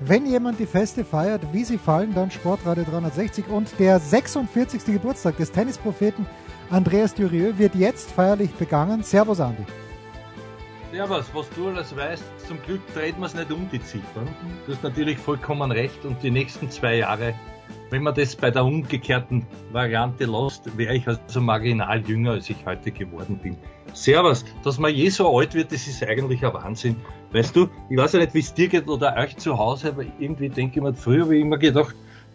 wenn 0.00 0.26
jemand 0.26 0.58
die 0.58 0.66
Feste 0.66 1.04
feiert, 1.04 1.42
wie 1.52 1.64
sie 1.64 1.78
fallen, 1.78 2.14
dann 2.14 2.30
Sportradio 2.30 2.84
360 2.84 3.48
und 3.48 3.78
der 3.78 3.98
46. 3.98 4.84
Geburtstag 4.84 5.36
des 5.38 5.50
Tennispropheten 5.50 6.26
Andreas 6.70 7.14
Dürieu 7.14 7.52
wird 7.56 7.74
jetzt 7.76 8.10
feierlich 8.10 8.52
begangen. 8.54 9.02
Servus, 9.02 9.40
Andi. 9.40 9.64
Servus, 10.92 11.26
was 11.32 11.48
du 11.50 11.68
alles 11.68 11.94
weißt, 11.96 12.24
zum 12.46 12.60
Glück 12.62 12.80
dreht 12.92 13.18
man 13.18 13.28
es 13.28 13.34
nicht 13.34 13.52
um 13.52 13.68
die 13.70 13.82
Ziffern. 13.82 14.28
Du 14.66 14.72
hast 14.72 14.82
natürlich 14.82 15.18
vollkommen 15.18 15.70
recht 15.70 16.04
und 16.04 16.22
die 16.22 16.30
nächsten 16.30 16.70
zwei 16.70 16.96
Jahre, 16.96 17.34
wenn 17.90 18.02
man 18.02 18.14
das 18.14 18.34
bei 18.34 18.50
der 18.50 18.64
umgekehrten 18.64 19.46
Variante 19.72 20.24
lässt, 20.24 20.76
wäre 20.76 20.94
ich 20.94 21.06
also 21.06 21.40
marginal 21.40 22.00
jünger, 22.06 22.32
als 22.32 22.50
ich 22.50 22.56
heute 22.66 22.90
geworden 22.90 23.38
bin. 23.38 23.56
Servus, 23.92 24.44
dass 24.64 24.78
man 24.78 24.94
je 24.94 25.08
so 25.08 25.38
alt 25.38 25.54
wird, 25.54 25.72
das 25.72 25.86
ist 25.86 26.02
eigentlich 26.02 26.44
ein 26.44 26.52
Wahnsinn. 26.52 26.96
Weißt 27.32 27.54
du, 27.54 27.68
ich 27.88 27.96
weiß 27.96 28.14
ja 28.14 28.20
nicht, 28.20 28.34
wie 28.34 28.40
es 28.40 28.52
dir 28.52 28.68
geht 28.68 28.88
oder 28.88 29.16
euch 29.16 29.36
zu 29.36 29.56
Hause, 29.56 29.88
aber 29.88 30.04
irgendwie 30.18 30.48
denke 30.48 30.78
ich 30.78 30.82
mir, 30.82 30.94
früher 30.94 31.24
habe 31.24 31.36
ich 31.36 31.42
immer 31.42 31.58
gedacht, 31.58 31.94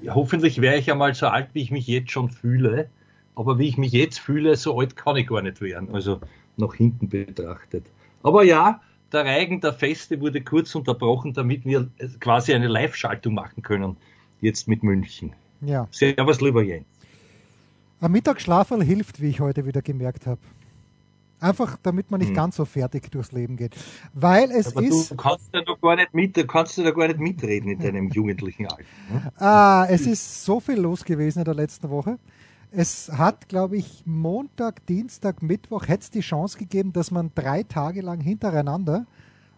hoffentlich 0.09 0.61
wäre 0.61 0.77
ich 0.77 0.91
einmal 0.91 1.13
so 1.13 1.27
alt, 1.27 1.49
wie 1.53 1.61
ich 1.61 1.71
mich 1.71 1.87
jetzt 1.87 2.11
schon 2.11 2.29
fühle. 2.29 2.89
Aber 3.35 3.59
wie 3.59 3.67
ich 3.67 3.77
mich 3.77 3.91
jetzt 3.91 4.19
fühle, 4.19 4.55
so 4.55 4.77
alt 4.79 4.95
kann 4.95 5.15
ich 5.15 5.27
gar 5.27 5.41
nicht 5.41 5.61
werden. 5.61 5.93
Also 5.93 6.19
nach 6.57 6.73
hinten 6.73 7.09
betrachtet. 7.09 7.85
Aber 8.23 8.43
ja, 8.43 8.81
der 9.11 9.25
Reigen 9.25 9.61
der 9.61 9.73
Feste 9.73 10.19
wurde 10.21 10.41
kurz 10.41 10.73
unterbrochen, 10.75 11.33
damit 11.33 11.65
wir 11.65 11.89
quasi 12.19 12.53
eine 12.53 12.67
Live-Schaltung 12.67 13.33
machen 13.33 13.61
können. 13.61 13.97
Jetzt 14.41 14.67
mit 14.67 14.83
München. 14.83 15.33
Ja. 15.61 15.87
Servus, 15.91 16.41
lieber 16.41 16.63
Jens. 16.63 16.85
Ein 18.01 18.11
Mittagsschlaferl 18.11 18.83
hilft, 18.83 19.21
wie 19.21 19.29
ich 19.29 19.39
heute 19.39 19.65
wieder 19.65 19.83
gemerkt 19.83 20.25
habe. 20.25 20.41
Einfach, 21.39 21.77
damit 21.81 22.11
man 22.11 22.19
nicht 22.19 22.29
hm. 22.29 22.35
ganz 22.35 22.55
so 22.55 22.65
fertig 22.65 23.11
durchs 23.11 23.31
Leben 23.31 23.57
geht. 23.57 23.75
Weil 24.13 24.51
es 24.51 24.75
Aber 24.75 24.83
ist. 24.83 25.11
Du 25.11 25.15
kannst 25.15 25.49
ja 25.53 25.61
noch 25.65 25.79
gar 25.81 25.95
nicht 25.95 26.13
mit, 26.13 26.35
du 26.37 26.45
kannst 26.45 26.77
ja 26.77 26.91
gar 26.91 27.07
nicht 27.07 27.19
mitreden 27.19 27.71
in 27.71 27.79
deinem 27.79 28.09
jugendlichen 28.13 28.67
Alter. 28.67 28.83
Ne? 29.11 29.31
Ah, 29.37 29.87
es 29.89 30.05
ist 30.05 30.43
so 30.43 30.59
viel 30.59 30.79
los 30.79 31.03
gewesen 31.03 31.39
in 31.39 31.45
der 31.45 31.55
letzten 31.55 31.89
Woche. 31.89 32.19
Es 32.71 33.11
hat, 33.11 33.49
glaube 33.49 33.77
ich, 33.77 34.03
Montag, 34.05 34.85
Dienstag, 34.85 35.41
Mittwoch 35.41 35.87
hätte 35.87 36.03
es 36.03 36.09
die 36.11 36.21
Chance 36.21 36.57
gegeben, 36.57 36.93
dass 36.93 37.11
man 37.11 37.31
drei 37.35 37.63
Tage 37.63 38.01
lang 38.01 38.21
hintereinander 38.21 39.05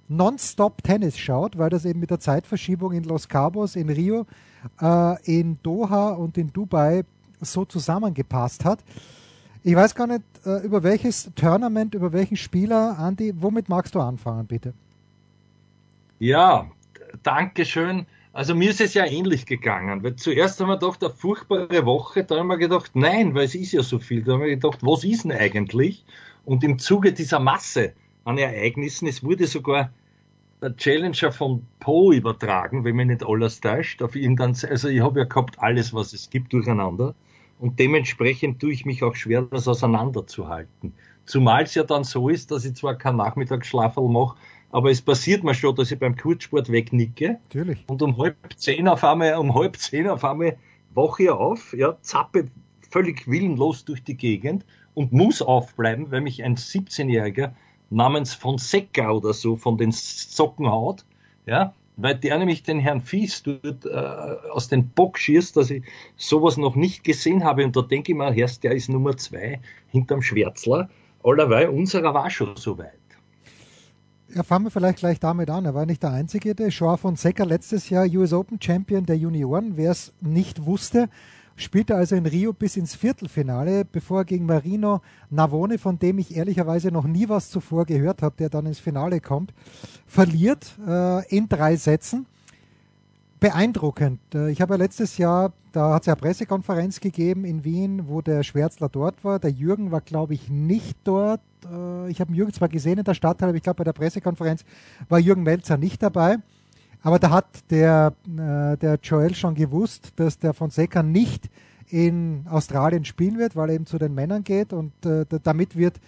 nonstop 0.07 0.83
Tennis 0.83 1.17
schaut, 1.17 1.57
weil 1.57 1.69
das 1.69 1.85
eben 1.85 1.99
mit 1.99 2.09
der 2.09 2.19
Zeitverschiebung 2.19 2.93
in 2.93 3.03
Los 3.03 3.27
Cabos, 3.27 3.75
in 3.75 3.89
Rio, 3.89 4.25
äh, 4.81 5.21
in 5.23 5.57
Doha 5.63 6.09
und 6.09 6.37
in 6.37 6.51
Dubai 6.51 7.03
so 7.41 7.65
zusammengepasst 7.65 8.65
hat. 8.65 8.79
Ich 9.63 9.75
weiß 9.75 9.95
gar 9.95 10.07
nicht, 10.07 10.23
äh, 10.45 10.65
über 10.65 10.83
welches 10.83 11.31
Tournament, 11.35 11.95
über 11.95 12.11
welchen 12.11 12.35
Spieler, 12.35 12.97
Andi, 12.99 13.33
womit 13.37 13.69
magst 13.69 13.95
du 13.95 13.99
anfangen, 13.99 14.45
bitte? 14.45 14.73
Ja, 16.19 16.69
danke 17.23 17.65
schön. 17.65 18.05
Also 18.33 18.55
mir 18.55 18.71
ist 18.71 18.81
es 18.81 18.95
ja 18.95 19.05
ähnlich 19.05 19.45
gegangen, 19.45 20.03
weil 20.03 20.15
zuerst 20.15 20.59
haben 20.59 20.67
wir 20.67 20.77
gedacht, 20.77 21.03
eine 21.03 21.13
furchtbare 21.13 21.85
Woche, 21.85 22.23
da 22.23 22.37
haben 22.37 22.47
wir 22.47 22.57
gedacht, 22.57 22.91
nein, 22.95 23.35
weil 23.35 23.45
es 23.45 23.55
ist 23.55 23.71
ja 23.73 23.83
so 23.83 23.99
viel. 23.99 24.23
Da 24.23 24.33
haben 24.33 24.41
wir 24.41 24.49
gedacht, 24.49 24.79
was 24.81 25.03
ist 25.03 25.23
denn 25.23 25.31
eigentlich? 25.31 26.03
Und 26.43 26.63
im 26.63 26.79
Zuge 26.79 27.13
dieser 27.13 27.39
Masse 27.39 27.93
an 28.25 28.37
Ereignissen, 28.37 29.07
es 29.07 29.23
wurde 29.23 29.47
sogar 29.47 29.91
der 30.61 30.75
Challenger 30.77 31.31
von 31.31 31.65
Po 31.79 32.13
übertragen, 32.13 32.85
wenn 32.85 32.95
mich 32.95 33.07
nicht 33.07 33.25
alles 33.25 33.59
täuscht, 33.59 34.01
auf 34.01 34.15
irgendein, 34.15 34.55
also 34.69 34.87
ich 34.87 35.01
habe 35.01 35.19
ja 35.19 35.25
gehabt 35.25 35.59
alles, 35.59 35.93
was 35.93 36.13
es 36.13 36.29
gibt, 36.29 36.53
durcheinander. 36.53 37.15
Und 37.59 37.79
dementsprechend 37.79 38.59
tue 38.59 38.71
ich 38.71 38.85
mich 38.85 39.03
auch 39.03 39.15
schwer, 39.15 39.41
das 39.43 39.67
auseinanderzuhalten. 39.67 40.93
Zumal 41.25 41.63
es 41.63 41.75
ja 41.75 41.83
dann 41.83 42.03
so 42.03 42.29
ist, 42.29 42.51
dass 42.51 42.65
ich 42.65 42.75
zwar 42.75 42.95
keinen 42.95 43.17
Nachmittagsschlafel 43.17 44.07
mache, 44.07 44.37
aber 44.71 44.89
es 44.89 45.01
passiert 45.01 45.43
mir 45.43 45.53
schon, 45.53 45.75
dass 45.75 45.91
ich 45.91 45.99
beim 45.99 46.15
Kurzsport 46.15 46.71
wegnicke. 46.71 47.39
Natürlich. 47.43 47.83
Und 47.87 48.01
um 48.01 48.17
halb 48.17 48.35
zehn 48.57 48.87
auf 48.87 49.03
einmal, 49.03 49.35
um 49.35 49.53
halb 49.53 49.77
zehn 49.77 50.07
auf 50.07 50.23
einmal 50.25 50.57
wache 50.93 51.23
ich 51.23 51.29
auf, 51.29 51.73
ja, 51.73 51.97
zappe 52.01 52.49
völlig 52.89 53.27
willenlos 53.27 53.85
durch 53.85 54.03
die 54.03 54.17
Gegend 54.17 54.65
und 54.93 55.11
muss 55.11 55.41
aufbleiben, 55.41 56.11
weil 56.11 56.21
mich 56.21 56.43
ein 56.43 56.55
17-Jähriger 56.55 57.51
namens 57.93 58.33
Fonseca 58.33 59.11
oder 59.11 59.33
so 59.33 59.55
von 59.55 59.77
den 59.77 59.91
Socken 59.91 60.69
haut, 60.69 61.05
ja, 61.45 61.73
weil 61.95 62.15
der 62.15 62.39
nämlich 62.39 62.63
den 62.63 62.79
Herrn 62.79 63.01
Fies 63.01 63.43
dort 63.43 63.85
äh, 63.85 63.89
aus 63.89 64.67
dem 64.67 64.89
Bock 64.89 65.17
schießt, 65.19 65.55
dass 65.55 65.69
ich 65.69 65.83
sowas 66.15 66.57
noch 66.57 66.75
nicht 66.75 67.03
gesehen 67.03 67.43
habe. 67.43 67.63
Und 67.63 67.75
da 67.75 67.81
denke 67.81 68.11
ich 68.11 68.17
mir, 68.17 68.31
Herst, 68.31 68.63
der 68.63 68.71
ist 68.71 68.89
Nummer 68.89 69.15
zwei 69.17 69.59
hinterm 69.89 70.21
Schwärzler. 70.21 70.89
Allerweil 71.23 71.69
unserer 71.69 72.13
war 72.13 72.29
schon 72.29 72.55
so 72.55 72.77
weit. 72.77 72.93
Ja, 74.33 74.41
fangen 74.41 74.65
wir 74.65 74.71
vielleicht 74.71 74.97
gleich 74.97 75.19
damit 75.19 75.51
an. 75.51 75.65
Er 75.65 75.75
war 75.75 75.85
nicht 75.85 76.01
der 76.01 76.11
Einzige. 76.11 76.55
Der 76.55 76.69
Joao 76.69 76.97
Fonseca 76.97 77.43
letztes 77.43 77.89
Jahr 77.91 78.07
US 78.07 78.33
Open 78.33 78.59
Champion 78.59 79.05
der 79.05 79.17
Junioren. 79.17 79.77
Wer 79.77 79.91
es 79.91 80.11
nicht 80.21 80.65
wusste, 80.65 81.09
spielte 81.55 81.95
also 81.95 82.15
in 82.15 82.25
Rio 82.25 82.53
bis 82.53 82.77
ins 82.77 82.95
Viertelfinale, 82.95 83.85
bevor 83.85 84.19
er 84.19 84.25
gegen 84.25 84.45
Marino 84.45 85.01
Navone, 85.29 85.77
von 85.77 85.99
dem 85.99 86.19
ich 86.19 86.35
ehrlicherweise 86.35 86.91
noch 86.91 87.05
nie 87.05 87.29
was 87.29 87.49
zuvor 87.49 87.85
gehört 87.85 88.21
habe, 88.21 88.35
der 88.37 88.49
dann 88.49 88.65
ins 88.65 88.79
Finale 88.79 89.19
kommt, 89.19 89.53
verliert 90.05 90.77
äh, 90.87 91.27
in 91.35 91.49
drei 91.49 91.75
Sätzen. 91.75 92.25
Beeindruckend. 93.39 94.21
Äh, 94.33 94.51
ich 94.51 94.61
habe 94.61 94.75
ja 94.75 94.77
letztes 94.77 95.17
Jahr, 95.17 95.51
da 95.73 95.95
hat 95.95 96.03
es 96.03 96.05
ja 96.07 96.13
eine 96.13 96.21
Pressekonferenz 96.21 96.99
gegeben 96.99 97.43
in 97.43 97.65
Wien, 97.65 98.07
wo 98.07 98.21
der 98.21 98.41
Schwärzler 98.43 98.89
dort 98.89 99.23
war. 99.23 99.39
Der 99.39 99.51
Jürgen 99.51 99.91
war, 99.91 100.01
glaube 100.01 100.33
ich, 100.33 100.49
nicht 100.49 100.97
dort. 101.03 101.41
Äh, 101.69 102.09
ich 102.09 102.21
habe 102.21 102.33
Jürgen 102.33 102.53
zwar 102.53 102.69
gesehen 102.69 102.99
in 102.99 103.03
der 103.03 103.13
Stadthalle, 103.13 103.49
aber 103.49 103.57
ich 103.57 103.63
glaube, 103.63 103.77
bei 103.77 103.83
der 103.83 103.93
Pressekonferenz 103.93 104.63
war 105.09 105.19
Jürgen 105.19 105.43
Melzer 105.43 105.77
nicht 105.77 106.01
dabei. 106.01 106.37
Aber 107.03 107.19
da 107.19 107.29
hat 107.29 107.69
der, 107.69 108.13
äh, 108.25 108.77
der 108.77 108.97
Joel 109.03 109.35
schon 109.35 109.55
gewusst, 109.55 110.13
dass 110.15 110.39
der 110.39 110.53
Fonseca 110.53 111.03
nicht 111.03 111.49
in 111.89 112.45
Australien 112.49 113.03
spielen 113.03 113.37
wird, 113.37 113.55
weil 113.57 113.69
er 113.69 113.75
eben 113.75 113.85
zu 113.85 113.97
den 113.97 114.15
Männern 114.15 114.43
geht 114.43 114.73
und 114.73 114.93
äh, 115.05 115.25
damit 115.43 115.75
wird 115.75 115.99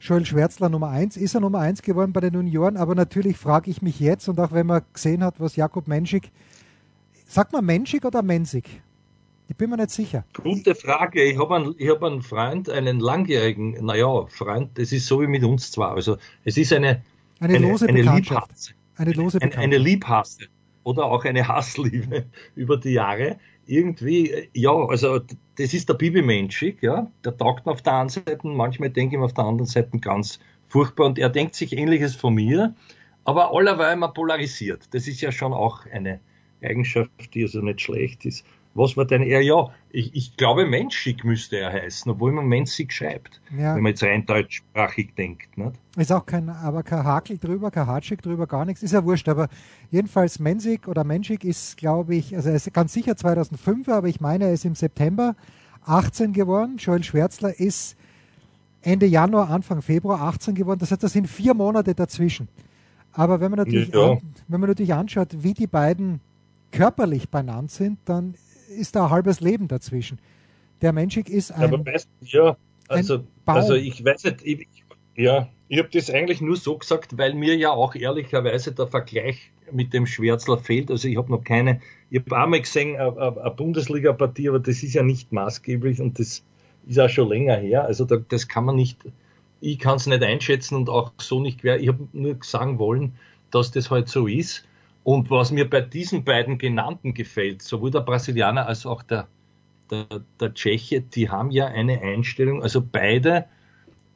Joel 0.00 0.24
Schwärzler 0.24 0.70
Nummer 0.70 0.88
1. 0.88 1.18
Ist 1.18 1.34
er 1.34 1.40
Nummer 1.40 1.58
1 1.58 1.82
geworden 1.82 2.14
bei 2.14 2.20
den 2.20 2.32
Junioren? 2.32 2.78
Aber 2.78 2.94
natürlich 2.94 3.36
frage 3.36 3.70
ich 3.70 3.82
mich 3.82 4.00
jetzt 4.00 4.28
und 4.28 4.40
auch 4.40 4.50
wenn 4.50 4.66
man 4.66 4.80
gesehen 4.94 5.22
hat, 5.22 5.38
was 5.38 5.56
Jakob 5.56 5.86
Menschik, 5.86 6.30
sagt 7.26 7.52
man 7.52 7.66
Menschik 7.66 8.06
oder 8.06 8.22
Mensig? 8.22 8.82
Ich 9.48 9.56
bin 9.56 9.68
mir 9.68 9.76
nicht 9.76 9.90
sicher. 9.90 10.24
Gute 10.42 10.74
Frage. 10.74 11.22
Ich 11.22 11.38
habe 11.38 11.56
einen, 11.56 11.74
hab 11.74 12.02
einen 12.02 12.22
Freund, 12.22 12.70
einen 12.70 12.98
langjährigen, 12.98 13.84
naja, 13.84 14.24
Freund, 14.28 14.70
das 14.78 14.90
ist 14.92 15.06
so 15.06 15.20
wie 15.20 15.26
mit 15.26 15.44
uns 15.44 15.70
zwar. 15.70 15.96
Also 15.96 16.16
es 16.44 16.56
ist 16.56 16.72
eine, 16.72 17.02
eine, 17.40 17.56
eine 17.56 17.68
lose 17.68 17.86
eine 17.86 17.98
Bekanntschaft. 17.98 18.74
Eine 19.00 19.12
lose 19.12 19.40
Eine, 19.40 19.56
eine 19.56 19.78
Liebhasse 19.78 20.48
oder 20.84 21.06
auch 21.06 21.24
eine 21.24 21.48
Hassliebe 21.48 22.26
über 22.54 22.76
die 22.76 22.90
Jahre. 22.90 23.38
Irgendwie, 23.64 24.50
ja, 24.52 24.72
also 24.72 25.20
das 25.56 25.72
ist 25.72 25.88
der 25.88 25.94
Bibi 25.94 26.20
Menschik, 26.20 26.82
ja, 26.82 27.10
der 27.24 27.34
taugt 27.34 27.64
mir 27.64 27.72
auf 27.72 27.80
der 27.80 27.94
einen 27.94 28.10
Seite, 28.10 28.40
manchmal 28.42 28.90
denke 28.90 29.14
ich 29.14 29.18
mir 29.18 29.24
auf 29.24 29.32
der 29.32 29.44
anderen 29.44 29.66
Seite 29.66 29.98
ganz 30.00 30.38
furchtbar 30.68 31.06
und 31.06 31.18
er 31.18 31.30
denkt 31.30 31.54
sich 31.54 31.72
ähnliches 31.76 32.14
von 32.14 32.34
mir, 32.34 32.74
aber 33.24 33.54
allerweil 33.54 33.94
immer 33.94 34.08
polarisiert. 34.08 34.88
Das 34.92 35.08
ist 35.08 35.22
ja 35.22 35.32
schon 35.32 35.54
auch 35.54 35.86
eine 35.86 36.20
Eigenschaft, 36.62 37.32
die 37.32 37.44
also 37.44 37.62
nicht 37.62 37.80
schlecht 37.80 38.26
ist. 38.26 38.44
Was 38.74 38.96
war 38.96 39.04
denn 39.04 39.22
er? 39.22 39.42
Ja, 39.42 39.68
ich, 39.90 40.14
ich 40.14 40.36
glaube, 40.36 40.64
menschig 40.64 41.24
müsste 41.24 41.58
er 41.58 41.72
heißen, 41.72 42.10
obwohl 42.10 42.30
man 42.30 42.46
menschig 42.46 42.92
schreibt. 42.92 43.40
Ja. 43.50 43.74
Wenn 43.74 43.82
man 43.82 43.90
jetzt 43.90 44.02
rein 44.04 44.24
deutschsprachig 44.24 45.14
denkt. 45.16 45.58
Nicht? 45.58 45.72
Ist 45.96 46.12
auch 46.12 46.24
kein, 46.24 46.48
aber 46.48 46.84
kein 46.84 47.02
Hakel 47.04 47.38
drüber, 47.38 47.72
kein 47.72 47.88
Hatschig 47.88 48.22
drüber, 48.22 48.46
gar 48.46 48.64
nichts. 48.64 48.82
Ist 48.82 48.92
ja 48.92 49.04
wurscht, 49.04 49.28
aber 49.28 49.48
jedenfalls 49.90 50.38
mensig 50.38 50.86
oder 50.86 51.02
menschig 51.02 51.44
ist, 51.44 51.76
glaube 51.76 52.14
ich, 52.14 52.36
also 52.36 52.48
er 52.48 52.54
ist 52.54 52.72
ganz 52.72 52.92
sicher 52.92 53.16
2005, 53.16 53.88
aber 53.88 54.06
ich 54.06 54.20
meine, 54.20 54.44
er 54.44 54.52
ist 54.52 54.64
im 54.64 54.76
September 54.76 55.34
18 55.84 56.32
geworden. 56.32 56.76
Joel 56.78 57.02
Schwärzler 57.02 57.58
ist 57.58 57.96
Ende 58.82 59.06
Januar, 59.06 59.50
Anfang 59.50 59.82
Februar 59.82 60.20
18 60.22 60.54
geworden. 60.54 60.78
Das 60.78 60.92
heißt, 60.92 61.02
das 61.02 61.12
sind 61.12 61.26
vier 61.26 61.54
Monate 61.54 61.94
dazwischen. 61.94 62.48
Aber 63.12 63.40
wenn 63.40 63.50
man 63.50 63.58
natürlich, 63.58 63.92
ja. 63.92 64.12
an, 64.12 64.20
wenn 64.46 64.60
man 64.60 64.70
natürlich 64.70 64.94
anschaut, 64.94 65.28
wie 65.42 65.54
die 65.54 65.66
beiden 65.66 66.20
körperlich 66.70 67.28
benannt 67.28 67.72
sind, 67.72 67.98
dann 68.04 68.34
ist 68.70 68.96
da 68.96 69.04
ein 69.04 69.10
halbes 69.10 69.40
Leben 69.40 69.68
dazwischen. 69.68 70.18
Der 70.80 70.92
Menschik 70.92 71.28
ist 71.28 71.52
ein. 71.52 71.64
Aber 71.64 71.84
weißt 71.84 72.08
ja, 72.22 72.56
also, 72.88 73.24
also 73.44 73.74
ich 73.74 74.04
weiß 74.04 74.24
nicht, 74.24 74.42
ich, 74.44 74.66
Ja, 75.16 75.48
ich 75.68 75.78
habe 75.78 75.90
das 75.92 76.10
eigentlich 76.10 76.40
nur 76.40 76.56
so 76.56 76.78
gesagt, 76.78 77.18
weil 77.18 77.34
mir 77.34 77.54
ja 77.54 77.70
auch 77.70 77.94
ehrlicherweise 77.94 78.72
der 78.72 78.86
Vergleich 78.86 79.50
mit 79.70 79.92
dem 79.92 80.06
Schwärzler 80.06 80.56
fehlt. 80.58 80.90
Also 80.90 81.08
ich 81.08 81.16
habe 81.16 81.30
noch 81.30 81.44
keine, 81.44 81.80
ich 82.10 82.20
habe 82.20 82.36
einmal 82.36 82.60
gesehen, 82.60 82.96
eine 82.96 83.50
Bundesliga-Partie, 83.56 84.48
aber 84.48 84.60
das 84.60 84.82
ist 84.82 84.94
ja 84.94 85.02
nicht 85.02 85.30
maßgeblich 85.32 86.00
und 86.00 86.18
das 86.18 86.42
ist 86.86 86.98
auch 86.98 87.08
schon 87.08 87.28
länger 87.28 87.56
her. 87.56 87.84
Also 87.84 88.04
da, 88.04 88.16
das 88.16 88.48
kann 88.48 88.64
man 88.64 88.76
nicht, 88.76 88.98
ich 89.60 89.78
kann 89.78 89.96
es 89.96 90.06
nicht 90.06 90.22
einschätzen 90.22 90.74
und 90.74 90.88
auch 90.88 91.12
so 91.18 91.40
nicht 91.40 91.60
quer. 91.60 91.78
Ich 91.78 91.88
habe 91.88 92.08
nur 92.12 92.38
sagen 92.40 92.78
wollen, 92.78 93.12
dass 93.50 93.70
das 93.70 93.90
halt 93.90 94.08
so 94.08 94.26
ist. 94.26 94.66
Und 95.02 95.30
was 95.30 95.50
mir 95.50 95.68
bei 95.68 95.80
diesen 95.80 96.24
beiden 96.24 96.58
genannten 96.58 97.14
gefällt, 97.14 97.62
sowohl 97.62 97.90
der 97.90 98.00
Brasilianer 98.00 98.66
als 98.66 98.84
auch 98.84 99.02
der, 99.02 99.28
der, 99.90 100.06
der 100.38 100.54
Tscheche, 100.54 101.00
die 101.00 101.30
haben 101.30 101.50
ja 101.50 101.66
eine 101.66 102.00
Einstellung, 102.02 102.62
also 102.62 102.82
beide, 102.82 103.46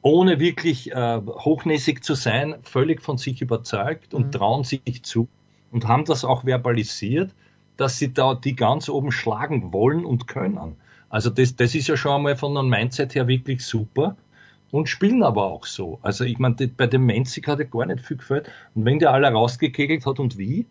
ohne 0.01 0.39
wirklich 0.39 0.91
äh, 0.91 1.21
hochnäsig 1.25 2.03
zu 2.03 2.13
sein, 2.13 2.55
völlig 2.61 3.01
von 3.01 3.17
sich 3.17 3.41
überzeugt 3.41 4.13
und 4.13 4.27
mhm. 4.27 4.31
trauen 4.31 4.63
sich 4.63 5.03
zu 5.03 5.27
und 5.71 5.87
haben 5.87 6.05
das 6.05 6.23
auch 6.23 6.45
verbalisiert, 6.45 7.33
dass 7.77 7.97
sie 7.97 8.13
da 8.13 8.35
die 8.35 8.55
ganz 8.55 8.87
oben 8.87 9.11
schlagen 9.11 9.73
wollen 9.73 10.05
und 10.05 10.27
können. 10.27 10.75
Also 11.09 11.29
das, 11.29 11.55
das 11.55 11.75
ist 11.75 11.87
ja 11.87 11.97
schon 11.97 12.11
einmal 12.11 12.35
von 12.35 12.55
einem 12.55 12.69
Mindset 12.69 13.15
her 13.15 13.27
wirklich 13.27 13.65
super 13.65 14.15
und 14.71 14.89
spielen 14.89 15.23
aber 15.23 15.45
auch 15.45 15.65
so. 15.65 15.99
Also 16.01 16.23
ich 16.23 16.37
meine, 16.37 16.55
bei 16.55 16.87
dem 16.87 17.05
Menzig 17.05 17.47
hat 17.47 17.59
er 17.59 17.65
gar 17.65 17.85
nicht 17.85 18.05
viel 18.05 18.17
gefällt. 18.17 18.49
Und 18.73 18.85
wenn 18.85 18.99
der 18.99 19.11
alle 19.11 19.27
rausgekegelt 19.27 20.05
hat 20.05 20.19
und 20.19 20.37
wie, 20.37 20.65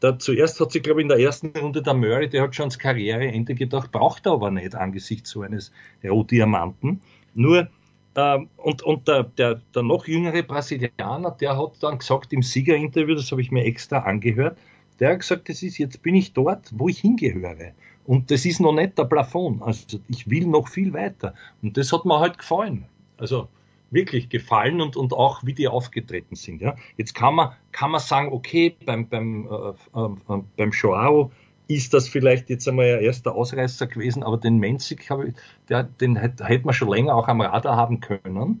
da 0.00 0.18
zuerst 0.18 0.60
hat 0.60 0.72
sich, 0.72 0.82
glaube 0.82 1.00
ich, 1.00 1.04
in 1.04 1.08
der 1.08 1.18
ersten 1.18 1.48
Runde 1.56 1.82
der 1.82 1.94
Murray, 1.94 2.28
der 2.28 2.42
hat 2.42 2.54
schon 2.54 2.64
ans 2.64 2.78
Karriereende 2.78 3.54
gedacht, 3.54 3.92
braucht 3.92 4.26
er 4.26 4.32
aber 4.32 4.50
nicht 4.50 4.74
angesichts 4.74 5.30
so 5.30 5.42
eines 5.42 5.72
Rohdiamanten. 6.02 7.00
Nur, 7.34 7.68
ähm, 8.16 8.48
und, 8.56 8.82
und 8.82 9.06
der, 9.06 9.24
der, 9.24 9.60
der 9.74 9.82
noch 9.82 10.06
jüngere 10.06 10.42
Brasilianer, 10.42 11.30
der 11.32 11.56
hat 11.56 11.72
dann 11.80 11.98
gesagt 11.98 12.32
im 12.32 12.42
Siegerinterview, 12.42 13.14
das 13.14 13.30
habe 13.30 13.42
ich 13.42 13.50
mir 13.50 13.64
extra 13.64 13.98
angehört, 13.98 14.58
der 14.98 15.12
hat 15.12 15.20
gesagt, 15.20 15.48
das 15.48 15.62
ist, 15.62 15.78
jetzt 15.78 16.02
bin 16.02 16.14
ich 16.14 16.32
dort, 16.32 16.70
wo 16.72 16.88
ich 16.88 16.98
hingehöre. 16.98 17.72
Und 18.06 18.30
das 18.30 18.44
ist 18.44 18.60
noch 18.60 18.72
nicht 18.72 18.98
der 18.98 19.04
Plafond. 19.04 19.62
Also 19.62 20.00
ich 20.08 20.28
will 20.28 20.46
noch 20.46 20.68
viel 20.68 20.92
weiter. 20.92 21.34
Und 21.62 21.76
das 21.76 21.92
hat 21.92 22.04
mir 22.04 22.18
halt 22.18 22.38
gefallen. 22.38 22.86
Also 23.18 23.48
wirklich 23.90 24.28
gefallen 24.28 24.80
und, 24.80 24.96
und 24.96 25.12
auch 25.12 25.44
wie 25.44 25.52
die 25.52 25.68
aufgetreten 25.68 26.36
sind. 26.36 26.60
Ja. 26.60 26.76
Jetzt 26.96 27.14
kann 27.14 27.34
man, 27.34 27.52
kann 27.72 27.90
man 27.90 28.00
sagen, 28.00 28.32
okay, 28.32 28.76
beim, 28.84 29.08
beim, 29.08 29.46
äh, 29.46 29.98
äh, 29.98 30.42
beim 30.56 30.70
Joao 30.70 31.30
ist 31.68 31.94
das 31.94 32.08
vielleicht 32.08 32.50
jetzt 32.50 32.68
einmal 32.68 32.96
ein 32.96 33.04
erster 33.04 33.34
Ausreißer 33.34 33.86
gewesen, 33.86 34.22
aber 34.22 34.38
den 34.38 34.58
Menzig, 34.58 35.08
ich, 35.08 35.34
der, 35.68 35.84
den 35.84 36.16
hätte, 36.16 36.44
hätte 36.44 36.64
man 36.64 36.74
schon 36.74 36.88
länger 36.88 37.14
auch 37.14 37.28
am 37.28 37.40
Radar 37.40 37.76
haben 37.76 38.00
können. 38.00 38.60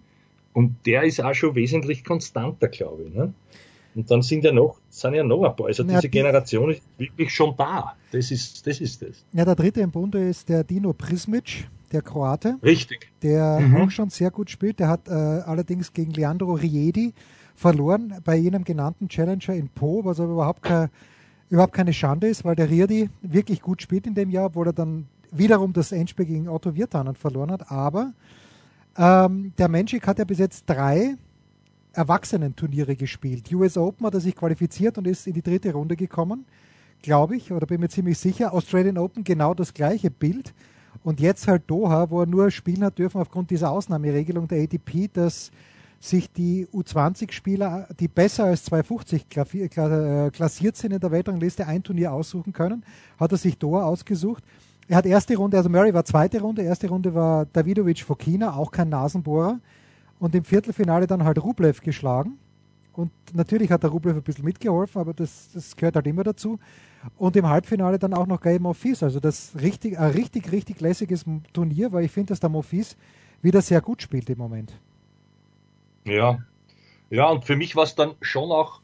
Und 0.52 0.76
der 0.86 1.02
ist 1.04 1.22
auch 1.22 1.34
schon 1.34 1.54
wesentlich 1.54 2.04
konstanter, 2.04 2.68
glaube 2.68 3.04
ich. 3.04 3.14
Ne? 3.14 3.32
Und 3.94 4.10
dann 4.10 4.22
sind 4.22 4.44
ja 4.44 4.52
noch, 4.52 4.78
sind 4.88 5.14
ja 5.14 5.24
noch 5.24 5.42
ein 5.42 5.56
paar. 5.56 5.66
Also 5.66 5.82
ja, 5.82 5.96
diese 5.96 6.08
Generation 6.08 6.70
ist 6.70 6.82
wirklich 6.98 7.34
schon 7.34 7.54
da. 7.56 7.96
Das 8.12 8.30
ist, 8.30 8.66
das 8.66 8.80
ist 8.80 9.02
das. 9.02 9.24
Ja, 9.32 9.44
der 9.44 9.56
dritte 9.56 9.80
im 9.80 9.90
Bunde 9.90 10.28
ist 10.28 10.48
der 10.48 10.62
Dino 10.64 10.92
Prismic, 10.92 11.68
der 11.92 12.02
Kroate. 12.02 12.56
Richtig. 12.62 13.10
Der 13.22 13.60
mhm. 13.60 13.76
auch 13.76 13.90
schon 13.90 14.10
sehr 14.10 14.30
gut 14.30 14.50
spielt. 14.50 14.80
Der 14.80 14.88
hat 14.88 15.08
äh, 15.08 15.12
allerdings 15.12 15.92
gegen 15.92 16.12
Leandro 16.12 16.52
Riedi 16.52 17.12
verloren 17.54 18.14
bei 18.24 18.36
jenem 18.36 18.64
genannten 18.64 19.08
Challenger 19.08 19.54
in 19.54 19.68
Po, 19.68 20.04
was 20.04 20.20
aber 20.20 20.32
überhaupt, 20.32 20.62
kein, 20.62 20.88
überhaupt 21.50 21.74
keine 21.74 21.92
Schande 21.92 22.28
ist, 22.28 22.44
weil 22.44 22.56
der 22.56 22.70
Riedi 22.70 23.10
wirklich 23.22 23.60
gut 23.60 23.82
spielt 23.82 24.06
in 24.06 24.14
dem 24.14 24.30
Jahr, 24.30 24.46
obwohl 24.46 24.68
er 24.68 24.72
dann 24.72 25.06
wiederum 25.30 25.72
das 25.72 25.92
Endspiel 25.92 26.26
gegen 26.26 26.48
Otto 26.48 26.74
Wirtanen 26.74 27.14
verloren 27.14 27.50
hat. 27.50 27.70
Aber 27.70 28.12
ähm, 28.96 29.52
der 29.58 29.68
Menschik 29.68 30.06
hat 30.06 30.18
ja 30.18 30.24
bis 30.24 30.38
jetzt 30.38 30.64
drei 30.66 31.16
Erwachsenen-Turniere 31.92 32.96
gespielt. 32.96 33.52
US 33.52 33.76
Open 33.76 34.06
hat 34.06 34.14
er 34.14 34.20
sich 34.20 34.36
qualifiziert 34.36 34.98
und 34.98 35.06
ist 35.06 35.26
in 35.26 35.34
die 35.34 35.42
dritte 35.42 35.72
Runde 35.72 35.96
gekommen, 35.96 36.46
glaube 37.02 37.36
ich, 37.36 37.52
oder 37.52 37.66
bin 37.66 37.80
mir 37.80 37.88
ziemlich 37.88 38.18
sicher. 38.18 38.52
Australian 38.52 38.98
Open 38.98 39.24
genau 39.24 39.54
das 39.54 39.74
gleiche 39.74 40.10
Bild. 40.10 40.54
Und 41.02 41.20
jetzt 41.20 41.48
halt 41.48 41.62
Doha, 41.66 42.10
wo 42.10 42.20
er 42.20 42.26
nur 42.26 42.50
spielen 42.50 42.84
hat 42.84 42.98
dürfen 42.98 43.20
aufgrund 43.20 43.50
dieser 43.50 43.70
Ausnahmeregelung 43.70 44.48
der 44.48 44.62
ATP, 44.62 45.10
dass 45.12 45.50
sich 45.98 46.32
die 46.32 46.66
U20-Spieler, 46.72 47.88
die 47.98 48.08
besser 48.08 48.44
als 48.44 48.64
250 48.64 49.26
äh, 49.36 50.30
klassiert 50.30 50.76
sind 50.76 50.92
in 50.92 51.00
der 51.00 51.10
Weltrangliste, 51.10 51.66
ein 51.66 51.82
Turnier 51.82 52.12
aussuchen 52.12 52.52
können. 52.52 52.84
Hat 53.18 53.32
er 53.32 53.38
sich 53.38 53.58
Doha 53.58 53.84
ausgesucht. 53.84 54.42
Er 54.88 54.96
hat 54.96 55.06
erste 55.06 55.36
Runde, 55.36 55.56
also 55.56 55.68
Murray 55.68 55.94
war 55.94 56.04
zweite 56.04 56.40
Runde, 56.40 56.62
erste 56.62 56.88
Runde 56.88 57.14
war 57.14 57.46
Davidovic 57.46 58.02
Fokina, 58.02 58.56
auch 58.56 58.72
kein 58.72 58.88
Nasenbohrer 58.88 59.60
und 60.18 60.34
im 60.34 60.44
Viertelfinale 60.44 61.06
dann 61.06 61.22
halt 61.22 61.42
Rublev 61.42 61.80
geschlagen. 61.80 62.38
Und 62.92 63.10
natürlich 63.32 63.70
hat 63.70 63.82
der 63.82 63.90
Rublev 63.90 64.16
ein 64.16 64.22
bisschen 64.22 64.44
mitgeholfen, 64.44 65.00
aber 65.00 65.14
das, 65.14 65.50
das 65.52 65.76
gehört 65.76 65.96
halt 65.96 66.06
immer 66.06 66.24
dazu. 66.24 66.58
Und 67.16 67.36
im 67.36 67.48
Halbfinale 67.48 67.98
dann 67.98 68.14
auch 68.14 68.26
noch 68.26 68.40
Gael 68.40 68.58
Monfils. 68.58 69.02
Also 69.02 69.20
das 69.20 69.52
richtig, 69.60 69.98
ein 69.98 70.10
richtig, 70.10 70.52
richtig 70.52 70.80
lässiges 70.80 71.24
Turnier, 71.52 71.92
weil 71.92 72.04
ich 72.04 72.12
finde, 72.12 72.28
dass 72.28 72.40
der 72.40 72.50
Monfils 72.50 72.96
wieder 73.42 73.62
sehr 73.62 73.80
gut 73.80 74.02
spielt 74.02 74.28
im 74.28 74.38
Moment. 74.38 74.78
Ja, 76.04 76.38
ja, 77.10 77.28
und 77.28 77.44
für 77.44 77.56
mich 77.56 77.74
war 77.74 77.82
es 77.82 77.96
dann 77.96 78.14
schon 78.20 78.52
auch 78.52 78.80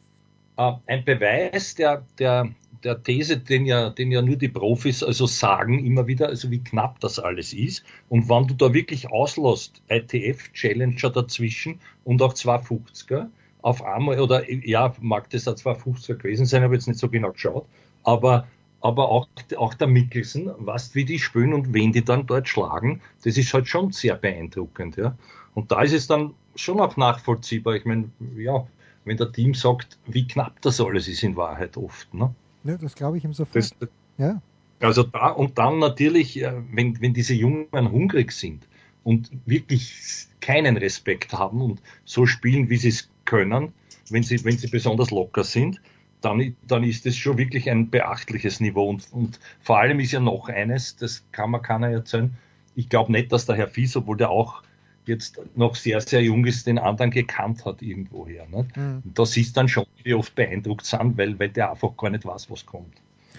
äh, 0.57 0.73
ein 0.87 1.05
Beweis 1.05 1.77
der, 1.77 2.05
der, 2.19 2.49
der 2.83 3.03
These, 3.03 3.39
den 3.39 3.67
ja, 3.67 3.91
den 3.91 4.11
ja 4.11 4.21
nur 4.21 4.37
die 4.37 4.49
Profis 4.49 5.03
also 5.03 5.27
sagen 5.27 5.85
immer 5.87 6.09
wieder, 6.09 6.27
also 6.27 6.51
wie 6.51 6.63
knapp 6.63 6.99
das 7.01 7.21
alles 7.21 7.53
ist. 7.53 7.85
Und 8.09 8.29
wenn 8.29 8.49
du 8.49 8.55
da 8.55 8.75
wirklich 8.75 9.11
auslässt, 9.13 9.81
ITF 9.89 10.53
Challenger 10.53 11.11
dazwischen 11.11 11.81
und 12.05 12.21
auch 12.21 12.35
250er 12.35 13.29
auf 13.67 13.83
einmal, 13.83 14.21
oder 14.21 14.49
ja, 14.49 14.95
mag 15.01 15.29
das 15.31 15.49
auch 15.49 15.57
250er 15.57 16.15
gewesen 16.15 16.47
sein, 16.47 16.63
habe 16.63 16.75
jetzt 16.75 16.87
nicht 16.87 17.01
so 17.01 17.09
genau 17.09 17.33
geschaut, 17.33 17.67
aber 18.05 18.47
aber 18.81 19.09
auch, 19.09 19.27
auch 19.57 19.75
der 19.75 19.89
Mickelson, 19.89 20.53
was 20.59 20.95
wie 20.95 21.05
die 21.05 21.19
spielen 21.19 21.53
und 21.53 21.75
wen 21.75 21.91
die 21.91 22.05
dann 22.05 22.27
dort 22.27 22.47
schlagen, 22.47 23.01
das 23.25 23.37
ist 23.37 23.53
halt 23.53 23.67
schon 23.67 23.91
sehr 23.91 24.15
beeindruckend, 24.15 24.97
ja. 24.97 25.19
Und 25.55 25.73
da 25.73 25.83
ist 25.83 25.95
es 25.95 26.07
dann 26.07 26.35
schon 26.55 26.79
auch 26.79 26.97
nachvollziehbar. 26.97 27.75
Ich 27.75 27.85
meine, 27.85 28.11
ja, 28.37 28.65
wenn 29.05 29.17
der 29.17 29.33
Team 29.33 29.55
sagt, 29.55 29.99
wie 30.07 30.29
knapp 30.29 30.63
das 30.63 30.81
alles 30.81 31.09
ist 31.09 31.25
in 31.25 31.35
Wahrheit 31.35 31.77
oft, 31.77 32.15
ne? 32.15 32.33
Ja, 32.63 32.77
das 32.77 32.95
glaube 32.95 33.19
ich 33.19 33.25
ihm 33.25 33.33
sofort. 33.33 33.57
Das, 33.57 33.89
ja. 34.19 34.41
Also 34.79 35.03
da 35.03 35.31
und 35.31 35.59
dann 35.59 35.81
natürlich, 35.81 36.41
äh, 36.41 36.53
wenn, 36.71 37.01
wenn 37.01 37.15
diese 37.15 37.35
Jungen 37.35 37.91
hungrig 37.91 38.31
sind 38.31 38.69
und 39.03 39.31
wirklich 39.47 40.29
keinen 40.41 40.77
Respekt 40.77 41.33
haben 41.33 41.61
und 41.61 41.83
so 42.05 42.27
spielen, 42.27 42.71
wie 42.71 42.77
sie 42.77 42.91
es 42.91 43.09
können, 43.27 43.73
wenn 44.11 44.23
sie, 44.23 44.43
wenn 44.45 44.57
sie 44.57 44.69
besonders 44.69 45.11
locker 45.11 45.45
sind, 45.45 45.81
dann, 46.21 46.57
dann 46.67 46.83
ist 46.83 47.07
es 47.07 47.17
schon 47.17 47.39
wirklich 47.39 47.71
ein 47.71 47.91
beachtliches 47.91 48.61
Niveau. 48.61 48.89
Und, 48.89 49.13
und 49.13 49.39
vor 49.61 49.79
allem 49.79 50.01
ist 50.01 50.13
ja 50.13 50.21
noch 50.21 50.49
eines, 50.49 50.97
das 50.97 51.25
kann 51.33 51.51
man 51.51 51.63
keiner 51.63 51.91
erzählen. 51.91 52.37
Ich 52.75 52.89
glaube 52.89 53.13
nicht, 53.13 53.33
dass 53.33 53.47
der 53.47 53.57
Herr 53.57 53.69
Fies, 53.69 53.97
obwohl 53.97 54.17
der 54.17 54.31
auch 54.31 54.63
jetzt 55.07 55.41
noch 55.55 55.77
sehr, 55.77 56.01
sehr 56.01 56.23
jung 56.23 56.45
ist, 56.47 56.67
den 56.67 56.79
anderen 56.79 57.11
gekannt 57.11 57.65
hat 57.65 57.81
irgendwoher. 57.81 58.47
Nicht? 58.47 58.77
Mhm. 58.77 59.03
Das 59.05 59.37
ist 59.37 59.57
dann 59.57 59.69
schon, 59.69 59.87
wie 60.03 60.15
oft 60.15 60.35
beeindruckt 60.35 60.85
sind, 60.85 61.17
weil, 61.17 61.39
weil 61.39 61.51
der 61.51 61.71
einfach 61.71 61.97
gar 61.97 62.11
nicht 62.11 62.25
weiß, 62.25 62.51
was 62.51 62.67
kommt. 62.67 62.95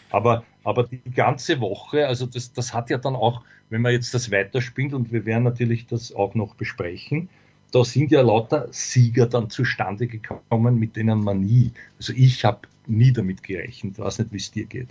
Aber, 0.09 0.43
aber 0.63 0.83
die 0.83 1.01
ganze 1.11 1.59
Woche, 1.59 2.07
also 2.07 2.25
das, 2.25 2.53
das 2.53 2.73
hat 2.73 2.89
ja 2.89 2.97
dann 2.97 3.15
auch, 3.15 3.43
wenn 3.69 3.81
man 3.81 3.91
jetzt 3.91 4.13
das 4.13 4.31
weiterspielt 4.31 4.93
und 4.93 5.11
wir 5.11 5.25
werden 5.25 5.43
natürlich 5.43 5.87
das 5.87 6.15
auch 6.15 6.33
noch 6.33 6.55
besprechen, 6.55 7.27
da 7.71 7.83
sind 7.83 8.11
ja 8.11 8.21
lauter 8.21 8.67
Sieger 8.71 9.25
dann 9.25 9.49
zustande 9.49 10.07
gekommen, 10.07 10.79
mit 10.79 10.95
denen 10.95 11.23
man 11.23 11.41
nie, 11.41 11.71
also 11.97 12.13
ich 12.13 12.45
habe 12.45 12.59
nie 12.85 13.11
damit 13.11 13.43
gerechnet, 13.43 13.99
weiß 13.99 14.19
nicht, 14.19 14.31
wie 14.31 14.37
es 14.37 14.51
dir 14.51 14.65
geht. 14.65 14.87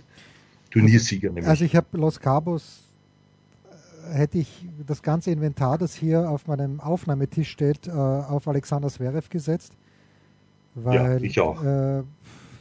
Turniersieger 0.69 1.29
nämlich. 1.29 1.47
Also 1.47 1.65
ich 1.65 1.75
habe 1.75 1.97
Los 1.97 2.19
Cabos 2.19 2.81
hätte 4.11 4.37
ich 4.37 4.65
das 4.85 5.01
ganze 5.01 5.31
Inventar, 5.31 5.77
das 5.77 5.95
hier 5.95 6.29
auf 6.29 6.47
meinem 6.47 6.79
Aufnahmetisch 6.79 7.49
steht, 7.49 7.87
äh, 7.87 7.91
auf 7.91 8.47
Alexander 8.47 8.89
Zverev 8.89 9.29
gesetzt. 9.29 9.73
Weil, 10.75 10.95
ja, 10.95 11.17
ich 11.17 11.39
auch. 11.39 11.63
Äh, 11.63 12.03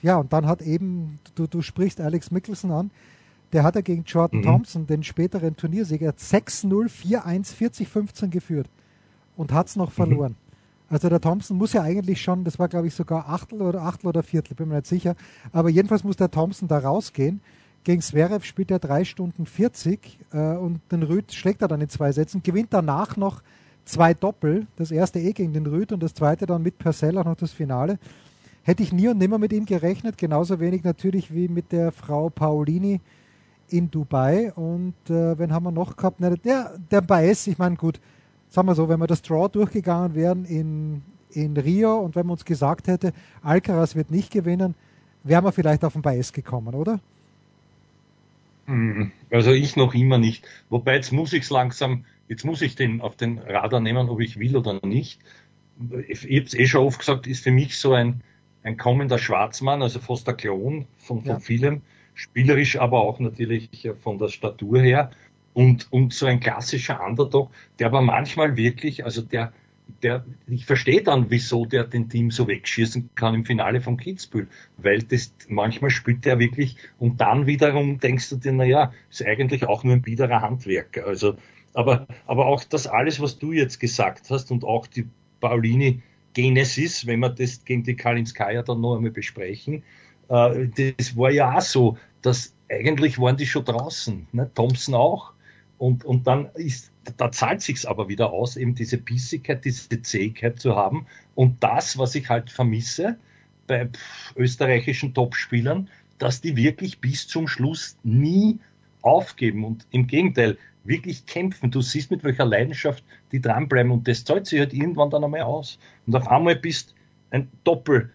ja, 0.02 0.16
und 0.16 0.32
dann 0.32 0.46
hat 0.46 0.62
eben, 0.62 1.18
du, 1.34 1.46
du 1.46 1.62
sprichst 1.62 2.00
Alex 2.00 2.30
Mickelson 2.30 2.70
an, 2.70 2.90
der 3.52 3.62
hat 3.62 3.76
er 3.76 3.82
gegen 3.82 4.04
Jordan 4.04 4.40
mhm. 4.40 4.44
Thompson, 4.44 4.86
den 4.86 5.04
späteren 5.04 5.56
Turniersieger, 5.56 6.10
6-0, 6.10 6.88
4-1, 6.88 7.54
40-15 7.54 8.28
geführt 8.28 8.68
und 9.36 9.52
hat 9.52 9.68
es 9.68 9.76
noch 9.76 9.90
mhm. 9.90 9.94
verloren. 9.94 10.32
Mhm. 10.32 10.46
Also 10.88 11.08
der 11.08 11.20
Thompson 11.20 11.56
muss 11.56 11.72
ja 11.72 11.82
eigentlich 11.82 12.22
schon, 12.22 12.44
das 12.44 12.58
war 12.58 12.68
glaube 12.68 12.86
ich 12.86 12.94
sogar 12.94 13.28
Achtel 13.28 13.60
oder 13.60 13.82
Achtel 13.82 14.08
oder 14.08 14.22
Viertel, 14.22 14.54
bin 14.54 14.68
mir 14.68 14.76
nicht 14.76 14.86
sicher, 14.86 15.16
aber 15.52 15.68
jedenfalls 15.68 16.04
muss 16.04 16.16
der 16.16 16.30
Thompson 16.30 16.68
da 16.68 16.78
rausgehen 16.78 17.40
gegen 17.86 18.02
Zverev 18.02 18.44
spielt 18.44 18.72
er 18.72 18.80
3 18.80 19.04
Stunden 19.04 19.46
40 19.46 20.18
äh, 20.32 20.56
und 20.56 20.80
den 20.90 21.04
Rüd 21.04 21.32
schlägt 21.32 21.62
er 21.62 21.68
dann 21.68 21.80
in 21.80 21.88
zwei 21.88 22.10
Sätzen, 22.10 22.42
gewinnt 22.42 22.72
danach 22.72 23.16
noch 23.16 23.42
zwei 23.84 24.12
Doppel, 24.12 24.66
das 24.74 24.90
erste 24.90 25.20
eh 25.20 25.32
gegen 25.32 25.52
den 25.52 25.66
Rüd 25.66 25.92
und 25.92 26.02
das 26.02 26.12
zweite 26.12 26.46
dann 26.46 26.62
mit 26.62 26.78
Purcell 26.78 27.16
auch 27.16 27.24
noch 27.24 27.36
das 27.36 27.52
Finale. 27.52 28.00
Hätte 28.64 28.82
ich 28.82 28.92
nie 28.92 29.06
und 29.06 29.18
nimmer 29.18 29.38
mit 29.38 29.52
ihm 29.52 29.66
gerechnet, 29.66 30.18
genauso 30.18 30.58
wenig 30.58 30.82
natürlich 30.82 31.32
wie 31.32 31.46
mit 31.46 31.70
der 31.70 31.92
Frau 31.92 32.28
Paolini 32.28 33.00
in 33.68 33.88
Dubai. 33.88 34.52
Und 34.54 34.96
äh, 35.08 35.38
wen 35.38 35.52
haben 35.52 35.62
wir 35.62 35.70
noch 35.70 35.96
gehabt? 35.96 36.16
Na, 36.18 36.30
der, 36.30 36.76
der 36.90 37.02
Baez, 37.02 37.46
ich 37.46 37.58
meine, 37.58 37.76
gut, 37.76 38.00
sagen 38.56 38.68
wir 38.68 38.74
so, 38.74 38.88
wenn 38.88 39.00
wir 39.00 39.06
das 39.06 39.20
Draw 39.20 39.48
durchgegangen 39.48 40.14
wären 40.14 40.46
in, 40.46 41.02
in 41.30 41.58
Rio 41.58 41.98
und 41.98 42.16
wenn 42.16 42.24
man 42.24 42.32
uns 42.32 42.44
gesagt 42.46 42.88
hätte, 42.88 43.12
Alcaraz 43.42 43.94
wird 43.94 44.10
nicht 44.10 44.32
gewinnen, 44.32 44.74
wären 45.24 45.44
wir 45.44 45.52
vielleicht 45.52 45.84
auf 45.84 45.92
den 45.92 46.00
Bias 46.00 46.32
gekommen, 46.32 46.74
oder? 46.74 46.98
Hm, 48.64 49.12
also 49.30 49.52
ich 49.52 49.76
noch 49.76 49.94
immer 49.94 50.16
nicht. 50.16 50.48
Wobei 50.70 50.94
jetzt 50.94 51.12
muss 51.12 51.34
ich 51.34 51.42
es 51.42 51.50
langsam, 51.50 52.06
jetzt 52.28 52.46
muss 52.46 52.62
ich 52.62 52.76
den 52.76 53.02
auf 53.02 53.14
den 53.14 53.38
Radar 53.40 53.80
nehmen, 53.80 54.08
ob 54.08 54.20
ich 54.20 54.38
will 54.38 54.56
oder 54.56 54.80
nicht. 54.86 55.20
Ich 56.08 56.24
habe 56.24 56.46
es 56.46 56.54
eh 56.54 56.66
schon 56.66 56.86
oft 56.86 56.98
gesagt, 56.98 57.26
ist 57.26 57.44
für 57.44 57.50
mich 57.50 57.76
so 57.76 57.92
ein, 57.92 58.22
ein 58.62 58.78
kommender 58.78 59.18
Schwarzmann, 59.18 59.82
also 59.82 60.00
fast 60.00 60.26
der 60.26 60.34
Klon 60.34 60.86
von, 60.96 61.20
von 61.20 61.28
ja. 61.28 61.40
vielem, 61.40 61.82
spielerisch, 62.14 62.78
aber 62.78 63.02
auch 63.02 63.20
natürlich 63.20 63.86
von 64.02 64.16
der 64.16 64.28
Statur 64.28 64.80
her 64.80 65.10
und, 65.56 65.90
und 65.90 66.12
so 66.12 66.26
ein 66.26 66.38
klassischer 66.38 67.02
Underdog, 67.02 67.50
der 67.78 67.86
aber 67.86 68.02
manchmal 68.02 68.58
wirklich, 68.58 69.06
also 69.06 69.22
der, 69.22 69.54
der, 70.02 70.26
ich 70.46 70.66
verstehe 70.66 71.02
dann, 71.02 71.30
wieso 71.30 71.64
der 71.64 71.84
den 71.84 72.10
Team 72.10 72.30
so 72.30 72.46
wegschießen 72.46 73.08
kann 73.14 73.34
im 73.34 73.46
Finale 73.46 73.80
von 73.80 73.96
Kitzbühel, 73.96 74.48
weil 74.76 75.02
das 75.02 75.32
manchmal 75.48 75.88
spielt 75.88 76.26
er 76.26 76.38
wirklich 76.38 76.76
und 76.98 77.22
dann 77.22 77.46
wiederum 77.46 77.98
denkst 77.98 78.28
du 78.28 78.36
dir, 78.36 78.52
naja, 78.52 78.92
ist 79.10 79.24
eigentlich 79.24 79.64
auch 79.64 79.82
nur 79.82 79.94
ein 79.94 80.02
biederer 80.02 80.42
Handwerker. 80.42 81.06
Also, 81.06 81.36
aber, 81.72 82.06
aber 82.26 82.44
auch 82.44 82.62
das 82.62 82.86
alles, 82.86 83.18
was 83.22 83.38
du 83.38 83.52
jetzt 83.52 83.80
gesagt 83.80 84.28
hast 84.28 84.50
und 84.50 84.62
auch 84.62 84.86
die 84.86 85.08
Paulini 85.40 86.02
Genesis, 86.34 87.06
wenn 87.06 87.20
wir 87.20 87.30
das 87.30 87.64
gegen 87.64 87.82
die 87.82 87.96
Kalinskaya 87.96 88.62
dann 88.62 88.82
noch 88.82 88.96
einmal 88.96 89.10
besprechen, 89.10 89.84
äh, 90.28 90.68
das 90.68 91.16
war 91.16 91.30
ja 91.30 91.56
auch 91.56 91.62
so, 91.62 91.96
dass 92.20 92.54
eigentlich 92.68 93.18
waren 93.18 93.38
die 93.38 93.46
schon 93.46 93.64
draußen, 93.64 94.26
ne? 94.32 94.50
Thompson 94.54 94.94
auch. 94.94 95.32
Und, 95.78 96.04
und 96.04 96.26
dann 96.26 96.48
ist, 96.54 96.90
da 97.16 97.30
zahlt 97.30 97.60
sich's 97.60 97.84
aber 97.84 98.08
wieder 98.08 98.32
aus, 98.32 98.56
eben 98.56 98.74
diese 98.74 98.98
Bissigkeit, 98.98 99.64
diese 99.64 100.02
Zähigkeit 100.02 100.58
zu 100.58 100.74
haben. 100.74 101.06
Und 101.34 101.62
das, 101.62 101.98
was 101.98 102.14
ich 102.14 102.28
halt 102.28 102.50
vermisse 102.50 103.16
bei 103.66 103.88
österreichischen 104.36 105.12
Topspielern, 105.12 105.88
dass 106.18 106.40
die 106.40 106.56
wirklich 106.56 107.00
bis 107.00 107.28
zum 107.28 107.46
Schluss 107.46 107.98
nie 108.02 108.58
aufgeben 109.02 109.64
und 109.64 109.86
im 109.90 110.06
Gegenteil 110.06 110.56
wirklich 110.84 111.26
kämpfen. 111.26 111.70
Du 111.70 111.82
siehst 111.82 112.10
mit 112.10 112.24
welcher 112.24 112.46
Leidenschaft 112.46 113.04
die 113.32 113.40
dranbleiben 113.40 113.92
und 113.92 114.08
das 114.08 114.24
zahlt 114.24 114.46
sich 114.46 114.60
halt 114.60 114.72
irgendwann 114.72 115.10
dann 115.10 115.24
einmal 115.24 115.42
aus. 115.42 115.78
Und 116.06 116.16
auf 116.16 116.28
einmal 116.28 116.56
bist 116.56 116.94
ein 117.30 117.48
Doppel, 117.64 118.10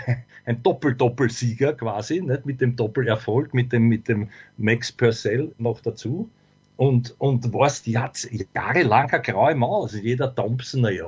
ein 0.46 0.62
Doppel-Doppelsieger 0.62 1.74
quasi, 1.74 2.20
nicht 2.20 2.46
mit 2.46 2.60
dem 2.60 2.74
Doppelerfolg, 2.74 3.54
mit 3.54 3.72
dem, 3.72 3.84
mit 3.84 4.08
dem 4.08 4.30
Max 4.56 4.90
Purcell 4.90 5.52
noch 5.58 5.80
dazu 5.80 6.28
und, 6.76 7.14
und 7.18 7.52
was, 7.52 7.82
die 7.82 7.98
hat 7.98 8.28
jahrelang 8.52 9.08
eine 9.10 9.22
graue 9.22 9.54
Maus. 9.54 9.92
Also 9.92 9.98
jeder 10.04 10.34
Thompson, 10.34 10.80
na 10.80 10.90
ja, 10.90 11.06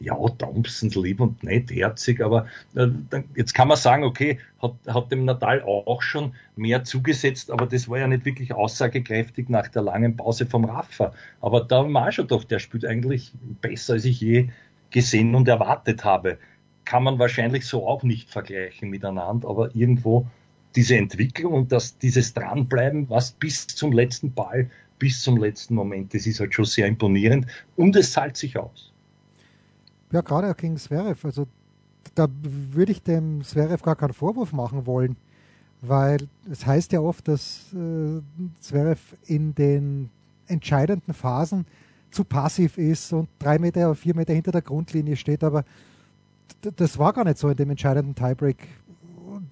ja, 0.00 0.16
Thompson 0.38 0.90
lieb 0.90 1.20
und 1.20 1.42
nett, 1.44 1.70
herzig, 1.70 2.20
aber 2.20 2.46
äh, 2.74 2.88
jetzt 3.36 3.54
kann 3.54 3.68
man 3.68 3.76
sagen, 3.76 4.02
okay, 4.02 4.40
hat, 4.60 4.74
hat 4.88 5.12
dem 5.12 5.24
Natal 5.24 5.62
auch 5.62 6.02
schon 6.02 6.34
mehr 6.56 6.82
zugesetzt, 6.82 7.52
aber 7.52 7.66
das 7.66 7.88
war 7.88 7.98
ja 7.98 8.08
nicht 8.08 8.24
wirklich 8.24 8.54
aussagekräftig 8.54 9.48
nach 9.48 9.68
der 9.68 9.82
langen 9.82 10.16
Pause 10.16 10.46
vom 10.46 10.64
Rafa. 10.64 11.12
Aber 11.40 11.60
da 11.60 11.82
auch 11.82 12.12
schon 12.12 12.26
doch, 12.26 12.42
der 12.42 12.58
spielt 12.58 12.84
eigentlich 12.84 13.32
besser, 13.60 13.92
als 13.94 14.04
ich 14.04 14.20
je 14.20 14.48
gesehen 14.90 15.34
und 15.36 15.46
erwartet 15.46 16.04
habe. 16.04 16.38
Kann 16.84 17.04
man 17.04 17.18
wahrscheinlich 17.20 17.66
so 17.66 17.86
auch 17.86 18.02
nicht 18.02 18.30
vergleichen 18.30 18.90
miteinander, 18.90 19.48
aber 19.48 19.74
irgendwo 19.74 20.26
diese 20.74 20.96
Entwicklung 20.96 21.52
und 21.52 21.72
das, 21.72 21.98
dieses 21.98 22.34
Dranbleiben, 22.34 23.08
was 23.08 23.30
bis 23.30 23.68
zum 23.68 23.92
letzten 23.92 24.34
Ball 24.34 24.70
bis 25.04 25.20
zum 25.20 25.36
letzten 25.36 25.74
Moment. 25.74 26.14
Das 26.14 26.26
ist 26.26 26.40
halt 26.40 26.54
schon 26.54 26.64
sehr 26.64 26.86
imponierend 26.86 27.46
und 27.76 27.94
es 27.94 28.12
zahlt 28.12 28.38
sich 28.38 28.56
aus. 28.56 28.90
Ja, 30.12 30.22
gerade 30.22 30.50
auch 30.50 30.56
gegen 30.56 30.78
Zverev. 30.78 31.22
Also 31.26 31.46
da 32.14 32.26
würde 32.40 32.92
ich 32.92 33.02
dem 33.02 33.44
Zverev 33.44 33.82
gar 33.82 33.96
keinen 33.96 34.14
Vorwurf 34.14 34.54
machen 34.54 34.86
wollen, 34.86 35.16
weil 35.82 36.26
es 36.50 36.64
heißt 36.64 36.92
ja 36.92 37.00
oft, 37.00 37.28
dass 37.28 37.66
äh, 37.74 38.22
Zverev 38.60 38.98
in 39.26 39.54
den 39.54 40.08
entscheidenden 40.46 41.12
Phasen 41.12 41.66
zu 42.10 42.24
passiv 42.24 42.78
ist 42.78 43.12
und 43.12 43.28
drei 43.38 43.58
Meter 43.58 43.90
oder 43.90 43.94
vier 43.94 44.16
Meter 44.16 44.32
hinter 44.32 44.52
der 44.52 44.62
Grundlinie 44.62 45.16
steht, 45.16 45.44
aber 45.44 45.66
das 46.76 46.98
war 46.98 47.12
gar 47.12 47.24
nicht 47.24 47.36
so 47.36 47.50
in 47.50 47.56
dem 47.56 47.68
entscheidenden 47.68 48.14
Tiebreak. 48.14 48.56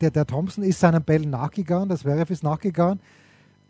Der, 0.00 0.10
der 0.10 0.26
Thompson 0.26 0.64
ist 0.64 0.80
seinen 0.80 1.02
Bällen 1.02 1.28
nachgegangen, 1.28 1.90
das 1.90 2.00
Zverev 2.00 2.32
ist 2.32 2.42
nachgegangen 2.42 3.00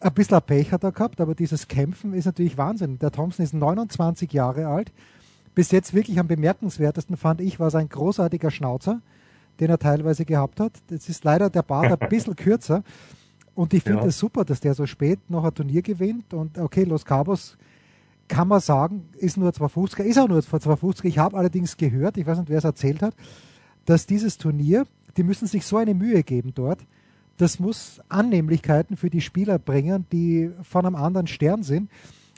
ein 0.03 0.15
bisschen 0.15 0.43
Pech 0.43 0.73
hat 0.73 0.85
er 0.85 0.93
gehabt, 0.93 1.21
aber 1.21 1.35
dieses 1.35 1.69
Kämpfen 1.69 2.13
ist 2.13 2.27
natürlich 2.27 2.59
Wahnsinn. 2.59 2.99
Der 2.99 3.13
Thompson 3.13 3.45
ist 3.45 3.55
29 3.55 4.33
Jahre 4.33 4.67
alt. 4.67 4.93
Bis 5.55 5.71
jetzt 5.71 5.95
wirklich 5.95 6.19
am 6.19 6.29
bemerkenswertesten 6.29 7.17
fand 7.17 7.41
ich, 7.41 7.61
war 7.61 7.71
sein 7.71 7.89
großartiger 7.89 8.51
Schnauzer, 8.51 9.01
den 9.61 9.71
er 9.71 9.79
teilweise 9.79 10.25
gehabt 10.25 10.61
hat. 10.61 10.73
Jetzt 10.91 11.09
ist 11.09 11.25
leider 11.25 11.51
der 11.51 11.63
Bart 11.63 12.01
ein 12.01 12.09
bisschen 12.09 12.37
kürzer. 12.37 12.83
Und 13.55 13.75
ich 13.75 13.83
finde 13.83 14.01
es 14.01 14.17
ja. 14.17 14.21
super, 14.21 14.45
dass 14.45 14.61
der 14.61 14.75
so 14.75 14.87
spät 14.87 15.19
noch 15.29 15.45
ein 15.45 15.55
Turnier 15.55 15.83
gewinnt. 15.83 16.33
Und 16.33 16.59
okay, 16.59 16.85
Los 16.85 17.05
Cabos 17.05 17.59
kann 18.29 18.49
man 18.49 18.61
sagen, 18.61 19.09
ist 19.19 19.37
nur 19.37 19.51
250er, 19.51 20.03
ist 20.03 20.19
auch 20.19 20.29
nur 20.29 20.41
250er. 20.41 21.05
Ich 21.05 21.19
habe 21.19 21.37
allerdings 21.37 21.77
gehört, 21.77 22.17
ich 22.17 22.27
weiß 22.27 22.39
nicht, 22.39 22.49
wer 22.49 22.59
es 22.59 22.65
erzählt 22.65 23.03
hat, 23.03 23.15
dass 23.85 24.07
dieses 24.07 24.39
Turnier, 24.39 24.87
die 25.17 25.23
müssen 25.23 25.47
sich 25.47 25.67
so 25.67 25.77
eine 25.77 25.93
Mühe 25.93 26.23
geben 26.23 26.53
dort, 26.55 26.81
das 27.37 27.59
muss 27.59 28.01
Annehmlichkeiten 28.09 28.97
für 28.97 29.11
die 29.11 29.21
Spieler 29.21 29.59
bringen, 29.59 30.07
die 30.13 30.51
von 30.63 30.87
einem 30.87 30.97
anderen 30.97 31.27
Stern 31.27 31.63
sind. 31.63 31.91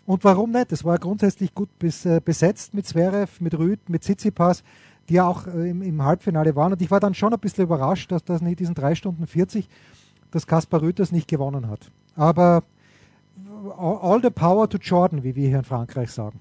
Und 0.06 0.24
warum 0.24 0.50
nicht? 0.50 0.72
Es 0.72 0.84
war 0.84 0.98
grundsätzlich 0.98 1.54
gut 1.54 1.68
bis, 1.78 2.04
äh, 2.04 2.20
besetzt 2.24 2.74
mit 2.74 2.86
Zverev, 2.86 3.40
mit 3.40 3.56
Rüd, 3.56 3.88
mit 3.88 4.02
Tsitsipas, 4.02 4.62
die 5.08 5.14
ja 5.14 5.26
auch 5.26 5.46
äh, 5.46 5.70
im, 5.70 5.82
im, 5.82 6.02
Halbfinale 6.02 6.54
waren. 6.56 6.72
Und 6.72 6.82
ich 6.82 6.90
war 6.90 7.00
dann 7.00 7.14
schon 7.14 7.32
ein 7.32 7.40
bisschen 7.40 7.64
überrascht, 7.64 8.12
dass 8.12 8.24
das 8.24 8.42
nicht 8.42 8.60
diesen 8.60 8.74
3 8.74 8.94
Stunden 8.94 9.26
40, 9.26 9.68
dass 10.30 10.46
Kaspar 10.46 10.82
Rüd 10.82 10.98
das 10.98 11.10
nicht 11.10 11.28
gewonnen 11.28 11.68
hat. 11.68 11.90
Aber 12.16 12.62
all 13.76 14.20
the 14.22 14.30
power 14.30 14.68
to 14.68 14.78
Jordan, 14.78 15.24
wie 15.24 15.34
wir 15.34 15.48
hier 15.48 15.58
in 15.58 15.64
Frankreich 15.64 16.10
sagen. 16.10 16.38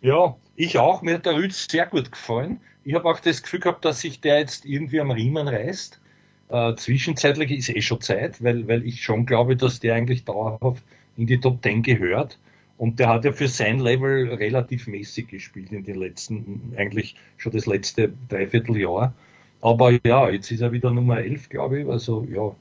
Ja, 0.00 0.36
ich 0.54 0.78
auch. 0.78 1.02
Mir 1.02 1.14
hat 1.14 1.26
der 1.26 1.34
Rüd 1.34 1.52
sehr 1.52 1.86
gut 1.86 2.12
gefallen. 2.12 2.60
Ich 2.84 2.94
habe 2.94 3.08
auch 3.08 3.20
das 3.20 3.42
Gefühl 3.42 3.60
gehabt, 3.60 3.84
dass 3.84 4.00
sich 4.00 4.20
der 4.20 4.38
jetzt 4.38 4.64
irgendwie 4.64 5.00
am 5.00 5.10
Riemen 5.10 5.48
reißt. 5.48 6.00
Äh, 6.50 6.74
zwischenzeitlich 6.76 7.50
ist 7.50 7.68
eh 7.68 7.82
schon 7.82 8.00
Zeit, 8.00 8.42
weil, 8.42 8.66
weil 8.68 8.86
ich 8.86 9.02
schon 9.02 9.26
glaube, 9.26 9.56
dass 9.56 9.80
der 9.80 9.94
eigentlich 9.94 10.24
dauerhaft 10.24 10.82
in 11.16 11.26
die 11.26 11.40
Top 11.40 11.62
10 11.62 11.82
gehört. 11.82 12.38
Und 12.78 13.00
der 13.00 13.08
hat 13.08 13.24
ja 13.24 13.32
für 13.32 13.48
sein 13.48 13.80
Level 13.80 14.32
relativ 14.34 14.86
mäßig 14.86 15.28
gespielt 15.28 15.72
in 15.72 15.84
den 15.84 15.96
letzten, 15.96 16.74
eigentlich 16.76 17.16
schon 17.36 17.52
das 17.52 17.66
letzte 17.66 18.12
Dreivierteljahr. 18.28 19.12
Aber 19.60 19.98
ja, 20.06 20.30
jetzt 20.30 20.50
ist 20.52 20.60
er 20.60 20.70
wieder 20.70 20.92
Nummer 20.92 21.18
11, 21.18 21.48
glaube 21.48 21.80
ich. 21.80 21.88
Also 21.88 22.26
ja, 22.30 22.54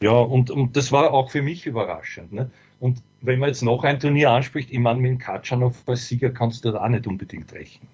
ja, 0.00 0.12
und, 0.12 0.50
und 0.50 0.76
das 0.76 0.90
war 0.90 1.12
auch 1.12 1.30
für 1.30 1.42
mich 1.42 1.66
überraschend. 1.66 2.32
Ne? 2.32 2.50
Und 2.80 3.02
wenn 3.20 3.38
man 3.40 3.48
jetzt 3.48 3.62
noch 3.62 3.84
ein 3.84 4.00
Turnier 4.00 4.30
anspricht, 4.30 4.70
ich 4.70 4.78
meine, 4.78 5.00
mit 5.00 5.10
dem 5.10 5.18
Katschanov 5.18 5.82
als 5.86 6.06
Sieger 6.08 6.30
kannst 6.30 6.64
du 6.64 6.70
da 6.70 6.82
auch 6.82 6.88
nicht 6.88 7.06
unbedingt 7.06 7.52
rechnen. 7.52 7.88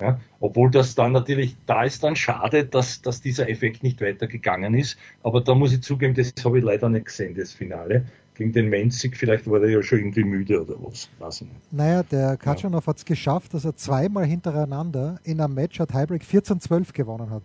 Ja, 0.00 0.20
obwohl 0.40 0.70
das 0.70 0.94
dann 0.94 1.12
natürlich, 1.12 1.56
da 1.66 1.82
ist 1.84 2.04
dann 2.04 2.16
schade, 2.16 2.64
dass, 2.64 3.02
dass 3.02 3.20
dieser 3.20 3.48
Effekt 3.48 3.82
nicht 3.82 4.00
weitergegangen 4.00 4.74
ist. 4.74 4.96
Aber 5.22 5.40
da 5.40 5.54
muss 5.54 5.72
ich 5.72 5.82
zugeben, 5.82 6.14
das 6.14 6.32
habe 6.44 6.58
ich 6.58 6.64
leider 6.64 6.88
nicht 6.88 7.06
gesehen, 7.06 7.34
das 7.34 7.52
Finale. 7.52 8.06
Gegen 8.34 8.52
den 8.52 8.68
Menzig, 8.68 9.16
vielleicht 9.16 9.50
war 9.50 9.58
der 9.58 9.70
ja 9.70 9.82
schon 9.82 9.98
irgendwie 9.98 10.22
müde 10.22 10.62
oder 10.62 10.76
was. 10.80 11.08
Weiß 11.18 11.40
ich 11.40 11.48
nicht. 11.48 11.72
Naja, 11.72 12.04
der 12.04 12.36
Katschanov 12.36 12.84
ja. 12.84 12.90
hat 12.90 12.98
es 12.98 13.04
geschafft, 13.04 13.52
dass 13.52 13.64
er 13.64 13.74
zweimal 13.74 14.26
hintereinander 14.26 15.18
in 15.24 15.40
einem 15.40 15.54
Match 15.54 15.80
hat 15.80 15.92
Highbreak 15.92 16.22
14-12 16.22 16.92
gewonnen 16.92 17.30
hat. 17.30 17.42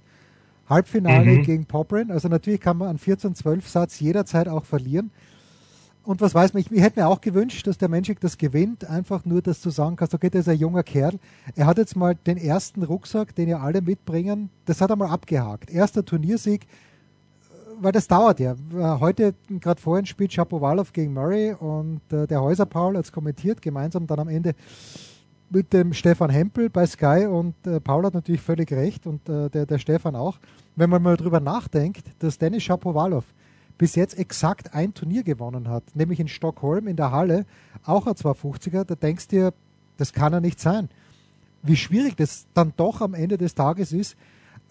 Halbfinale 0.69 1.25
mhm. 1.25 1.43
gegen 1.43 1.65
Poprin. 1.65 2.11
Also 2.11 2.27
natürlich 2.27 2.61
kann 2.61 2.77
man 2.77 2.89
einen 2.89 2.99
14-12-Satz 2.99 3.99
jederzeit 3.99 4.47
auch 4.47 4.65
verlieren. 4.65 5.09
Und 6.05 6.19
was 6.19 6.35
weiß 6.35 6.53
man, 6.53 6.61
ich, 6.61 6.69
ich 6.69 6.81
hätte 6.81 6.99
mir 6.99 7.07
auch 7.07 7.21
gewünscht, 7.21 7.65
dass 7.65 7.77
der 7.77 7.87
Menschik 7.87 8.19
das 8.19 8.37
gewinnt, 8.37 8.85
einfach 8.85 9.23
nur, 9.23 9.41
dass 9.41 9.61
du 9.61 9.69
sagen 9.69 9.95
kannst, 9.95 10.13
okay, 10.13 10.29
der 10.29 10.41
ist 10.41 10.49
ein 10.49 10.57
junger 10.57 10.83
Kerl. 10.83 11.17
Er 11.55 11.65
hat 11.65 11.77
jetzt 11.77 11.95
mal 11.95 12.15
den 12.15 12.37
ersten 12.37 12.83
Rucksack, 12.83 13.33
den 13.35 13.47
ja 13.47 13.59
alle 13.59 13.81
mitbringen, 13.81 14.49
das 14.65 14.81
hat 14.81 14.89
er 14.89 14.97
mal 14.97 15.09
abgehakt. 15.09 15.71
Erster 15.71 16.03
Turniersieg, 16.03 16.67
weil 17.79 17.93
das 17.93 18.07
dauert 18.07 18.41
ja. 18.41 18.55
Heute, 18.99 19.33
gerade 19.61 19.81
vorhin, 19.81 20.05
spielt 20.05 20.33
Shapovalov 20.33 20.91
gegen 20.91 21.13
Murray 21.13 21.53
und 21.53 22.01
äh, 22.11 22.27
der 22.27 22.41
Häuser 22.41 22.65
Paul 22.65 22.97
hat 22.97 23.05
es 23.05 23.11
kommentiert, 23.11 23.61
gemeinsam 23.61 24.05
dann 24.05 24.19
am 24.19 24.27
Ende 24.27 24.55
mit 25.49 25.71
dem 25.71 25.93
Stefan 25.93 26.29
Hempel 26.29 26.69
bei 26.69 26.85
Sky 26.85 27.27
und 27.29 27.55
äh, 27.65 27.79
Paul 27.79 28.05
hat 28.05 28.13
natürlich 28.13 28.41
völlig 28.41 28.71
recht 28.73 29.07
und 29.07 29.27
äh, 29.29 29.49
der, 29.49 29.65
der 29.65 29.77
Stefan 29.77 30.15
auch. 30.15 30.39
Wenn 30.75 30.89
man 30.89 31.01
mal 31.01 31.15
drüber 31.15 31.39
nachdenkt, 31.39 32.03
dass 32.19 32.37
Dennis 32.37 32.63
Shapovalov 32.63 33.23
bis 33.77 33.95
jetzt 33.95 34.17
exakt 34.17 34.73
ein 34.73 34.93
Turnier 34.93 35.23
gewonnen 35.23 35.67
hat, 35.67 35.83
nämlich 35.95 36.19
in 36.19 36.27
Stockholm 36.27 36.87
in 36.87 36.95
der 36.95 37.11
Halle, 37.11 37.45
auch 37.85 38.07
ein 38.07 38.13
250er, 38.13 38.83
da 38.83 38.95
denkst 38.95 39.27
du 39.27 39.35
dir, 39.35 39.53
das 39.97 40.13
kann 40.13 40.33
er 40.33 40.41
nicht 40.41 40.59
sein. 40.59 40.89
Wie 41.61 41.75
schwierig 41.75 42.15
das 42.15 42.45
dann 42.53 42.73
doch 42.77 43.01
am 43.01 43.13
Ende 43.13 43.37
des 43.37 43.55
Tages 43.55 43.93
ist, 43.93 44.15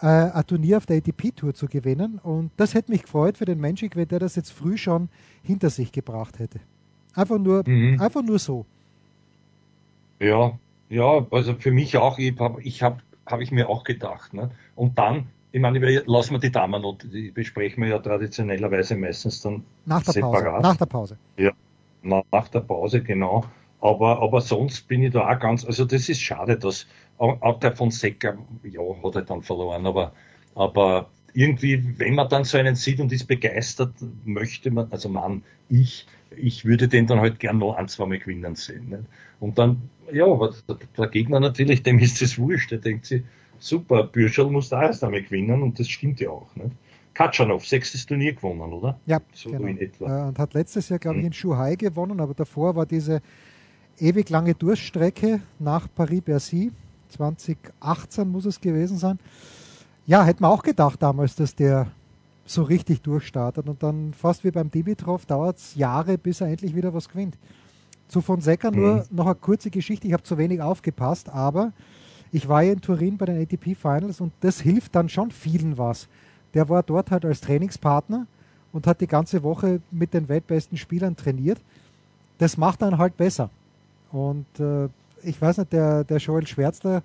äh, 0.00 0.06
ein 0.06 0.47
Turnier 0.47 0.76
auf 0.76 0.87
der 0.87 0.99
ATP-Tour 0.99 1.54
zu 1.54 1.66
gewinnen. 1.66 2.18
Und 2.23 2.50
das 2.56 2.75
hätte 2.75 2.90
mich 2.90 3.02
gefreut 3.02 3.38
für 3.38 3.44
den 3.44 3.61
Menschen, 3.61 3.90
wenn 3.94 4.09
der 4.09 4.18
das 4.18 4.37
jetzt 4.37 4.52
früh 4.52 4.76
schon 4.76 5.09
hinter 5.42 5.71
sich 5.71 5.92
gebracht 5.92 6.38
hätte. 6.38 6.61
Einfach 7.14 7.38
nur, 7.38 7.62
mhm. 7.66 8.00
einfach 8.00 8.23
nur 8.23 8.38
so. 8.38 8.66
Ja, 10.18 10.59
ja, 10.88 11.26
also 11.30 11.54
für 11.54 11.73
mich 11.73 11.97
auch. 11.97 12.18
Ich 12.18 12.38
habe 12.38 12.62
ich 12.62 12.82
hab 12.82 13.02
habe 13.26 13.42
ich 13.42 13.50
mir 13.50 13.68
auch 13.68 13.85
gedacht. 13.85 14.35
Ne? 14.35 14.50
Und 14.75 14.99
dann, 14.99 15.28
ich 15.52 15.61
meine, 15.61 15.78
lassen 16.06 16.32
wir 16.32 16.38
die 16.38 16.50
Damen 16.50 16.85
und 16.85 17.12
die 17.12 17.30
besprechen 17.30 17.82
wir 17.82 17.90
ja 17.90 17.99
traditionellerweise 17.99 18.97
meistens 18.97 19.42
dann 19.42 19.62
nach 19.85 20.02
der 20.02 20.14
separat. 20.14 20.44
Pause. 20.44 20.62
Nach 20.62 20.76
der 20.76 20.87
Pause. 20.87 21.16
Ja, 21.37 21.52
nach 22.02 22.49
der 22.49 22.61
Pause, 22.61 23.02
genau. 23.02 23.44
Aber, 23.80 24.23
aber 24.23 24.40
sonst 24.40 24.88
bin 24.88 25.02
ich 25.02 25.12
da 25.12 25.28
auch 25.28 25.38
ganz, 25.38 25.64
also 25.64 25.85
das 25.85 26.09
ist 26.09 26.21
schade, 26.21 26.56
dass 26.56 26.87
auch 27.18 27.61
der 27.61 27.76
von 27.76 27.90
Secker, 27.90 28.38
ja, 28.62 28.80
hat 29.04 29.14
er 29.16 29.23
dann 29.23 29.42
verloren, 29.42 29.87
aber, 29.87 30.12
aber 30.54 31.11
irgendwie, 31.35 31.99
wenn 31.99 32.14
man 32.14 32.28
dann 32.28 32.44
so 32.44 32.59
einen 32.59 32.75
sieht 32.75 33.00
und 33.00 33.12
ist 33.12 33.26
begeistert, 33.26 33.92
möchte 34.25 34.71
man, 34.71 34.90
also 34.90 35.09
man, 35.09 35.42
ich, 35.68 36.06
ich 36.37 36.64
würde 36.64 36.88
den 36.88 37.06
dann 37.06 37.21
halt 37.21 37.40
gern 37.40 37.59
noch 37.59 37.75
ein, 37.75 37.88
zwei 37.88 38.06
Mal 38.06 38.18
gewinnen 38.18 38.54
sehen. 38.54 38.88
Nicht? 38.88 39.02
Und 39.40 39.59
dann, 39.59 39.82
ja, 40.12 40.26
aber 40.26 40.54
der 40.97 41.09
Gegner 41.09 41.40
natürlich, 41.40 41.82
dem 41.82 41.99
ist 41.99 42.23
es 42.23 42.38
wurscht, 42.38 42.71
der 42.71 42.78
denkt 42.78 43.06
sich, 43.06 43.23
super, 43.62 44.04
Bürschel 44.04 44.50
muss 44.50 44.69
da 44.69 44.83
erst 44.83 45.04
einmal 45.04 45.23
gewinnen 45.23 45.62
und 45.62 45.78
das 45.78 45.88
stimmt 45.88 46.21
ja 46.21 46.31
auch. 46.31 46.54
Nicht? 46.57 46.73
Katschanov, 47.14 47.66
sechstes 47.66 48.07
Turnier 48.07 48.33
gewonnen, 48.33 48.73
oder? 48.73 48.99
Ja, 49.07 49.21
so 49.33 49.50
genau. 49.50 49.66
in 49.66 49.78
etwa. 49.78 50.28
Und 50.28 50.38
hat 50.38 50.54
letztes 50.54 50.88
Jahr, 50.88 50.99
glaube 50.99 51.19
ich, 51.19 51.23
hm. 51.23 51.26
in 51.28 51.33
Shanghai 51.33 51.76
gewonnen, 51.76 52.21
aber 52.21 52.35
davor 52.35 52.75
war 52.75 52.87
diese 52.87 53.21
ewig 53.99 54.31
lange 54.31 54.54
Durststrecke 54.54 55.40
nach 55.59 55.88
Paris-Bercy. 55.95 56.73
2018 57.11 58.28
muss 58.28 58.47
es 58.47 58.61
gewesen 58.61 58.97
sein. 58.97 59.19
Ja, 60.07 60.25
hätte 60.25 60.42
man 60.42 60.50
auch 60.50 60.62
gedacht 60.62 61.02
damals, 61.02 61.37
dass 61.37 61.54
der 61.54 61.88
so 62.45 62.62
richtig 62.62 63.02
durchstartet 63.02 63.69
und 63.69 63.83
dann 63.83 64.14
fast 64.14 64.42
wie 64.42 64.50
beim 64.50 64.71
Dimitrov 64.71 65.26
dauert 65.26 65.59
es 65.59 65.75
Jahre, 65.76 66.19
bis 66.19 66.40
er 66.40 66.49
endlich 66.49 66.75
wieder 66.75 66.92
was 66.92 67.09
gewinnt. 67.09 67.37
Zu 68.09 68.21
Fonseca 68.21 68.71
mhm. 68.71 68.76
nur 68.76 69.07
noch 69.11 69.26
eine 69.26 69.35
kurze 69.37 69.71
Geschichte, 69.71 70.07
ich 70.07 70.12
habe 70.12 70.23
zu 70.23 70.38
wenig 70.38 70.61
aufgepasst, 70.61 71.28
aber 71.28 71.73
ich 72.32 72.48
war 72.48 72.62
ja 72.62 72.72
in 72.72 72.80
Turin 72.80 73.18
bei 73.18 73.26
den 73.26 73.40
ATP 73.42 73.76
Finals 73.76 74.20
und 74.20 74.32
das 74.40 74.60
hilft 74.60 74.94
dann 74.94 75.08
schon 75.08 75.30
vielen 75.30 75.76
was. 75.76 76.08
Der 76.54 76.68
war 76.68 76.82
dort 76.82 77.10
halt 77.10 77.24
als 77.24 77.42
Trainingspartner 77.42 78.26
und 78.72 78.86
hat 78.86 79.00
die 79.02 79.06
ganze 79.06 79.42
Woche 79.42 79.80
mit 79.90 80.14
den 80.14 80.28
weltbesten 80.28 80.78
Spielern 80.78 81.14
trainiert. 81.14 81.60
Das 82.38 82.56
macht 82.56 82.80
dann 82.80 82.96
halt 82.96 83.16
besser. 83.16 83.50
Und 84.10 84.46
äh, 84.58 84.88
ich 85.22 85.40
weiß 85.40 85.58
nicht, 85.58 85.72
der, 85.72 86.04
der 86.04 86.18
Joel 86.18 86.46
Schwärzler, 86.46 87.02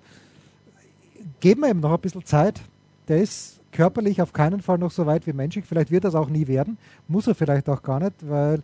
geben 1.40 1.60
wir 1.60 1.70
ihm 1.70 1.80
noch 1.80 1.92
ein 1.92 2.00
bisschen 2.00 2.24
Zeit. 2.24 2.60
Der 3.06 3.20
ist 3.20 3.60
körperlich 3.70 4.22
auf 4.22 4.32
keinen 4.32 4.62
Fall 4.62 4.78
noch 4.78 4.90
so 4.90 5.06
weit 5.06 5.26
wie 5.26 5.32
menschlich. 5.32 5.66
Vielleicht 5.66 5.90
wird 5.90 6.04
das 6.04 6.14
auch 6.14 6.28
nie 6.28 6.46
werden. 6.46 6.78
Muss 7.06 7.26
er 7.26 7.34
vielleicht 7.34 7.68
auch 7.68 7.82
gar 7.82 8.00
nicht, 8.00 8.14
weil 8.22 8.62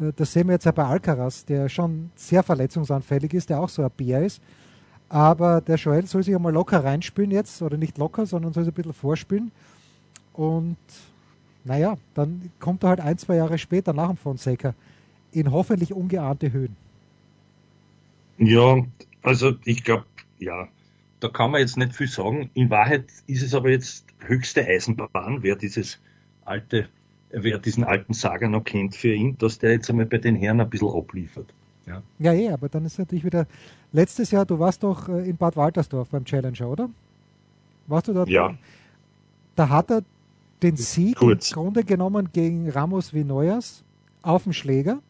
äh, 0.00 0.12
das 0.14 0.32
sehen 0.34 0.48
wir 0.48 0.54
jetzt 0.54 0.66
ja 0.66 0.72
bei 0.72 0.84
Alcaraz, 0.84 1.46
der 1.46 1.68
schon 1.70 2.10
sehr 2.14 2.42
verletzungsanfällig 2.42 3.32
ist, 3.32 3.48
der 3.48 3.60
auch 3.60 3.70
so 3.70 3.82
ein 3.82 3.90
Bär 3.96 4.22
ist. 4.24 4.40
Aber 5.08 5.60
der 5.60 5.76
Joel 5.76 6.06
soll 6.06 6.22
sich 6.22 6.34
einmal 6.34 6.52
locker 6.52 6.82
reinspielen 6.82 7.30
jetzt, 7.30 7.62
oder 7.62 7.76
nicht 7.76 7.98
locker, 7.98 8.26
sondern 8.26 8.52
soll 8.52 8.64
sich 8.64 8.72
ein 8.72 8.76
bisschen 8.76 8.92
vorspielen. 8.92 9.52
Und 10.32 10.76
naja, 11.64 11.96
dann 12.14 12.50
kommt 12.60 12.82
er 12.82 12.90
halt 12.90 13.00
ein, 13.00 13.18
zwei 13.18 13.36
Jahre 13.36 13.58
später 13.58 13.92
nach 13.92 14.08
dem 14.08 14.16
Fonseca 14.16 14.74
in 15.32 15.50
hoffentlich 15.50 15.92
ungeahnte 15.92 16.52
Höhen. 16.52 16.76
Ja, 18.38 18.84
also 19.22 19.54
ich 19.64 19.84
glaube, 19.84 20.04
ja, 20.38 20.68
da 21.20 21.28
kann 21.28 21.52
man 21.52 21.60
jetzt 21.60 21.76
nicht 21.76 21.94
viel 21.94 22.08
sagen. 22.08 22.50
In 22.54 22.70
Wahrheit 22.70 23.04
ist 23.26 23.42
es 23.42 23.54
aber 23.54 23.70
jetzt 23.70 24.06
höchste 24.18 24.66
Eisenbahn, 24.66 25.42
wer 25.42 25.56
dieses 25.56 25.98
alte, 26.44 26.88
wer 27.30 27.58
diesen 27.58 27.84
alten 27.84 28.12
Saga 28.12 28.48
noch 28.48 28.64
kennt 28.64 28.96
für 28.96 29.14
ihn, 29.14 29.38
dass 29.38 29.58
der 29.58 29.72
jetzt 29.72 29.88
einmal 29.88 30.06
bei 30.06 30.18
den 30.18 30.36
Herren 30.36 30.60
ein 30.60 30.68
bisschen 30.68 30.90
abliefert. 30.90 31.52
Ja, 31.86 32.02
ja, 32.18 32.32
eh, 32.32 32.48
aber 32.50 32.68
dann 32.68 32.84
ist 32.84 32.98
natürlich 32.98 33.24
wieder. 33.24 33.46
Letztes 33.92 34.30
Jahr, 34.30 34.46
du 34.46 34.58
warst 34.58 34.82
doch 34.82 35.08
äh, 35.08 35.28
in 35.28 35.36
Bad 35.36 35.56
Waltersdorf 35.56 36.08
beim 36.08 36.24
Challenger, 36.24 36.68
oder? 36.68 36.88
Warst 37.86 38.08
du 38.08 38.14
dort? 38.14 38.28
Ja. 38.28 38.54
Da 39.54 39.68
hat 39.68 39.90
er 39.90 40.02
den 40.62 40.76
Sieg 40.76 41.16
Kurz. 41.16 41.50
im 41.50 41.54
Grunde 41.54 41.84
genommen 41.84 42.30
gegen 42.32 42.70
Ramos 42.70 43.12
Vinoyas 43.12 43.84
auf 44.22 44.44
dem 44.44 44.52
Schläger. 44.52 45.00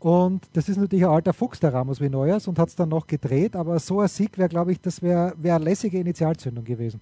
Und 0.00 0.42
das 0.52 0.68
ist 0.68 0.76
natürlich 0.76 1.04
ein 1.04 1.10
alter 1.10 1.32
Fuchs, 1.32 1.60
der 1.60 1.72
Ramos 1.72 2.00
Vinoyas, 2.00 2.46
und 2.46 2.58
hat 2.58 2.68
es 2.68 2.76
dann 2.76 2.88
noch 2.88 3.06
gedreht. 3.06 3.56
Aber 3.56 3.78
so 3.78 4.00
ein 4.00 4.08
Sieg 4.08 4.38
wäre, 4.38 4.48
glaube 4.48 4.72
ich, 4.72 4.80
das 4.80 5.02
wäre 5.02 5.34
wär 5.36 5.56
eine 5.56 5.64
lässige 5.64 5.98
Initialzündung 5.98 6.64
gewesen. 6.64 7.00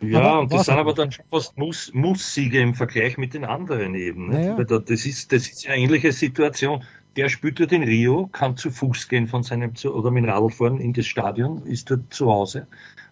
Ja, 0.00 0.20
aber 0.20 0.40
und 0.40 0.52
das 0.52 0.66
sind 0.66 0.78
aber 0.78 0.94
dann 0.94 1.12
schon 1.12 1.24
fast 1.30 1.56
Muss, 1.56 1.92
Muss-Siege 1.94 2.60
im 2.60 2.74
Vergleich 2.74 3.18
mit 3.18 3.34
den 3.34 3.44
anderen 3.44 3.94
eben. 3.94 4.30
Naja. 4.30 4.56
Das, 4.64 5.06
ist, 5.06 5.32
das 5.32 5.48
ist 5.48 5.66
eine 5.66 5.76
ähnliche 5.76 6.12
Situation. 6.12 6.82
Der 7.16 7.28
spielt 7.28 7.60
dort 7.60 7.72
in 7.72 7.82
Rio, 7.82 8.28
kann 8.28 8.56
zu 8.56 8.70
Fuß 8.70 9.08
gehen 9.08 9.26
von 9.26 9.42
seinem, 9.42 9.72
oder 9.84 10.10
mit 10.10 10.26
Radl 10.26 10.50
fahren 10.50 10.80
in 10.80 10.92
das 10.92 11.06
Stadion, 11.06 11.66
ist 11.66 11.90
dort 11.90 12.12
zu 12.12 12.30
Hause. 12.30 12.66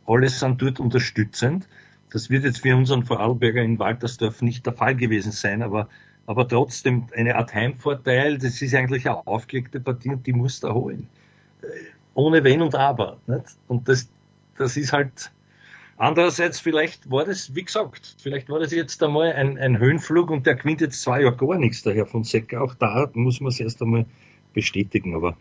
Alle 0.07 0.29
sind 0.29 0.63
dort 0.63 0.81
unterstützend. 0.81 1.69
Das 2.11 2.31
wird 2.31 2.45
jetzt 2.45 2.63
für 2.63 2.75
unseren 2.75 3.05
Vorarlberger 3.05 3.63
in 3.63 3.79
Waltersdorf 3.79 4.43
nicht 4.43 4.67
der 4.67 4.73
Fall 4.73 4.97
gewesen 4.97 5.33
sein, 5.33 5.63
aber, 5.63 5.89
aber 6.27 6.49
trotzdem 6.49 7.07
eine 7.15 7.37
Art 7.37 7.55
Heimvorteil. 7.55 8.39
Das 8.39 8.61
ist 8.63 8.75
eigentlich 8.75 9.07
eine 9.09 9.27
aufgelegte 9.27 9.81
Partie 9.81 10.11
und 10.11 10.27
die 10.27 10.33
muss 10.33 10.63
er 10.63 10.75
holen. 10.75 11.07
Äh, 11.63 11.67
ohne 12.15 12.43
Wenn 12.43 12.63
und 12.63 12.75
Aber. 12.75 13.19
Nicht? 13.27 13.57
Und 13.69 13.89
das, 13.89 14.09
das 14.57 14.77
ist 14.77 14.93
halt, 14.93 15.31
andererseits 16.01 16.59
vielleicht 16.61 17.11
war 17.11 17.25
das, 17.25 17.55
wie 17.55 17.65
gesagt, 17.65 18.17
vielleicht 18.21 18.49
war 18.49 18.59
das 18.59 18.73
jetzt 18.73 19.03
einmal 19.03 19.33
ein, 19.33 19.59
ein 19.59 19.79
Höhenflug 19.79 20.31
und 20.31 20.47
der 20.47 20.57
gewinnt 20.57 20.81
jetzt 20.81 21.03
zwei 21.03 21.23
Jahre 21.23 21.37
gar 21.37 21.59
nichts 21.59 21.83
daher 21.83 22.07
von 22.07 22.25
Secker. 22.25 22.63
Auch 22.63 22.75
da 22.75 23.09
muss 23.15 23.41
man 23.41 23.51
es 23.51 23.61
erst 23.61 23.81
einmal 23.83 24.07
bestätigen, 24.53 25.15
aber 25.15 25.37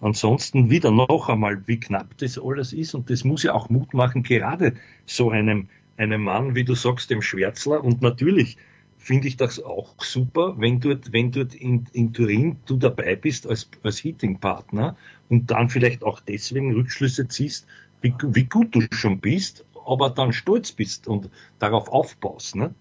ansonsten 0.00 0.70
wieder 0.70 0.90
noch 0.90 1.28
einmal, 1.28 1.66
wie 1.66 1.80
knapp 1.80 2.16
das 2.18 2.38
alles 2.38 2.72
ist 2.72 2.94
und 2.94 3.10
das 3.10 3.24
muss 3.24 3.42
ja 3.42 3.52
auch 3.52 3.68
Mut 3.68 3.92
machen, 3.92 4.22
gerade 4.22 4.74
so 5.04 5.30
einem 5.30 5.68
einem 5.98 6.22
Mann, 6.22 6.54
wie 6.54 6.64
du 6.64 6.74
sagst, 6.74 7.10
dem 7.10 7.22
Schwärzler. 7.22 7.84
Und 7.84 8.00
natürlich 8.00 8.56
finde 8.96 9.28
ich 9.28 9.36
das 9.36 9.62
auch 9.62 10.02
super, 10.02 10.54
wenn 10.58 10.80
dort, 10.80 11.12
wenn 11.12 11.32
dort 11.32 11.54
in, 11.54 11.86
in 11.92 12.12
Turin 12.12 12.56
du 12.66 12.76
dabei 12.76 13.16
bist 13.16 13.46
als, 13.46 13.68
als 13.82 13.98
Hitting-Partner 13.98 14.96
und 15.28 15.50
dann 15.50 15.68
vielleicht 15.68 16.04
auch 16.04 16.20
deswegen 16.20 16.72
Rückschlüsse 16.74 17.28
ziehst, 17.28 17.66
wie, 18.00 18.14
wie 18.28 18.44
gut 18.44 18.74
du 18.74 18.82
schon 18.92 19.18
bist, 19.18 19.64
aber 19.88 20.10
dann 20.10 20.32
stolz 20.32 20.72
bist 20.72 21.08
und 21.08 21.30
darauf 21.58 21.88
aufbaust. 21.88 22.56
Ne? 22.56 22.74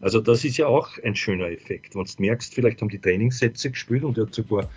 Also 0.00 0.20
das 0.20 0.44
ist 0.44 0.56
ja 0.56 0.66
auch 0.66 0.98
ein 1.02 1.16
schöner 1.16 1.46
Effekt. 1.46 1.94
Wenn 1.94 2.04
du 2.04 2.12
merkst, 2.18 2.54
vielleicht 2.54 2.80
haben 2.80 2.88
die 2.88 3.00
Trainingssätze 3.00 3.70
gespielt 3.70 4.04
und 4.04 4.18
er 4.18 4.26
hat 4.26 4.34
sogar 4.34 4.68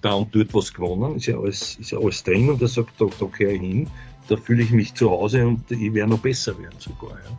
da 0.00 0.14
und 0.14 0.34
dort 0.34 0.52
was 0.52 0.72
gewonnen, 0.72 1.16
ist 1.16 1.26
ja 1.26 1.38
alles, 1.38 1.76
ist 1.76 1.92
ja 1.92 1.98
alles 1.98 2.22
drin 2.22 2.50
und 2.50 2.60
er 2.60 2.68
sagt, 2.68 3.00
da, 3.00 3.06
da 3.18 3.26
gehöre 3.26 3.52
ich 3.52 3.60
hin 3.60 3.90
da 4.28 4.36
fühle 4.36 4.62
ich 4.62 4.70
mich 4.70 4.94
zu 4.94 5.10
Hause 5.10 5.46
und 5.46 5.70
ich 5.70 5.92
werde 5.92 6.10
noch 6.10 6.18
besser 6.18 6.58
werden 6.58 6.78
sogar. 6.78 7.10
Ja. 7.10 7.38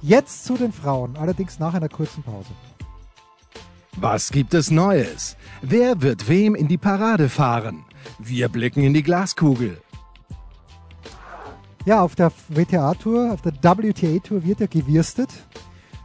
Jetzt 0.00 0.44
zu 0.44 0.56
den 0.56 0.72
Frauen, 0.72 1.16
allerdings 1.16 1.58
nach 1.58 1.74
einer 1.74 1.88
kurzen 1.88 2.22
Pause. 2.22 2.50
Was 3.96 4.30
gibt 4.30 4.54
es 4.54 4.70
Neues? 4.70 5.36
Wer 5.60 6.02
wird 6.02 6.28
wem 6.28 6.54
in 6.54 6.68
die 6.68 6.78
Parade 6.78 7.28
fahren? 7.28 7.84
Wir 8.18 8.48
blicken 8.48 8.82
in 8.82 8.94
die 8.94 9.02
Glaskugel. 9.02 9.80
Ja, 11.88 12.02
auf 12.02 12.16
der 12.16 12.30
WTA-Tour, 12.50 13.32
auf 13.32 13.40
der 13.40 13.54
WTA-Tour 13.54 14.44
wird 14.44 14.60
ja 14.60 14.66
gewürstet. 14.66 15.30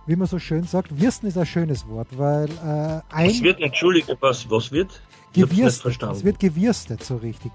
Wie 0.07 0.15
man 0.15 0.29
so 0.29 0.39
schön 0.39 0.63
sagt, 0.63 0.97
Wirsten 0.97 1.27
ist 1.27 1.37
ein 1.37 1.45
schönes 1.45 1.85
Wort, 1.89 2.07
weil 2.17 2.49
äh, 2.49 3.01
ein. 3.13 3.29
Was 3.29 3.41
wird, 3.41 3.59
entschuldige, 3.59 4.15
was, 4.21 4.49
was 4.49 4.71
wird? 4.71 5.01
Gewürstet. 5.33 6.01
Es 6.01 6.23
wird 6.23 6.39
gewürstet, 6.39 7.03
so 7.03 7.17
richtig. 7.17 7.51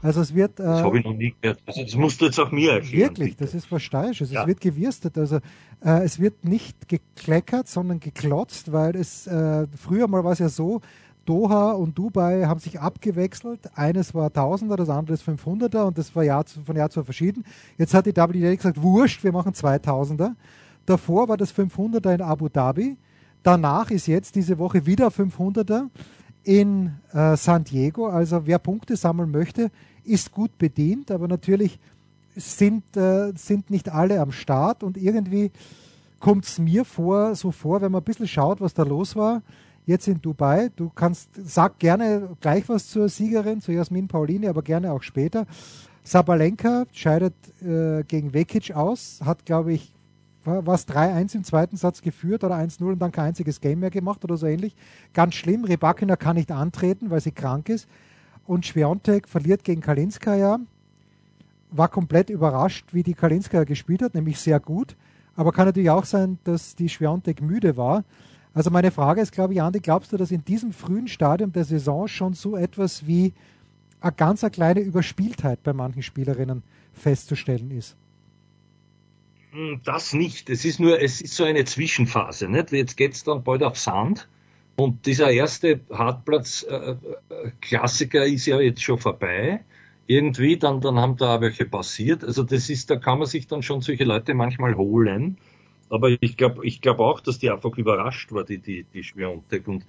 Also 0.00 0.20
es 0.20 0.32
wird. 0.32 0.60
Äh, 0.60 0.62
das 0.62 0.82
habe 0.84 1.00
ich 1.00 1.04
noch 1.04 1.12
nie 1.12 1.34
gehört. 1.40 1.58
Also 1.66 1.82
das 1.82 1.96
musst 1.96 2.20
du 2.20 2.26
jetzt 2.26 2.38
auch 2.38 2.52
mir 2.52 2.70
erklären. 2.70 3.16
Wirklich, 3.16 3.30
bitte. 3.30 3.46
das 3.46 3.54
ist 3.54 3.72
was 3.72 3.82
Steirisches. 3.82 4.30
Ja. 4.30 4.42
Es 4.42 4.46
wird 4.46 4.60
gewürstet. 4.60 5.18
Also 5.18 5.38
äh, 5.84 6.04
es 6.04 6.20
wird 6.20 6.44
nicht 6.44 6.88
gekleckert, 6.88 7.66
sondern 7.66 7.98
geklotzt, 7.98 8.70
weil 8.70 8.94
es 8.94 9.26
äh, 9.26 9.66
früher 9.76 10.06
mal 10.06 10.22
war 10.22 10.30
es 10.30 10.38
ja 10.38 10.48
so, 10.48 10.82
Doha 11.24 11.72
und 11.72 11.96
Dubai 11.96 12.44
haben 12.44 12.60
sich 12.60 12.80
abgewechselt. 12.80 13.60
Eines 13.74 14.14
war 14.14 14.32
Tausender, 14.32 14.76
das 14.76 14.88
andere 14.88 15.14
ist 15.14 15.26
500er 15.26 15.82
und 15.82 15.98
das 15.98 16.14
war 16.14 16.22
Jahr 16.22 16.44
zu, 16.46 16.60
von 16.62 16.76
Jahr 16.76 16.90
zu 16.90 17.00
Jahr 17.00 17.04
verschieden. 17.04 17.44
Jetzt 17.78 17.94
hat 17.94 18.06
die 18.06 18.16
WTA 18.16 18.54
gesagt, 18.54 18.82
wurscht, 18.82 19.22
wir 19.24 19.32
machen 19.32 19.52
2000er. 19.52 20.32
Davor 20.86 21.28
war 21.28 21.36
das 21.36 21.54
500er 21.54 22.14
in 22.14 22.22
Abu 22.22 22.48
Dhabi. 22.48 22.96
Danach 23.42 23.90
ist 23.90 24.06
jetzt 24.06 24.34
diese 24.34 24.58
Woche 24.58 24.86
wieder 24.86 25.08
500er 25.08 25.88
in 26.44 26.92
äh, 27.12 27.36
San 27.36 27.64
Diego. 27.64 28.06
Also 28.06 28.46
wer 28.46 28.58
Punkte 28.58 28.96
sammeln 28.96 29.30
möchte, 29.30 29.70
ist 30.04 30.32
gut 30.32 30.56
bedient, 30.58 31.10
aber 31.10 31.28
natürlich 31.28 31.78
sind, 32.34 32.96
äh, 32.96 33.32
sind 33.36 33.70
nicht 33.70 33.88
alle 33.88 34.20
am 34.20 34.32
Start 34.32 34.82
und 34.82 34.96
irgendwie 34.96 35.50
kommt 36.20 36.44
es 36.44 36.58
mir 36.58 36.84
vor, 36.84 37.34
so 37.34 37.50
vor, 37.50 37.80
wenn 37.80 37.92
man 37.92 38.00
ein 38.00 38.04
bisschen 38.04 38.28
schaut, 38.28 38.60
was 38.60 38.74
da 38.74 38.84
los 38.84 39.16
war, 39.16 39.42
jetzt 39.86 40.08
in 40.08 40.20
Dubai. 40.20 40.70
Du 40.76 40.90
kannst, 40.94 41.30
sag 41.44 41.78
gerne 41.78 42.36
gleich 42.40 42.68
was 42.68 42.88
zur 42.88 43.08
Siegerin, 43.08 43.60
zu 43.60 43.72
Jasmin 43.72 44.08
Pauline, 44.08 44.48
aber 44.48 44.62
gerne 44.62 44.92
auch 44.92 45.02
später. 45.02 45.46
Sabalenka 46.04 46.86
scheidet 46.92 47.34
äh, 47.62 48.02
gegen 48.04 48.34
Vekic 48.34 48.72
aus, 48.74 49.20
hat, 49.24 49.44
glaube 49.44 49.72
ich, 49.72 49.94
was 50.44 50.88
3-1 50.88 51.36
im 51.36 51.44
zweiten 51.44 51.76
Satz 51.76 52.02
geführt 52.02 52.42
oder 52.42 52.56
1-0 52.56 52.82
und 52.84 52.98
dann 52.98 53.12
kein 53.12 53.26
einziges 53.26 53.60
Game 53.60 53.78
mehr 53.78 53.90
gemacht 53.90 54.24
oder 54.24 54.36
so 54.36 54.46
ähnlich. 54.46 54.74
Ganz 55.12 55.34
schlimm. 55.34 55.64
Rebakina 55.64 56.16
kann 56.16 56.34
nicht 56.34 56.50
antreten, 56.50 57.10
weil 57.10 57.20
sie 57.20 57.30
krank 57.30 57.68
ist 57.68 57.88
und 58.46 58.66
Schwiontek 58.66 59.28
verliert 59.28 59.62
gegen 59.62 59.80
Kalinskaya. 59.80 60.58
war 61.70 61.88
komplett 61.88 62.28
überrascht, 62.28 62.86
wie 62.92 63.02
die 63.02 63.14
Kalinska 63.14 63.64
gespielt 63.64 64.02
hat, 64.02 64.14
nämlich 64.14 64.40
sehr 64.40 64.58
gut. 64.58 64.96
Aber 65.36 65.52
kann 65.52 65.66
natürlich 65.66 65.90
auch 65.90 66.04
sein, 66.04 66.38
dass 66.44 66.74
die 66.74 66.88
Schwiontek 66.88 67.40
müde 67.40 67.76
war. 67.76 68.04
Also 68.54 68.70
meine 68.70 68.90
Frage 68.90 69.20
ist, 69.20 69.32
glaube 69.32 69.54
ich, 69.54 69.62
Andi, 69.62 69.80
glaubst 69.80 70.12
du, 70.12 70.16
dass 70.16 70.30
in 70.30 70.44
diesem 70.44 70.72
frühen 70.72 71.08
Stadium 71.08 71.52
der 71.52 71.64
Saison 71.64 72.06
schon 72.06 72.34
so 72.34 72.56
etwas 72.56 73.06
wie 73.06 73.32
eine 74.00 74.12
ganz 74.12 74.44
eine 74.44 74.50
kleine 74.50 74.80
Überspieltheit 74.80 75.62
bei 75.62 75.72
manchen 75.72 76.02
Spielerinnen 76.02 76.62
festzustellen 76.92 77.70
ist? 77.70 77.96
Hm, 79.52 79.80
das 79.84 80.12
nicht. 80.12 80.50
Es 80.50 80.64
ist 80.64 80.80
nur, 80.80 81.00
es 81.00 81.20
ist 81.20 81.34
so 81.34 81.44
eine 81.44 81.64
Zwischenphase. 81.64 82.48
Nicht? 82.48 82.72
Jetzt 82.72 82.96
geht 82.96 83.14
es 83.14 83.24
dann 83.24 83.42
bald 83.42 83.62
auf 83.62 83.78
Sand. 83.78 84.28
Und 84.76 85.04
dieser 85.06 85.30
erste 85.30 85.80
Hartplatz-Klassiker 85.90 88.24
äh, 88.24 88.28
äh 88.28 88.34
ist 88.34 88.46
ja 88.46 88.60
jetzt 88.60 88.82
schon 88.82 88.98
vorbei. 88.98 89.60
Irgendwie, 90.06 90.56
dann, 90.56 90.80
dann 90.80 90.98
haben 90.98 91.16
da 91.16 91.40
welche 91.40 91.66
passiert. 91.66 92.24
Also 92.24 92.42
das 92.42 92.68
ist, 92.70 92.90
da 92.90 92.96
kann 92.96 93.18
man 93.18 93.28
sich 93.28 93.46
dann 93.46 93.62
schon 93.62 93.82
solche 93.82 94.04
Leute 94.04 94.34
manchmal 94.34 94.76
holen. 94.76 95.38
Aber 95.92 96.10
ich 96.20 96.38
glaube 96.38 96.66
ich 96.66 96.80
glaube 96.80 97.04
auch, 97.04 97.20
dass 97.20 97.38
die 97.38 97.50
einfach 97.50 97.76
überrascht 97.76 98.32
war, 98.32 98.44
die, 98.44 98.58
die, 98.58 98.84
die 98.84 99.04
Schwiontek. 99.04 99.68
Und 99.68 99.84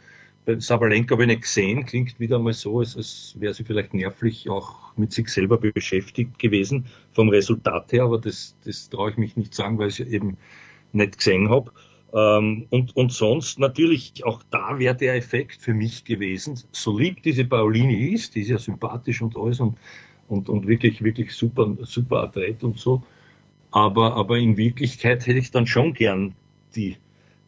Sabalenka 0.46 1.14
habe 1.14 1.24
ich 1.24 1.28
nicht 1.28 1.44
gesehen, 1.44 1.86
klingt 1.86 2.20
wieder 2.20 2.40
mal 2.40 2.52
so, 2.52 2.80
als, 2.80 2.98
als 2.98 3.36
wäre 3.40 3.54
sie 3.54 3.64
vielleicht 3.64 3.94
nervlich 3.94 4.50
auch 4.50 4.96
mit 4.98 5.14
sich 5.14 5.30
selber 5.30 5.58
beschäftigt 5.58 6.38
gewesen, 6.38 6.88
vom 7.14 7.30
Resultat 7.30 7.94
her, 7.94 8.04
aber 8.04 8.20
das, 8.20 8.58
das 8.66 8.90
traue 8.90 9.12
ich 9.12 9.18
mich 9.18 9.38
nicht 9.38 9.54
sagen, 9.54 9.80
weil 9.80 9.88
ich 9.88 10.02
eben 10.02 10.36
nicht 10.92 11.18
gesehen 11.18 11.50
habe. 11.50 11.72
Ähm, 12.14 12.68
und, 12.70 12.94
und 12.98 13.14
sonst 13.14 13.58
natürlich, 13.60 14.26
auch 14.26 14.44
da 14.50 14.78
wäre 14.80 14.96
der 14.96 15.16
Effekt 15.16 15.62
für 15.62 15.74
mich 15.74 16.04
gewesen, 16.04 16.60
so 16.74 16.98
lieb 16.98 17.24
diese 17.24 17.46
Paulini 17.46 18.10
ist, 18.10 18.36
die 18.36 18.42
ist 18.42 18.50
ja 18.50 18.58
sympathisch 18.58 19.22
und 19.22 19.38
alles 19.38 19.62
und, 19.62 19.78
und, 20.28 20.50
und 20.50 20.68
wirklich, 20.68 21.02
wirklich 21.02 21.32
super, 21.32 21.78
super 21.84 22.24
Athlet 22.24 22.66
und 22.66 22.78
so. 22.78 23.02
Aber, 23.74 24.16
aber 24.16 24.38
in 24.38 24.56
Wirklichkeit 24.56 25.26
hätte 25.26 25.40
ich 25.40 25.50
dann 25.50 25.66
schon 25.66 25.94
gern 25.94 26.36
die 26.76 26.98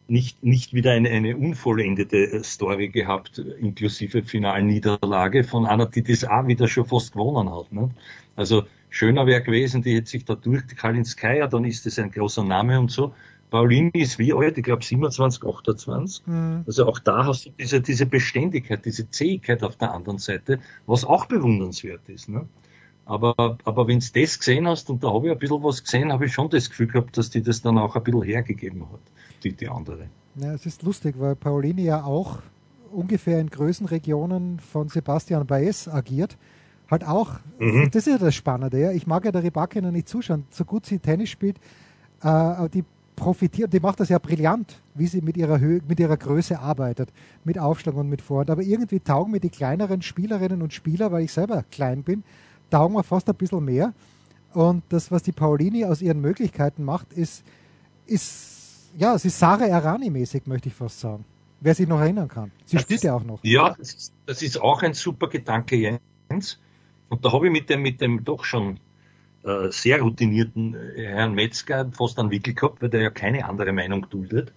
nicht, 0.08 0.42
nicht 0.42 0.74
wieder 0.74 0.90
eine, 0.92 1.08
eine 1.08 1.36
unvollendete 1.36 2.16
äh, 2.16 2.42
Story 2.42 2.88
gehabt, 2.88 3.38
inklusive 3.38 4.22
Finalniederlage 4.22 5.44
von 5.44 5.66
einer, 5.66 5.86
die 5.86 6.02
das 6.02 6.24
auch 6.24 6.46
wieder 6.48 6.66
schon 6.66 6.84
fast 6.84 7.12
gewonnen 7.12 7.48
hat. 7.52 7.72
Ne? 7.72 7.90
Also 8.34 8.64
schöner 8.90 9.26
wäre 9.26 9.42
gewesen, 9.42 9.82
die 9.82 9.94
hätte 9.94 10.10
sich 10.10 10.24
da 10.24 10.34
durch, 10.34 10.66
die 10.66 10.74
Kalinskaya, 10.74 11.46
dann 11.46 11.64
ist 11.64 11.86
das 11.86 11.98
ein 11.98 12.10
großer 12.10 12.42
Name 12.42 12.78
und 12.78 12.90
so. 12.90 13.14
Paulini 13.50 13.92
ist 13.94 14.18
wie 14.18 14.32
alt? 14.32 14.58
Ich 14.58 14.64
glaube 14.64 14.84
27, 14.84 15.44
28. 15.44 16.26
Mhm. 16.26 16.64
Also 16.66 16.86
auch 16.88 16.98
da 16.98 17.24
hast 17.24 17.46
du 17.46 17.50
diese, 17.56 17.80
diese 17.80 18.06
Beständigkeit, 18.06 18.84
diese 18.84 19.08
Zähigkeit 19.10 19.62
auf 19.62 19.76
der 19.76 19.92
anderen 19.92 20.18
Seite, 20.18 20.58
was 20.86 21.04
auch 21.04 21.26
bewundernswert 21.26 22.08
ist. 22.08 22.28
Ne? 22.28 22.48
Aber, 23.06 23.56
aber 23.64 23.86
wenn 23.86 24.00
du 24.00 24.06
das 24.14 24.38
gesehen 24.38 24.66
hast, 24.66 24.90
und 24.90 25.02
da 25.02 25.12
habe 25.12 25.28
ich 25.28 25.32
ein 25.32 25.38
bisschen 25.38 25.62
was 25.62 25.82
gesehen, 25.82 26.12
habe 26.12 26.26
ich 26.26 26.32
schon 26.32 26.50
das 26.50 26.68
Gefühl 26.68 26.88
gehabt, 26.88 27.16
dass 27.16 27.30
die 27.30 27.40
das 27.40 27.62
dann 27.62 27.78
auch 27.78 27.96
ein 27.96 28.02
bisschen 28.02 28.22
hergegeben 28.22 28.82
hat 28.90 29.00
die, 29.42 29.52
die 29.52 29.68
andere. 29.68 30.08
Ja, 30.36 30.52
es 30.52 30.66
ist 30.66 30.82
lustig, 30.82 31.14
weil 31.18 31.34
Paolini 31.34 31.84
ja 31.84 32.04
auch 32.04 32.38
ungefähr 32.92 33.40
in 33.40 33.48
Größenregionen 33.48 34.60
von 34.60 34.88
Sebastian 34.88 35.46
Baez 35.46 35.88
agiert. 35.88 36.36
Halt 36.90 37.06
auch, 37.06 37.32
mhm. 37.58 37.90
das 37.90 38.06
ist 38.06 38.12
ja 38.12 38.18
das 38.18 38.34
Spannende. 38.34 38.80
Ja. 38.80 38.92
Ich 38.92 39.06
mag 39.06 39.24
ja 39.24 39.32
der 39.32 39.42
Rybakina 39.42 39.90
nicht 39.90 40.08
zuschauen, 40.08 40.44
so 40.50 40.64
gut 40.64 40.86
sie 40.86 40.98
Tennis 40.98 41.30
spielt, 41.30 41.58
äh, 42.22 42.68
die 42.68 42.84
profitiert, 43.16 43.72
die 43.72 43.80
macht 43.80 43.98
das 43.98 44.10
ja 44.10 44.18
brillant, 44.18 44.80
wie 44.94 45.06
sie 45.06 45.22
mit 45.22 45.36
ihrer 45.36 45.58
Höhe, 45.58 45.80
mit 45.88 45.98
ihrer 45.98 46.16
Größe 46.16 46.58
arbeitet, 46.58 47.08
mit 47.44 47.58
Aufschlag 47.58 47.96
und 47.96 48.08
mit 48.08 48.20
Vorhand. 48.20 48.50
Aber 48.50 48.62
irgendwie 48.62 49.00
taugen 49.00 49.32
mir 49.32 49.40
die 49.40 49.48
kleineren 49.48 50.02
Spielerinnen 50.02 50.60
und 50.62 50.74
Spieler, 50.74 51.10
weil 51.12 51.24
ich 51.24 51.32
selber 51.32 51.64
klein 51.70 52.02
bin, 52.02 52.24
taugen 52.70 52.96
mir 52.96 53.04
fast 53.04 53.28
ein 53.28 53.34
bisschen 53.34 53.64
mehr. 53.64 53.92
Und 54.52 54.82
das, 54.88 55.10
was 55.10 55.22
die 55.22 55.32
Paulini 55.32 55.84
aus 55.84 56.00
ihren 56.00 56.20
Möglichkeiten 56.20 56.84
macht, 56.84 57.12
ist, 57.12 57.44
ist 58.06 58.56
ja, 58.96 59.14
es 59.14 59.24
ist 59.24 59.38
Sarah 59.38 59.66
Errani-mäßig, 59.66 60.46
möchte 60.46 60.68
ich 60.68 60.74
fast 60.74 61.00
sagen. 61.00 61.24
Wer 61.60 61.74
sich 61.74 61.88
noch 61.88 62.00
erinnern 62.00 62.28
kann. 62.28 62.50
Sie 62.64 62.76
das 62.76 62.82
spielt 62.82 62.98
ist, 62.98 63.04
ja 63.04 63.14
auch 63.14 63.24
noch. 63.24 63.40
Ja, 63.42 63.74
das 63.78 63.94
ist, 63.94 64.12
das 64.26 64.42
ist, 64.42 64.60
auch 64.60 64.82
ein 64.82 64.94
super 64.94 65.28
Gedanke, 65.28 65.76
Jens. 65.76 66.60
Und 67.08 67.24
da 67.24 67.32
habe 67.32 67.46
ich 67.46 67.52
mit 67.52 67.68
dem, 67.70 67.82
mit 67.82 68.00
dem 68.00 68.24
doch 68.24 68.44
schon 68.44 68.78
äh, 69.42 69.70
sehr 69.70 70.00
routinierten 70.00 70.74
äh, 70.74 71.06
Herrn 71.06 71.34
Metzger 71.34 71.90
fast 71.92 72.18
einen 72.18 72.30
Wickel 72.30 72.54
gehabt, 72.54 72.82
weil 72.82 72.88
der 72.88 73.02
ja 73.02 73.10
keine 73.10 73.46
andere 73.46 73.72
Meinung 73.72 74.08
duldet. 74.10 74.52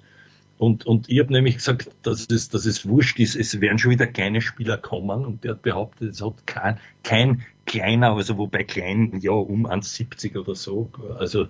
Und, 0.59 0.85
und 0.85 1.09
ich 1.09 1.19
habe 1.19 1.31
nämlich 1.31 1.55
gesagt, 1.55 1.89
dass 2.01 2.27
es, 2.29 2.49
dass 2.49 2.65
es 2.65 2.85
wurscht 2.85 3.17
ist, 3.17 3.37
es 3.37 3.61
werden 3.61 3.79
schon 3.79 3.91
wieder 3.91 4.07
kleine 4.07 4.41
Spieler 4.41 4.77
kommen. 4.77 5.25
Und 5.25 5.45
der 5.45 5.51
hat 5.51 5.61
behauptet, 5.61 6.11
es 6.11 6.21
hat 6.21 6.45
kein, 6.45 6.79
kein 7.01 7.43
kleiner, 7.65 8.11
also 8.11 8.37
wobei 8.37 8.65
klein, 8.65 9.19
ja, 9.21 9.31
um 9.31 9.65
1,70 9.65 10.37
oder 10.37 10.55
so. 10.55 10.91
Also 11.17 11.47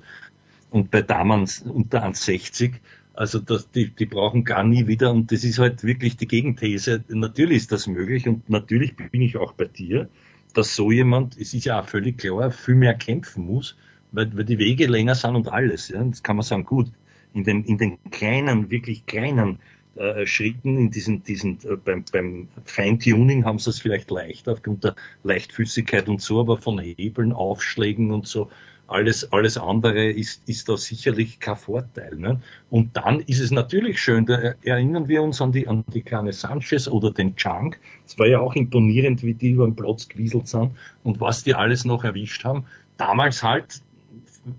und 0.69 0.91
bei 0.91 1.01
Damen 1.01 1.49
unter 1.65 2.05
1,60. 2.05 2.73
Also 3.15 3.39
das, 3.39 3.71
die, 3.71 3.89
die 3.89 4.05
brauchen 4.05 4.43
gar 4.43 4.63
nie 4.63 4.85
wieder 4.85 5.09
und 5.09 5.31
das 5.31 5.43
ist 5.43 5.57
halt 5.57 5.83
wirklich 5.83 6.15
die 6.17 6.27
Gegenthese. 6.27 7.03
Natürlich 7.07 7.57
ist 7.57 7.71
das 7.71 7.87
möglich 7.87 8.27
und 8.27 8.47
natürlich 8.47 8.95
bin 8.95 9.23
ich 9.23 9.37
auch 9.37 9.53
bei 9.53 9.65
dir, 9.65 10.07
dass 10.53 10.75
so 10.75 10.91
jemand, 10.91 11.35
es 11.35 11.55
ist 11.55 11.65
ja 11.65 11.81
auch 11.81 11.87
völlig 11.87 12.19
klar, 12.19 12.51
viel 12.51 12.75
mehr 12.75 12.93
kämpfen 12.93 13.47
muss, 13.47 13.75
weil, 14.11 14.37
weil 14.37 14.45
die 14.45 14.59
Wege 14.59 14.85
länger 14.85 15.15
sind 15.15 15.35
und 15.35 15.47
alles. 15.47 15.89
Ja. 15.89 16.03
Das 16.03 16.21
kann 16.21 16.35
man 16.35 16.43
sagen, 16.43 16.63
gut, 16.63 16.91
in 17.33 17.43
den, 17.43 17.63
in 17.65 17.77
den 17.77 17.97
kleinen, 18.11 18.69
wirklich 18.71 19.05
kleinen 19.05 19.59
äh, 19.95 20.25
Schritten, 20.25 20.77
in 20.77 20.91
diesen, 20.91 21.23
diesen 21.23 21.59
äh, 21.63 21.75
beim, 21.75 22.05
beim 22.11 22.47
Feintuning 22.65 23.45
haben 23.45 23.59
sie 23.59 23.69
es 23.69 23.79
vielleicht 23.79 24.09
leichter 24.11 24.53
aufgrund 24.53 24.83
der 24.83 24.95
Leichtfüßigkeit 25.23 26.07
und 26.07 26.21
so, 26.21 26.39
aber 26.39 26.57
von 26.57 26.79
Hebeln, 26.79 27.33
Aufschlägen 27.33 28.11
und 28.11 28.27
so, 28.27 28.49
alles, 28.89 29.31
alles 29.31 29.57
andere 29.57 30.09
ist, 30.09 30.47
ist 30.47 30.67
da 30.67 30.75
sicherlich 30.77 31.39
kein 31.39 31.55
Vorteil. 31.55 32.15
Ne? 32.15 32.41
Und 32.69 32.97
dann 32.97 33.19
ist 33.21 33.39
es 33.39 33.51
natürlich 33.51 34.01
schön, 34.01 34.25
da 34.25 34.55
erinnern 34.63 35.07
wir 35.07 35.21
uns 35.21 35.41
an 35.41 35.51
die, 35.51 35.67
an 35.67 35.83
die 35.93 36.01
kleine 36.01 36.33
Sanchez 36.33 36.87
oder 36.87 37.11
den 37.11 37.35
Chunk. 37.35 37.79
Es 38.07 38.17
war 38.17 38.27
ja 38.27 38.39
auch 38.39 38.55
imponierend, 38.55 39.23
wie 39.23 39.33
die 39.33 39.51
über 39.51 39.65
den 39.65 39.75
Platz 39.75 40.07
gewieselt 40.07 40.47
sind 40.47 40.71
und 41.03 41.21
was 41.21 41.43
die 41.43 41.53
alles 41.53 41.85
noch 41.85 42.03
erwischt 42.03 42.43
haben. 42.43 42.65
Damals 42.97 43.43
halt 43.43 43.81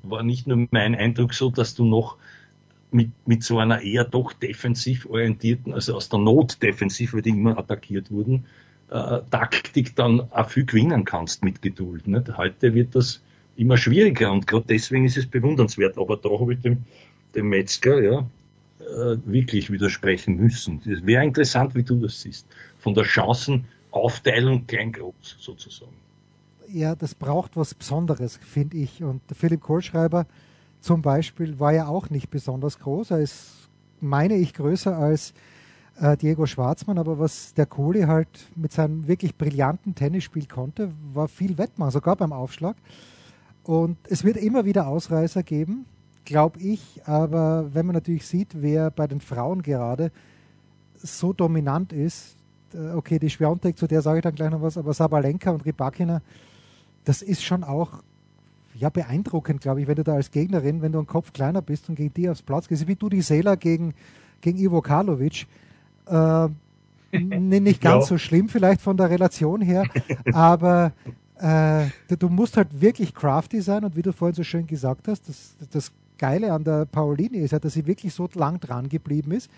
war 0.02 0.22
nicht 0.22 0.46
nur 0.46 0.68
mein 0.70 0.94
Eindruck 0.94 1.34
so, 1.34 1.50
dass 1.50 1.74
du 1.74 1.84
noch 1.84 2.16
mit, 2.92 3.10
mit 3.26 3.42
so 3.42 3.58
einer 3.58 3.82
eher 3.82 4.04
doch 4.04 4.32
defensiv 4.32 5.06
orientierten, 5.06 5.72
also 5.72 5.94
aus 5.94 6.08
der 6.08 6.18
Not 6.18 6.62
defensiv, 6.62 7.14
weil 7.14 7.22
die 7.22 7.30
immer 7.30 7.58
attackiert 7.58 8.10
wurden, 8.10 8.44
äh, 8.90 9.20
Taktik 9.30 9.94
dann 9.96 10.20
auch 10.32 10.50
viel 10.50 10.64
gewinnen 10.64 11.04
kannst 11.04 11.44
mit 11.44 11.62
Geduld. 11.62 12.06
Nicht? 12.06 12.36
Heute 12.36 12.74
wird 12.74 12.94
das 12.94 13.22
immer 13.56 13.76
schwieriger 13.76 14.32
und 14.32 14.46
gerade 14.46 14.64
deswegen 14.68 15.04
ist 15.04 15.16
es 15.16 15.26
bewundernswert. 15.26 15.98
Aber 15.98 16.16
da 16.16 16.30
habe 16.30 16.54
ich 16.54 16.60
dem, 16.60 16.78
dem 17.34 17.48
Metzger 17.48 18.02
ja 18.02 18.26
äh, 18.80 19.16
wirklich 19.24 19.70
widersprechen 19.70 20.36
müssen. 20.36 20.80
Es 20.86 21.04
wäre 21.04 21.24
interessant, 21.24 21.74
wie 21.74 21.82
du 21.82 21.96
das 21.96 22.22
siehst. 22.22 22.46
Von 22.78 22.94
der 22.94 23.04
Chancenaufteilung 23.04 24.66
klein-groß 24.66 25.36
sozusagen. 25.38 25.92
Ja, 26.72 26.94
das 26.94 27.14
braucht 27.14 27.56
was 27.56 27.74
Besonderes, 27.74 28.38
finde 28.42 28.78
ich. 28.78 29.02
Und 29.02 29.20
Philipp 29.34 29.60
Kohlschreiber 29.60 30.26
zum 30.80 31.02
Beispiel 31.02 31.60
war 31.60 31.72
ja 31.72 31.86
auch 31.86 32.10
nicht 32.10 32.30
besonders 32.30 32.78
groß. 32.78 33.12
Er 33.12 33.20
ist, 33.20 33.68
meine 34.00 34.36
ich, 34.36 34.54
größer 34.54 34.96
als 34.96 35.34
äh, 36.00 36.16
Diego 36.16 36.46
Schwarzmann, 36.46 36.98
aber 36.98 37.18
was 37.18 37.54
der 37.54 37.66
Kohli 37.66 38.02
halt 38.02 38.28
mit 38.56 38.72
seinem 38.72 39.06
wirklich 39.06 39.36
brillanten 39.36 39.94
Tennisspiel 39.94 40.46
konnte, 40.46 40.92
war 41.12 41.28
viel 41.28 41.58
Wettmachen, 41.58 41.92
sogar 41.92 42.16
beim 42.16 42.32
Aufschlag. 42.32 42.76
Und 43.62 43.98
es 44.08 44.24
wird 44.24 44.36
immer 44.38 44.64
wieder 44.64 44.86
Ausreißer 44.86 45.42
geben, 45.42 45.84
glaube 46.24 46.60
ich. 46.60 47.02
Aber 47.04 47.74
wenn 47.74 47.86
man 47.86 47.94
natürlich 47.94 48.26
sieht, 48.26 48.62
wer 48.62 48.90
bei 48.90 49.06
den 49.06 49.20
Frauen 49.20 49.62
gerade 49.62 50.10
so 50.96 51.32
dominant 51.32 51.92
ist, 51.92 52.36
äh, 52.74 52.94
okay, 52.94 53.18
die 53.18 53.30
Schwiontek, 53.30 53.76
zu 53.76 53.86
der 53.86 54.02
sage 54.02 54.18
ich 54.18 54.22
dann 54.22 54.34
gleich 54.34 54.50
noch 54.50 54.62
was, 54.62 54.78
aber 54.78 54.94
Sabalenka 54.94 55.50
und 55.50 55.66
Rybakina, 55.66 56.22
das 57.04 57.22
ist 57.22 57.42
schon 57.42 57.64
auch 57.64 58.02
ja, 58.74 58.88
beeindruckend, 58.88 59.60
glaube 59.60 59.80
ich, 59.80 59.86
wenn 59.86 59.96
du 59.96 60.04
da 60.04 60.14
als 60.14 60.30
Gegnerin, 60.30 60.82
wenn 60.82 60.92
du 60.92 60.98
einen 60.98 61.06
Kopf 61.06 61.32
kleiner 61.32 61.62
bist 61.62 61.88
und 61.88 61.96
gegen 61.96 62.14
die 62.14 62.28
aufs 62.28 62.42
Platz 62.42 62.68
gehst, 62.68 62.86
wie 62.86 62.96
du 62.96 63.08
die 63.08 63.22
Seela 63.22 63.54
gegen, 63.54 63.94
gegen 64.40 64.58
Ivo 64.58 64.80
Karlovic. 64.80 65.46
Äh, 66.06 66.48
nicht 67.12 67.80
ganz 67.80 68.04
ja. 68.04 68.08
so 68.08 68.18
schlimm 68.18 68.48
vielleicht 68.48 68.80
von 68.80 68.96
der 68.96 69.10
Relation 69.10 69.60
her, 69.60 69.84
aber 70.32 70.92
äh, 71.38 71.86
du 72.16 72.28
musst 72.28 72.56
halt 72.56 72.80
wirklich 72.80 73.14
crafty 73.14 73.60
sein 73.60 73.84
und 73.84 73.96
wie 73.96 74.02
du 74.02 74.12
vorhin 74.12 74.34
so 74.34 74.44
schön 74.44 74.66
gesagt 74.66 75.08
hast, 75.08 75.28
das, 75.28 75.56
das 75.70 75.92
Geile 76.18 76.52
an 76.52 76.64
der 76.64 76.84
Paolini 76.84 77.38
ist 77.38 77.52
ja, 77.52 77.58
dass 77.58 77.72
sie 77.72 77.86
wirklich 77.86 78.12
so 78.12 78.28
lang 78.34 78.60
dran 78.60 78.88
geblieben 78.88 79.32
ist 79.32 79.50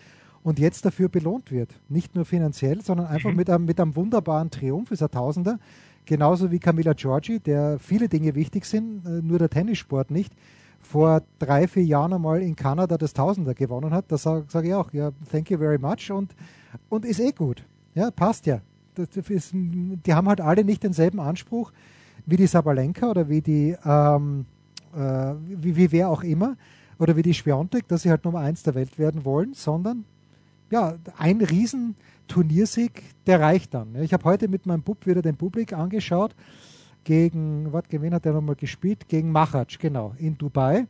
und 0.43 0.59
jetzt 0.59 0.85
dafür 0.85 1.09
belohnt 1.09 1.51
wird. 1.51 1.71
Nicht 1.89 2.15
nur 2.15 2.25
finanziell, 2.25 2.83
sondern 2.83 3.07
einfach 3.07 3.31
mhm. 3.31 3.37
mit, 3.37 3.51
einem, 3.51 3.65
mit 3.65 3.81
einem 3.81 3.97
wunderbaren 3.97 4.51
Triumph, 4.51 4.91
ist 4.91 5.03
ein 5.03 5.11
Tausender. 5.11 5.59
Genauso 6.05 6.51
wie 6.51 6.59
Camilla 6.59 6.95
Giorgi, 6.95 7.39
der 7.39 7.79
viele 7.79 8.09
Dinge 8.09 8.35
wichtig 8.35 8.65
sind, 8.65 9.07
äh, 9.07 9.23
nur 9.23 9.39
der 9.39 9.51
Tennissport 9.51 10.11
nicht. 10.11 10.33
Vor 10.81 11.23
drei, 11.39 11.69
vier 11.69 11.85
Jahren 11.85 12.13
einmal 12.13 12.43
in 12.43 12.57
Kanada 12.57 12.99
das 12.99 13.13
Tausender 13.15 13.55
gewonnen 13.55 13.93
hat. 13.93 14.07
Da 14.09 14.19
sage 14.19 14.45
sag 14.49 14.65
ich 14.65 14.75
auch, 14.75 14.93
ja, 14.93 15.13
thank 15.31 15.51
you 15.51 15.59
very 15.59 15.79
much 15.79 16.11
und, 16.11 16.35
und 16.89 17.05
ist 17.05 17.21
eh 17.21 17.31
gut. 17.31 17.65
Ja, 17.95 18.11
passt 18.11 18.47
ja. 18.47 18.61
Ist, 18.97 19.53
die 19.55 20.13
haben 20.13 20.29
halt 20.29 20.41
alle 20.41 20.65
nicht 20.65 20.83
denselben 20.83 21.21
Anspruch 21.21 21.73
wie 22.27 22.37
die 22.37 22.47
Sabalenka 22.47 23.11
oder 23.11 23.29
wie 23.29 23.41
die, 23.41 23.77
ähm, 23.85 24.45
äh, 24.95 25.35
wie, 25.49 25.77
wie 25.77 25.93
wer 25.93 26.11
auch 26.11 26.23
immer, 26.23 26.57
oder 26.99 27.17
wie 27.17 27.23
die 27.23 27.35
Schwiontek, 27.35 27.89
dass 27.89 28.03
sie 28.03 28.11
halt 28.11 28.25
Nummer 28.25 28.41
1 28.41 28.63
der 28.65 28.75
Welt 28.75 28.99
werden 28.99 29.25
wollen, 29.25 29.55
sondern 29.55 30.05
ja, 30.73 30.95
ein 31.19 31.43
riesen 31.43 31.95
Turniersieg, 32.29 33.03
der 33.27 33.41
reicht 33.41 33.75
dann. 33.75 33.95
Ich 34.03 34.13
habe 34.13 34.25
heute 34.25 34.49
mit 34.49 34.65
meinem 34.65 34.83
Bub 34.83 35.07
wieder 35.07 35.21
den 35.21 35.37
Publik 35.37 35.75
angeschaut 35.75 36.35
gegen, 37.05 37.73
was, 37.73 37.85
wen 37.91 38.15
hat 38.15 38.25
der 38.25 38.33
nochmal 38.33 38.57
gespielt? 38.57 39.07
Gegen 39.09 39.31
Machac, 39.31 39.79
genau, 39.79 40.15
in 40.19 40.39
Dubai. 40.39 40.87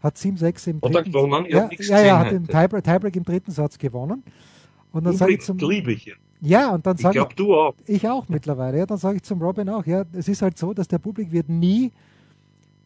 Hat 0.00 0.16
7-6 0.16 0.70
im 0.70 0.80
dritten 0.80 1.10
gewonnen? 1.10 1.46
Ja, 1.48 1.68
ja, 1.78 2.04
ja, 2.04 2.18
hat 2.20 2.30
den 2.30 2.46
Tiebreak, 2.46 2.84
Tiebreak 2.84 3.16
im 3.16 3.24
dritten 3.24 3.50
Satz 3.50 3.76
gewonnen. 3.76 4.22
Und 4.92 5.04
dann 5.04 5.16
sage 5.16 5.32
ich 5.32 5.40
zum, 5.40 5.58
liebe 5.58 5.92
ich. 5.92 6.14
Ja, 6.40 6.72
und 6.72 6.86
dann 6.86 6.96
sage 6.96 7.18
ich, 7.18 7.24
ich, 7.24 7.34
du 7.34 7.54
auch. 7.54 7.74
Ich 7.86 8.08
auch 8.08 8.28
mittlerweile. 8.28 8.78
Ja, 8.78 8.86
dann 8.86 8.98
sage 8.98 9.16
ich 9.16 9.22
zum 9.24 9.42
Robin 9.42 9.68
auch, 9.68 9.84
ja, 9.84 10.04
es 10.12 10.28
ist 10.28 10.42
halt 10.42 10.58
so, 10.58 10.74
dass 10.74 10.86
der 10.86 10.98
Publik 10.98 11.32
wird 11.32 11.48
nie 11.48 11.90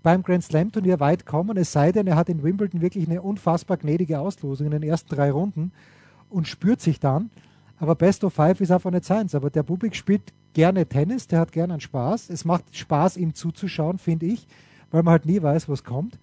beim 0.03 0.23
Grand 0.23 0.45
Slam 0.45 0.73
Turnier 0.73 1.01
weit 1.01 1.27
kommen, 1.27 1.57
es 1.59 1.73
sei 1.73 1.93
denn, 1.93 2.07
er 2.07 2.17
hat 2.17 2.29
in 2.29 2.43
Wimbledon 2.43 2.81
wirklich 2.81 3.07
eine 3.07 3.21
unfassbar 3.21 3.77
gnädige 3.77 4.21
Auslosung 4.21 4.69
in 4.69 4.73
den 4.73 4.85
ersten 4.85 5.15
drei 5.15 5.31
Runden 5.31 5.73
und 6.31 6.49
spürt 6.49 6.81
sich 6.81 7.01
dann. 7.01 7.31
Aber 7.79 7.95
Best 7.95 8.25
of 8.25 8.35
Five 8.35 8.61
ist 8.61 8.71
einfach 8.71 8.91
nicht 8.91 9.05
seins. 9.05 9.35
Aber 9.35 9.51
der 9.51 9.63
Publik 9.63 9.95
spielt 9.95 10.33
gerne 10.53 10.87
Tennis, 10.87 11.29
der 11.29 11.41
hat 11.41 11.53
gerne 11.53 11.75
einen 11.75 11.81
Spaß. 11.81 12.31
Es 12.31 12.45
macht 12.45 12.77
Spaß, 12.77 13.17
ihm 13.17 13.35
zuzuschauen, 13.35 13.99
finde 13.99 14.27
ich, 14.27 14.47
weil 14.91 15.03
man 15.03 15.13
halt 15.13 15.27
nie 15.27 15.41
weiß, 15.41 15.69
was 15.69 15.85
kommt. 15.85 16.19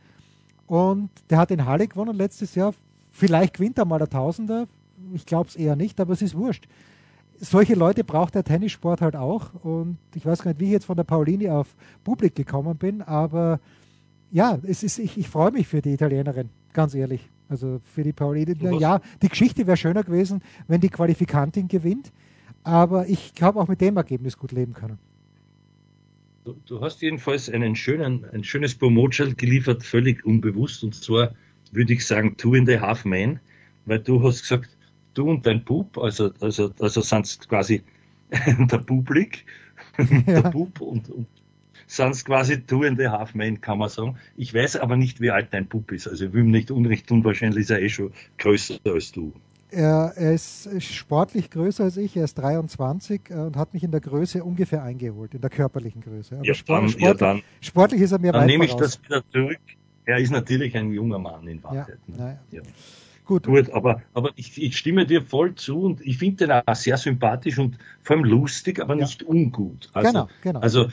Und 0.67 1.09
der 1.29 1.37
hat 1.37 1.51
in 1.51 1.65
Halle 1.65 1.87
gewonnen 1.87 2.15
letztes 2.15 2.55
Jahr. 2.55 2.73
Vielleicht 3.11 3.55
gewinnt 3.55 3.77
er 3.77 3.85
mal 3.85 3.99
der 3.99 4.09
Tausender. 4.09 4.67
Ich 5.13 5.25
glaube 5.25 5.49
es 5.49 5.55
eher 5.55 5.75
nicht, 5.75 5.99
aber 5.99 6.13
es 6.13 6.21
ist 6.21 6.35
wurscht. 6.35 6.67
Solche 7.39 7.75
Leute 7.75 8.03
braucht 8.03 8.35
der 8.35 8.43
Tennissport 8.43 9.01
halt 9.01 9.15
auch. 9.15 9.53
Und 9.63 9.97
ich 10.15 10.25
weiß 10.25 10.41
gar 10.41 10.51
nicht, 10.51 10.59
wie 10.59 10.65
ich 10.65 10.71
jetzt 10.71 10.85
von 10.85 10.97
der 10.97 11.03
Paulini 11.03 11.49
auf 11.49 11.75
Publik 12.03 12.35
gekommen 12.35 12.77
bin, 12.77 13.01
aber 13.01 13.59
ja, 14.31 14.59
es 14.63 14.83
ist, 14.83 14.99
ich, 14.99 15.17
ich 15.17 15.29
freue 15.29 15.51
mich 15.51 15.67
für 15.67 15.81
die 15.81 15.93
Italienerin, 15.93 16.49
ganz 16.73 16.93
ehrlich. 16.93 17.29
Also 17.49 17.79
für 17.83 18.03
die 18.03 18.13
Paulini. 18.13 18.55
Ja, 18.79 19.01
die 19.21 19.29
Geschichte 19.29 19.67
wäre 19.67 19.77
schöner 19.77 20.03
gewesen, 20.03 20.41
wenn 20.67 20.81
die 20.81 20.89
Qualifikantin 20.89 21.67
gewinnt. 21.67 22.11
Aber 22.63 23.07
ich 23.07 23.33
habe 23.41 23.59
auch 23.59 23.67
mit 23.67 23.81
dem 23.81 23.97
Ergebnis 23.97 24.37
gut 24.37 24.51
leben 24.51 24.73
können. 24.73 24.97
Du, 26.45 26.55
du 26.65 26.81
hast 26.81 27.01
jedenfalls 27.01 27.49
einen 27.49 27.75
schönen, 27.75 28.25
ein 28.33 28.43
schönes 28.43 28.75
Promotional 28.75 29.35
geliefert, 29.35 29.83
völlig 29.83 30.25
unbewusst. 30.25 30.83
Und 30.83 30.95
zwar 30.95 31.33
würde 31.71 31.93
ich 31.93 32.05
sagen, 32.05 32.37
Two 32.37 32.55
in 32.55 32.65
the 32.65 32.79
Half 32.79 33.05
Man, 33.05 33.39
weil 33.85 33.99
du 33.99 34.21
hast 34.23 34.41
gesagt, 34.41 34.75
du 35.13 35.29
und 35.29 35.45
dein 35.45 35.63
Bub, 35.63 35.97
also, 35.97 36.31
also, 36.39 36.71
also 36.79 37.01
sind 37.01 37.39
quasi 37.49 37.83
der 38.31 38.77
Publik, 38.79 39.45
ja. 39.97 40.41
der 40.41 40.49
Bub 40.51 40.81
und, 40.81 41.09
und 41.09 41.27
sind 41.87 42.25
quasi 42.25 42.61
Two 42.61 42.83
and 42.83 42.99
a 43.01 43.11
Half 43.11 43.35
Men, 43.35 43.61
kann 43.61 43.77
man 43.77 43.89
sagen. 43.89 44.17
Ich 44.37 44.53
weiß 44.53 44.77
aber 44.77 44.95
nicht, 44.95 45.21
wie 45.21 45.31
alt 45.31 45.47
dein 45.51 45.67
Bub 45.67 45.91
ist. 45.91 46.07
Also 46.07 46.25
ich 46.25 46.33
will 46.33 46.43
ihm 46.43 46.51
nicht 46.51 46.71
Unrecht 46.71 47.07
tun, 47.07 47.23
wahrscheinlich 47.23 47.61
ist 47.61 47.69
er 47.71 47.81
eh 47.81 47.89
schon 47.89 48.11
größer 48.37 48.79
als 48.85 49.11
du. 49.11 49.33
Er, 49.71 50.13
er 50.15 50.33
ist 50.33 50.69
sportlich 50.81 51.49
größer 51.49 51.83
als 51.83 51.97
ich, 51.97 52.15
er 52.15 52.23
ist 52.23 52.35
23 52.35 53.21
äh, 53.29 53.33
und 53.33 53.57
hat 53.57 53.73
mich 53.73 53.83
in 53.83 53.91
der 53.91 53.99
Größe 53.99 54.43
ungefähr 54.43 54.83
eingeholt, 54.83 55.33
in 55.33 55.41
der 55.41 55.49
körperlichen 55.49 56.01
Größe. 56.01 56.35
Aber 56.35 56.45
ja, 56.45 56.53
Sport, 56.53 56.83
dann, 56.83 56.89
sportlich, 56.89 57.07
ja, 57.07 57.13
dann, 57.13 57.41
sportlich 57.61 58.01
ist 58.01 58.11
er 58.11 58.19
mir 58.19 58.31
Dann 58.31 58.45
nehme 58.45 58.65
ich 58.65 58.73
das 58.75 59.03
wieder 59.03 59.23
zurück. 59.31 59.59
Er 60.05 60.19
ist 60.19 60.31
natürlich 60.31 60.77
ein 60.77 60.91
junger 60.93 61.19
Mann 61.19 61.47
in 61.47 61.63
Wahrheit. 61.63 61.97
Ja, 62.07 62.25
ne? 62.25 62.39
ja. 62.51 62.61
Gut. 63.25 63.47
Gut, 63.47 63.71
aber, 63.71 64.03
aber 64.13 64.29
ich, 64.35 64.61
ich 64.61 64.77
stimme 64.77 65.05
dir 65.05 65.21
voll 65.23 65.55
zu 65.55 65.81
und 65.81 65.99
ich 66.01 66.19
finde 66.19 66.45
den 66.45 66.51
auch 66.51 66.75
sehr 66.75 66.95
sympathisch 66.95 67.57
und 67.57 67.77
vor 68.03 68.15
allem 68.15 68.25
lustig, 68.25 68.79
aber 68.79 68.95
nicht 68.95 69.23
ungut. 69.23 69.89
Also, 69.93 70.11
genau, 70.11 70.29
genau. 70.43 70.59
Also 70.59 70.89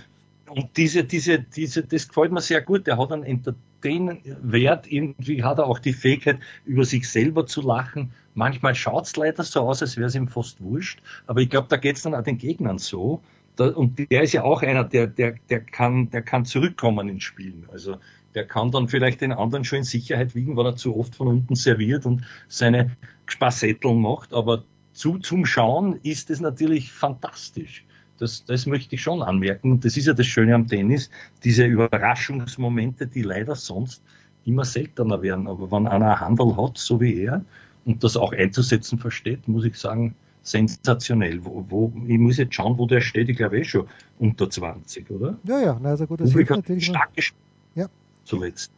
und 0.52 0.76
diese, 0.76 1.04
diese, 1.04 1.38
diese, 1.38 1.82
das 1.82 2.08
gefällt 2.08 2.32
mir 2.32 2.40
sehr 2.40 2.60
gut. 2.60 2.86
Der 2.86 2.98
hat 2.98 3.10
einen 3.10 3.24
Entertain-Wert. 3.24 4.90
Irgendwie 4.90 5.42
hat 5.42 5.58
er 5.58 5.66
auch 5.66 5.78
die 5.78 5.92
Fähigkeit, 5.92 6.38
über 6.64 6.84
sich 6.84 7.08
selber 7.08 7.46
zu 7.46 7.62
lachen. 7.62 8.12
Manchmal 8.34 8.74
schaut 8.74 9.06
es 9.06 9.16
leider 9.16 9.42
so 9.42 9.60
aus, 9.60 9.82
als 9.82 9.96
wäre 9.96 10.06
es 10.06 10.14
ihm 10.14 10.28
fast 10.28 10.60
wurscht. 10.60 11.00
Aber 11.26 11.40
ich 11.40 11.50
glaube, 11.50 11.68
da 11.68 11.76
geht 11.76 11.96
es 11.96 12.02
dann 12.02 12.14
auch 12.14 12.22
den 12.22 12.38
Gegnern 12.38 12.78
so. 12.78 13.22
Da, 13.56 13.68
und 13.68 13.98
der 14.10 14.22
ist 14.22 14.32
ja 14.32 14.44
auch 14.44 14.62
einer, 14.62 14.84
der, 14.84 15.06
der, 15.06 15.34
der 15.48 15.60
kann, 15.60 16.10
der 16.10 16.22
kann 16.22 16.44
zurückkommen 16.44 17.08
ins 17.08 17.24
Spielen. 17.24 17.66
Also, 17.72 17.96
der 18.34 18.46
kann 18.46 18.70
dann 18.70 18.88
vielleicht 18.88 19.20
den 19.20 19.32
anderen 19.32 19.64
schon 19.64 19.78
in 19.78 19.84
Sicherheit 19.84 20.34
wiegen, 20.34 20.56
weil 20.56 20.66
er 20.66 20.76
zu 20.76 20.96
oft 20.96 21.14
von 21.14 21.28
unten 21.28 21.54
serviert 21.54 22.06
und 22.06 22.24
seine 22.48 22.96
Spassetteln 23.26 24.00
macht. 24.00 24.32
Aber 24.32 24.64
zu, 24.92 25.18
zum 25.18 25.44
Schauen 25.44 25.98
ist 26.02 26.30
es 26.30 26.40
natürlich 26.40 26.92
fantastisch. 26.92 27.84
Das, 28.18 28.44
das 28.44 28.66
möchte 28.66 28.94
ich 28.94 29.02
schon 29.02 29.22
anmerken. 29.22 29.72
Und 29.72 29.84
das 29.84 29.96
ist 29.96 30.06
ja 30.06 30.12
das 30.12 30.26
Schöne 30.26 30.54
am 30.54 30.68
Tennis, 30.68 31.10
diese 31.44 31.64
Überraschungsmomente, 31.64 33.06
die 33.06 33.22
leider 33.22 33.56
sonst 33.56 34.02
immer 34.44 34.64
seltener 34.64 35.22
werden. 35.22 35.46
Aber 35.46 35.70
wenn 35.70 35.86
einer 35.86 36.20
Handel 36.20 36.56
hat, 36.56 36.78
so 36.78 37.00
wie 37.00 37.22
er, 37.22 37.44
und 37.84 38.04
das 38.04 38.16
auch 38.16 38.32
einzusetzen 38.32 38.98
versteht, 38.98 39.48
muss 39.48 39.64
ich 39.64 39.76
sagen, 39.76 40.14
sensationell. 40.42 41.44
Wo, 41.44 41.64
wo, 41.68 41.92
ich 42.06 42.18
muss 42.18 42.36
jetzt 42.36 42.54
schauen, 42.54 42.78
wo 42.78 42.86
der 42.86 43.00
steht. 43.00 43.28
Ich 43.28 43.36
glaube 43.36 43.58
eh 43.58 43.64
schon 43.64 43.86
unter 44.18 44.50
20, 44.50 45.10
oder? 45.10 45.38
Ja, 45.44 45.60
ja, 45.60 45.80
also 45.82 46.06
gut, 46.06 46.20
das 46.20 46.34
ist 46.34 46.50
natürlich 46.50 46.86
stark 46.86 47.14
gespielt. 47.14 47.42
Ja. 47.74 47.86
Zuletzt. 48.24 48.70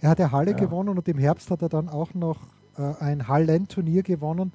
Er 0.00 0.10
hat 0.10 0.18
ja 0.18 0.30
Halle 0.30 0.52
ja. 0.52 0.56
gewonnen 0.56 0.96
und 0.96 1.08
im 1.08 1.18
Herbst 1.18 1.50
hat 1.50 1.62
er 1.62 1.68
dann 1.68 1.88
auch 1.88 2.14
noch 2.14 2.38
äh, 2.78 2.94
ein 3.00 3.28
Hallen-Turnier 3.28 4.02
gewonnen. 4.02 4.52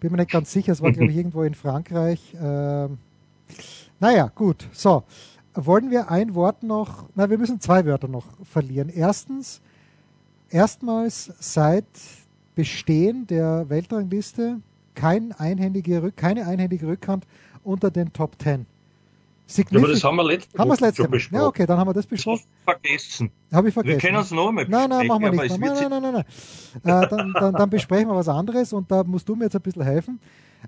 Bin 0.00 0.12
mir 0.12 0.18
nicht 0.18 0.30
ganz 0.30 0.52
sicher, 0.52 0.72
es 0.72 0.82
war, 0.82 0.92
glaube 0.92 1.10
ich, 1.10 1.16
irgendwo 1.16 1.42
in 1.42 1.54
Frankreich. 1.54 2.34
Äh, 2.34 2.88
naja, 4.00 4.30
gut. 4.34 4.68
So, 4.72 5.04
wollen 5.54 5.90
wir 5.90 6.10
ein 6.10 6.34
Wort 6.34 6.62
noch, 6.62 7.08
na, 7.14 7.30
wir 7.30 7.38
müssen 7.38 7.60
zwei 7.60 7.84
Wörter 7.84 8.08
noch 8.08 8.26
verlieren. 8.44 8.88
Erstens, 8.88 9.60
erstmals 10.50 11.32
seit 11.40 11.86
Bestehen 12.54 13.26
der 13.26 13.68
Weltrangliste 13.68 14.60
kein 14.94 15.32
einhändige, 15.32 16.10
keine 16.12 16.46
einhändige 16.46 16.86
Rückhand 16.86 17.26
unter 17.64 17.90
den 17.90 18.12
Top 18.12 18.38
Ten. 18.38 18.66
Ja, 19.48 19.64
aber 19.78 19.88
das 19.88 20.02
haben 20.02 20.16
wir 20.16 20.24
letzte 20.24 20.58
haben 20.58 20.68
Mal. 20.68 21.20
Ja, 21.30 21.46
okay, 21.46 21.66
dann 21.66 21.78
haben 21.78 21.88
wir 21.88 21.94
das 21.94 22.06
besprochen. 22.06 22.42
Das 22.64 22.74
vergessen. 22.74 23.30
Habe 23.52 23.68
ich 23.68 23.74
vergessen. 23.74 24.02
Wir 24.02 24.08
können 24.08 24.18
uns 24.18 24.32
noch 24.32 24.48
einmal 24.48 24.66
Nein, 24.66 24.90
nein, 24.90 25.06
machen 25.06 25.22
wir 25.22 25.30
nicht. 25.30 25.58
Nein, 25.58 25.72
nein, 25.72 25.88
nein, 25.88 26.02
nein, 26.02 26.24
nein. 26.82 27.04
äh, 27.04 27.08
dann, 27.08 27.32
dann, 27.32 27.54
dann 27.54 27.70
besprechen 27.70 28.08
wir 28.08 28.16
was 28.16 28.28
anderes 28.28 28.72
und 28.72 28.90
da 28.90 29.04
musst 29.04 29.28
du 29.28 29.36
mir 29.36 29.44
jetzt 29.44 29.54
ein 29.54 29.62
bisschen 29.62 29.82
helfen. 29.84 30.18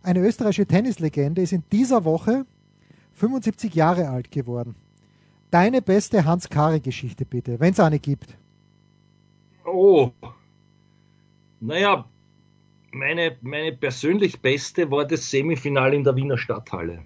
Eine 0.05 0.21
österreichische 0.21 0.67
Tennislegende 0.67 1.43
ist 1.43 1.53
in 1.53 1.65
dieser 1.73 2.05
Woche 2.05 2.47
75 3.19 3.75
Jahre 3.75 4.09
alt 4.09 4.31
geworden. 4.31 4.75
Deine 5.51 5.83
beste 5.83 6.25
Hans-Kare-Geschichte 6.25 7.25
bitte, 7.25 7.59
wenn 7.61 7.73
es 7.73 7.81
eine 7.81 7.99
gibt. 7.99 8.37
Oh, 9.65 10.13
naja, 11.61 12.05
meine, 12.93 13.37
meine 13.43 13.73
persönlich 13.73 14.41
beste 14.41 14.91
war 14.91 15.07
das 15.07 15.31
Semifinale 15.31 15.97
in 15.97 16.05
der 16.05 16.17
Wiener 16.17 16.39
Stadthalle. 16.39 17.05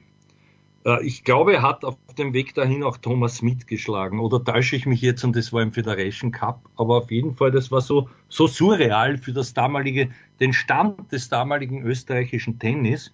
Äh, 0.85 1.05
ich 1.05 1.25
glaube, 1.25 1.63
hat 1.63 1.85
auf 1.85 1.97
dem 2.19 2.33
Weg 2.33 2.55
dahin 2.55 2.83
auch 2.83 2.99
Thomas 2.99 3.37
Smith 3.37 3.67
geschlagen. 3.67 4.21
Oder 4.21 4.45
täusche 4.45 4.77
ich 4.77 4.87
mich 4.87 5.01
jetzt 5.01 5.25
und 5.25 5.35
das 5.35 5.53
war 5.53 5.63
im 5.63 5.73
Federation 5.73 6.31
Cup. 6.31 6.69
Aber 6.77 6.99
auf 6.99 7.11
jeden 7.11 7.35
Fall, 7.35 7.51
das 7.51 7.71
war 7.71 7.81
so, 7.81 8.09
so 8.29 8.47
surreal 8.47 9.17
für 9.19 9.33
das 9.33 9.55
damalige, 9.55 10.11
den 10.41 10.53
Stand 10.53 11.11
des 11.13 11.29
damaligen 11.29 11.83
österreichischen 11.83 12.59
Tennis 12.59 13.13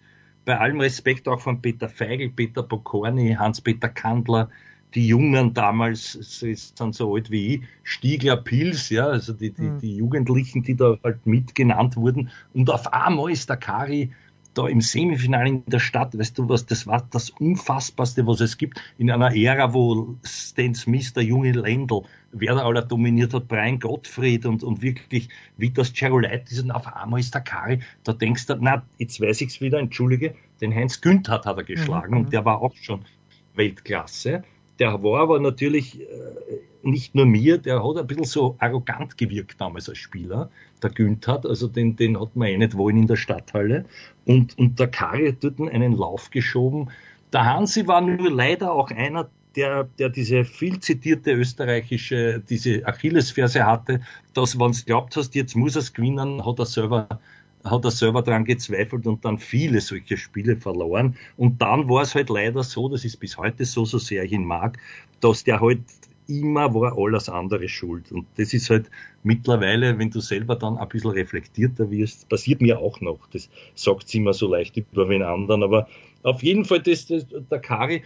bei 0.49 0.59
allem 0.59 0.81
Respekt 0.81 1.29
auch 1.29 1.43
von 1.43 1.61
Peter 1.61 1.91
Feigl, 1.91 2.31
Peter 2.31 2.63
Pokorny, 2.63 3.37
Hans-Peter 3.39 3.91
Kandler, 3.91 4.49
die 4.95 5.07
Jungen 5.07 5.53
damals 5.53 6.13
sind 6.13 6.95
so 6.95 7.15
alt 7.15 7.31
wie 7.31 7.57
ich, 7.57 7.63
Stiegler 7.83 8.39
Pils, 8.39 8.89
ja, 8.89 9.09
also 9.09 9.35
die, 9.35 9.51
die, 9.51 9.61
mhm. 9.61 9.79
die 9.81 9.97
Jugendlichen, 9.97 10.63
die 10.63 10.75
da 10.75 10.97
halt 11.05 11.27
mitgenannt 11.27 11.99
wurden. 11.99 12.31
Und 12.55 12.71
auf 12.71 12.91
einmal 12.95 13.31
ist 13.31 13.51
der 13.51 13.59
Kari 13.59 14.11
da 14.59 14.67
im 14.67 14.81
Semifinale 14.81 15.49
in 15.49 15.65
der 15.67 15.79
Stadt, 15.79 16.19
weißt 16.19 16.37
du 16.39 16.49
was, 16.49 16.67
das 16.67 16.87
war 16.87 17.07
das 17.11 17.31
Unfassbarste, 17.31 18.27
was 18.27 18.41
es 18.41 18.59
gibt, 18.59 18.83
in 18.99 19.11
einer 19.11 19.35
Ära, 19.35 19.73
wo 19.73 20.17
Stan 20.25 20.75
Smith, 20.75 21.13
der 21.13 21.23
junge 21.23 21.53
Lendl, 21.53 22.03
wer 22.33 22.55
da 22.55 22.65
aller 22.65 22.83
dominiert 22.83 23.33
hat, 23.35 23.47
Brian 23.47 23.79
Gottfried 23.79 24.47
und, 24.47 24.65
und 24.65 24.83
wirklich 24.83 25.29
Vitas 25.57 25.93
Cerulaitis 25.95 26.61
und 26.63 26.73
auf 26.73 26.87
einmal 26.87 27.21
ist 27.21 27.35
der 27.35 27.43
Kari, 27.43 27.81
da 28.03 28.13
denkst 28.13 28.47
du, 28.47 28.57
na, 28.61 28.83
jetzt 28.99 29.21
weiß 29.21 29.41
ich's 29.43 29.61
wieder, 29.61 29.79
entschuldige, 29.79 30.35
den 30.61 30.75
Heinz 30.75 31.01
Günther 31.01 31.43
hat 31.45 31.47
er 31.47 31.65
geschlagen 31.65 32.15
mhm. 32.15 32.21
und 32.21 32.33
der 32.33 32.45
war 32.45 32.61
auch 32.61 32.75
schon 32.75 33.05
Weltklasse. 33.55 34.43
Der 34.79 35.03
war 35.03 35.21
aber 35.21 35.41
natürlich 35.41 36.01
äh, 36.01 36.05
nicht 36.83 37.15
nur 37.15 37.27
mir, 37.27 37.59
der 37.59 37.83
hat 37.83 37.97
ein 37.97 38.07
bisschen 38.07 38.25
so 38.25 38.57
arrogant 38.59 39.19
gewirkt 39.19 39.61
damals 39.61 39.89
als 39.89 39.99
Spieler, 39.99 40.51
der 40.83 40.91
Günther, 40.91 41.43
also 41.45 41.69
den, 41.69 41.97
den 41.97 42.21
hat 42.21 42.37
man 42.37 42.49
eh 42.49 42.57
nicht 42.57 42.77
wollen 42.77 42.99
in 42.99 43.07
der 43.07 43.17
Stadthalle. 43.17 43.85
Und, 44.25 44.57
und 44.59 44.79
der 44.79 44.89
Kari 44.89 45.29
hat 45.29 45.43
dort 45.43 45.61
einen 45.61 45.97
Lauf 45.97 46.31
geschoben. 46.31 46.91
Der 47.33 47.45
Hansi 47.45 47.87
war 47.87 48.01
nur 48.01 48.31
leider 48.31 48.73
auch 48.73 48.91
einer, 48.91 49.29
der, 49.57 49.85
der 49.99 50.09
diese 50.09 50.45
viel 50.45 50.79
zitierte 50.79 51.33
österreichische, 51.33 52.43
diese 52.49 52.87
Achillesferse 52.87 53.67
hatte, 53.67 54.01
dass, 54.35 54.59
wenn 54.59 54.73
du 54.73 54.79
glaubt 54.85 55.17
hast, 55.17 55.35
jetzt 55.35 55.57
muss 55.57 55.75
er 55.75 55.81
es 55.81 55.93
gewinnen, 55.93 56.45
hat 56.45 56.59
er 56.59 56.67
selber 56.67 57.09
hat 57.65 57.85
er 57.85 57.91
selber 57.91 58.23
dran 58.23 58.45
gezweifelt 58.45 59.07
und 59.07 59.25
dann 59.25 59.39
viele 59.39 59.81
solche 59.81 60.17
Spiele 60.17 60.57
verloren. 60.57 61.17
Und 61.37 61.61
dann 61.61 61.89
war 61.89 62.03
es 62.03 62.15
halt 62.15 62.31
leider 62.31 62.63
so, 62.63 62.89
das 62.89 63.05
ist 63.05 63.17
bis 63.19 63.37
heute 63.37 63.65
so, 63.65 63.85
so 63.85 63.99
sehr 63.99 64.25
ich 64.25 64.33
ihn 64.33 64.45
mag, 64.45 64.79
dass 65.21 65.45
der 65.45 65.61
halt 65.61 65.81
immer 66.29 66.75
war 66.75 66.97
alles 66.97 67.29
andere 67.29 67.69
schuld. 67.69 68.13
Und 68.13 68.27
das 68.37 68.53
ist 68.53 68.69
halt 68.71 68.91
mittlerweile, 69.23 69.99
wenn 69.99 70.11
du 70.11 70.21
selber 70.21 70.57
dann 70.57 70.77
ein 70.77 70.89
bisschen 70.89 71.11
reflektierter 71.11 71.91
wirst, 71.91 72.29
passiert 72.29 72.61
mir 72.61 72.79
auch 72.79 73.01
noch. 73.01 73.19
Das 73.33 73.49
sagt 73.75 74.09
sie 74.09 74.19
immer 74.19 74.35
so 74.35 74.47
leicht 74.47 74.77
über 74.77 75.07
den 75.07 75.23
anderen. 75.23 75.63
Aber 75.63 75.89
auf 76.23 76.43
jeden 76.43 76.65
Fall, 76.65 76.81
das, 76.81 77.07
das, 77.07 77.27
der 77.51 77.59
Kari, 77.61 78.03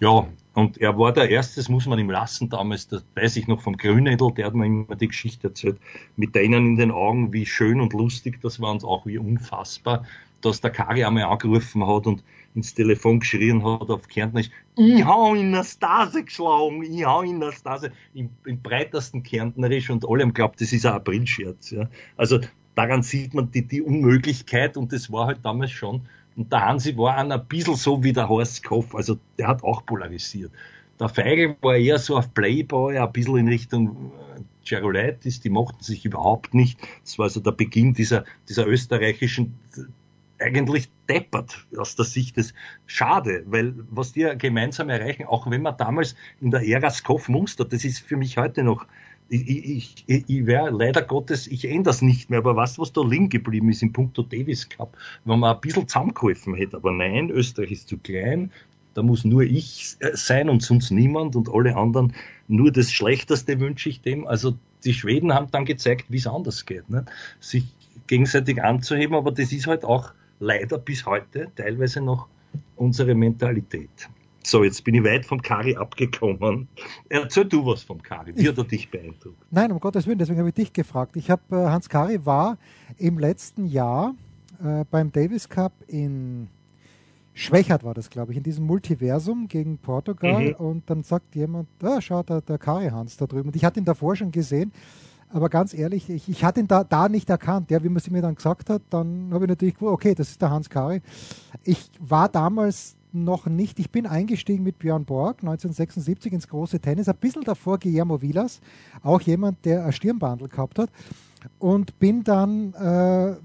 ja, 0.00 0.26
und 0.54 0.78
er 0.78 0.98
war 0.98 1.12
der 1.12 1.28
Erste, 1.28 1.56
das 1.56 1.68
muss 1.68 1.86
man 1.86 1.98
ihm 1.98 2.10
lassen 2.10 2.48
damals, 2.48 2.88
das 2.88 3.04
weiß 3.14 3.36
ich 3.36 3.46
noch 3.46 3.60
vom 3.60 3.76
Grünedel, 3.76 4.32
der 4.32 4.46
hat 4.46 4.54
mir 4.54 4.66
immer 4.66 4.96
die 4.96 5.08
Geschichte 5.08 5.48
erzählt, 5.48 5.78
mit 6.16 6.34
denen 6.34 6.66
in 6.66 6.76
den 6.76 6.90
Augen, 6.90 7.32
wie 7.32 7.44
schön 7.44 7.80
und 7.80 7.92
lustig 7.92 8.40
das 8.40 8.60
war 8.60 8.70
und 8.70 8.84
auch 8.84 9.04
wie 9.04 9.18
unfassbar, 9.18 10.04
dass 10.40 10.60
der 10.60 10.70
Kari 10.70 11.04
einmal 11.04 11.24
angerufen 11.24 11.86
hat 11.86 12.06
und 12.06 12.22
ins 12.54 12.74
Telefon 12.74 13.20
geschrien 13.20 13.64
hat 13.64 13.90
auf 13.90 14.08
Kärntnerisch, 14.08 14.50
ich 14.76 15.04
hau 15.04 15.34
in 15.34 15.52
der 15.52 15.64
Stase 15.64 16.24
geschlagen, 16.24 16.82
ich 16.82 17.04
hau 17.04 17.22
in 17.22 17.38
der 17.38 17.52
Stase, 17.52 17.92
im, 18.14 18.30
im 18.46 18.60
breitesten 18.62 19.22
Kärntnerisch 19.22 19.90
und 19.90 20.08
alle 20.08 20.22
haben 20.22 20.30
geglaubt, 20.30 20.60
das 20.60 20.72
ist 20.72 20.86
ein 20.86 20.94
Aprilscherz. 20.94 21.70
Ja. 21.70 21.88
Also 22.16 22.40
daran 22.74 23.02
sieht 23.02 23.34
man 23.34 23.50
die, 23.50 23.66
die 23.66 23.82
Unmöglichkeit 23.82 24.76
und 24.76 24.92
das 24.92 25.12
war 25.12 25.26
halt 25.26 25.40
damals 25.42 25.72
schon. 25.72 26.02
Und 26.36 26.52
der 26.52 26.66
Hansi 26.66 26.96
war 26.96 27.16
ein 27.16 27.46
bisschen 27.46 27.76
so 27.76 28.02
wie 28.04 28.12
der 28.12 28.28
Horst 28.28 28.62
Koff, 28.62 28.94
also 28.94 29.18
der 29.38 29.48
hat 29.48 29.64
auch 29.64 29.84
polarisiert. 29.86 30.52
Der 31.00 31.08
Feigl 31.08 31.56
war 31.62 31.76
eher 31.76 31.98
so 31.98 32.16
auf 32.16 32.32
Playboy, 32.32 32.98
ein 32.98 33.12
bisschen 33.12 33.38
in 33.38 33.48
Richtung 33.48 34.12
Gerolaitis, 34.64 35.40
die 35.40 35.50
mochten 35.50 35.82
sich 35.82 36.04
überhaupt 36.04 36.54
nicht. 36.54 36.78
Das 37.02 37.18
war 37.18 37.24
also 37.24 37.40
der 37.40 37.52
Beginn 37.52 37.94
dieser, 37.94 38.24
dieser 38.48 38.66
österreichischen 38.66 39.58
eigentlich 40.38 40.90
deppert 41.08 41.66
aus 41.78 41.96
der 41.96 42.04
Sicht 42.04 42.36
des 42.36 42.52
Schade, 42.86 43.44
weil 43.46 43.74
was 43.90 44.12
die 44.12 44.30
gemeinsam 44.36 44.90
erreichen, 44.90 45.24
auch 45.24 45.50
wenn 45.50 45.62
man 45.62 45.76
damals 45.76 46.14
in 46.40 46.50
der 46.50 46.66
Ära 46.66 46.90
Skoff 46.90 47.28
Munster, 47.28 47.64
das 47.64 47.84
ist 47.84 48.00
für 48.00 48.16
mich 48.16 48.36
heute 48.36 48.62
noch, 48.62 48.86
ich, 49.28 50.04
ich, 50.06 50.28
ich, 50.28 50.46
wäre 50.46 50.70
leider 50.70 51.02
Gottes, 51.02 51.46
ich 51.46 51.64
ändere 51.64 51.84
das 51.84 52.02
nicht 52.02 52.30
mehr, 52.30 52.38
aber 52.38 52.56
was, 52.56 52.78
was 52.78 52.92
da 52.92 53.02
liegen 53.02 53.28
geblieben 53.28 53.70
ist 53.70 53.82
im 53.82 53.92
Punkto 53.92 54.22
Davis 54.22 54.68
Cup, 54.68 54.96
wenn 55.24 55.40
man 55.40 55.54
ein 55.54 55.60
bisschen 55.60 55.88
zusammengeholfen 55.88 56.54
hätte, 56.54 56.76
aber 56.76 56.92
nein, 56.92 57.30
Österreich 57.30 57.72
ist 57.72 57.88
zu 57.88 57.98
klein, 57.98 58.52
da 58.94 59.02
muss 59.02 59.24
nur 59.24 59.42
ich 59.42 59.96
sein 60.14 60.48
und 60.48 60.62
sonst 60.62 60.90
niemand 60.90 61.36
und 61.36 61.52
alle 61.52 61.76
anderen 61.76 62.14
nur 62.48 62.72
das 62.72 62.92
Schlechteste 62.92 63.60
wünsche 63.60 63.90
ich 63.90 64.00
dem. 64.00 64.26
Also 64.26 64.56
die 64.84 64.94
Schweden 64.94 65.34
haben 65.34 65.50
dann 65.50 65.66
gezeigt, 65.66 66.06
wie 66.08 66.16
es 66.16 66.26
anders 66.26 66.64
geht, 66.64 66.88
ne? 66.88 67.04
sich 67.38 67.64
gegenseitig 68.06 68.62
anzuheben, 68.62 69.14
aber 69.14 69.32
das 69.32 69.52
ist 69.52 69.66
halt 69.66 69.84
auch 69.84 70.12
leider 70.40 70.78
bis 70.78 71.04
heute 71.04 71.48
teilweise 71.56 72.00
noch 72.00 72.28
unsere 72.76 73.14
Mentalität. 73.14 74.08
So, 74.46 74.62
jetzt 74.62 74.84
bin 74.84 74.94
ich 74.94 75.02
weit 75.02 75.26
vom 75.26 75.42
Kari 75.42 75.74
abgekommen. 75.74 76.68
Erzähl 77.08 77.46
du 77.46 77.66
was 77.66 77.82
vom 77.82 78.00
Kari. 78.00 78.32
Wie 78.36 78.48
hat 78.48 78.56
er 78.56 78.62
dich 78.62 78.88
beeindruckt? 78.88 79.36
Nein, 79.50 79.72
um 79.72 79.80
Gottes 79.80 80.06
Willen, 80.06 80.18
deswegen 80.18 80.38
habe 80.38 80.50
ich 80.50 80.54
dich 80.54 80.72
gefragt. 80.72 81.16
Ich 81.16 81.30
habe, 81.30 81.42
äh, 81.50 81.68
Hans 81.68 81.88
Kari 81.88 82.24
war 82.24 82.56
im 82.96 83.18
letzten 83.18 83.66
Jahr 83.66 84.14
äh, 84.62 84.84
beim 84.88 85.10
Davis 85.10 85.48
Cup 85.48 85.72
in 85.88 86.46
Schwächert 87.34 87.82
war 87.82 87.92
das, 87.92 88.08
glaube 88.08 88.30
ich, 88.30 88.38
in 88.38 88.44
diesem 88.44 88.66
Multiversum 88.66 89.48
gegen 89.48 89.78
Portugal. 89.78 90.44
Mhm. 90.44 90.54
Und 90.54 90.90
dann 90.90 91.02
sagt 91.02 91.34
jemand, 91.34 91.66
ah, 91.82 92.00
schau, 92.00 92.22
der, 92.22 92.40
der 92.40 92.58
Kari 92.58 92.90
Hans 92.90 93.16
da 93.16 93.26
drüben. 93.26 93.48
Und 93.48 93.56
ich 93.56 93.64
hatte 93.64 93.80
ihn 93.80 93.84
davor 93.84 94.14
schon 94.14 94.30
gesehen. 94.30 94.70
Aber 95.28 95.48
ganz 95.48 95.74
ehrlich, 95.74 96.08
ich, 96.08 96.28
ich 96.28 96.44
hatte 96.44 96.60
ihn 96.60 96.68
da, 96.68 96.84
da 96.84 97.08
nicht 97.08 97.28
erkannt. 97.28 97.72
Ja, 97.72 97.82
wie 97.82 97.88
man 97.88 97.96
es 97.96 98.08
mir 98.08 98.22
dann 98.22 98.36
gesagt 98.36 98.70
hat, 98.70 98.82
dann 98.90 99.30
habe 99.32 99.46
ich 99.46 99.48
natürlich 99.48 99.74
gewusst, 99.74 99.92
okay, 99.92 100.14
das 100.14 100.30
ist 100.30 100.40
der 100.40 100.50
Hans 100.50 100.70
Kari. 100.70 101.02
Ich 101.64 101.90
war 101.98 102.28
damals 102.28 102.95
noch 103.24 103.46
nicht, 103.46 103.78
ich 103.78 103.90
bin 103.90 104.06
eingestiegen 104.06 104.62
mit 104.64 104.78
Björn 104.78 105.04
Borg 105.04 105.38
1976 105.40 106.32
ins 106.32 106.48
große 106.48 106.80
Tennis, 106.80 107.08
ein 107.08 107.16
bisschen 107.16 107.42
davor 107.42 107.78
Guillermo 107.78 108.20
Vilas, 108.20 108.60
auch 109.02 109.20
jemand, 109.20 109.64
der 109.64 109.84
ein 109.84 109.92
Stirnbandel 109.92 110.48
gehabt 110.48 110.78
hat. 110.78 110.90
Und 111.58 111.98
bin 111.98 112.24
dann 112.24 112.74
äh, 112.74 113.36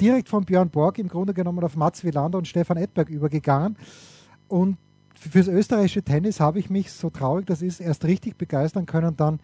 direkt 0.00 0.28
von 0.28 0.44
Björn 0.44 0.70
Borg 0.70 0.98
im 0.98 1.08
Grunde 1.08 1.34
genommen 1.34 1.62
auf 1.62 1.76
Mats 1.76 2.04
Wilander 2.04 2.38
und 2.38 2.48
Stefan 2.48 2.76
Edberg 2.76 3.08
übergegangen. 3.08 3.76
Und 4.48 4.76
fürs 5.14 5.48
österreichische 5.48 6.02
Tennis 6.02 6.40
habe 6.40 6.58
ich 6.58 6.70
mich, 6.70 6.92
so 6.92 7.10
traurig 7.10 7.46
das 7.46 7.62
ist, 7.62 7.80
erst 7.80 8.04
richtig 8.04 8.36
begeistern 8.36 8.86
können, 8.86 9.16
dann 9.16 9.40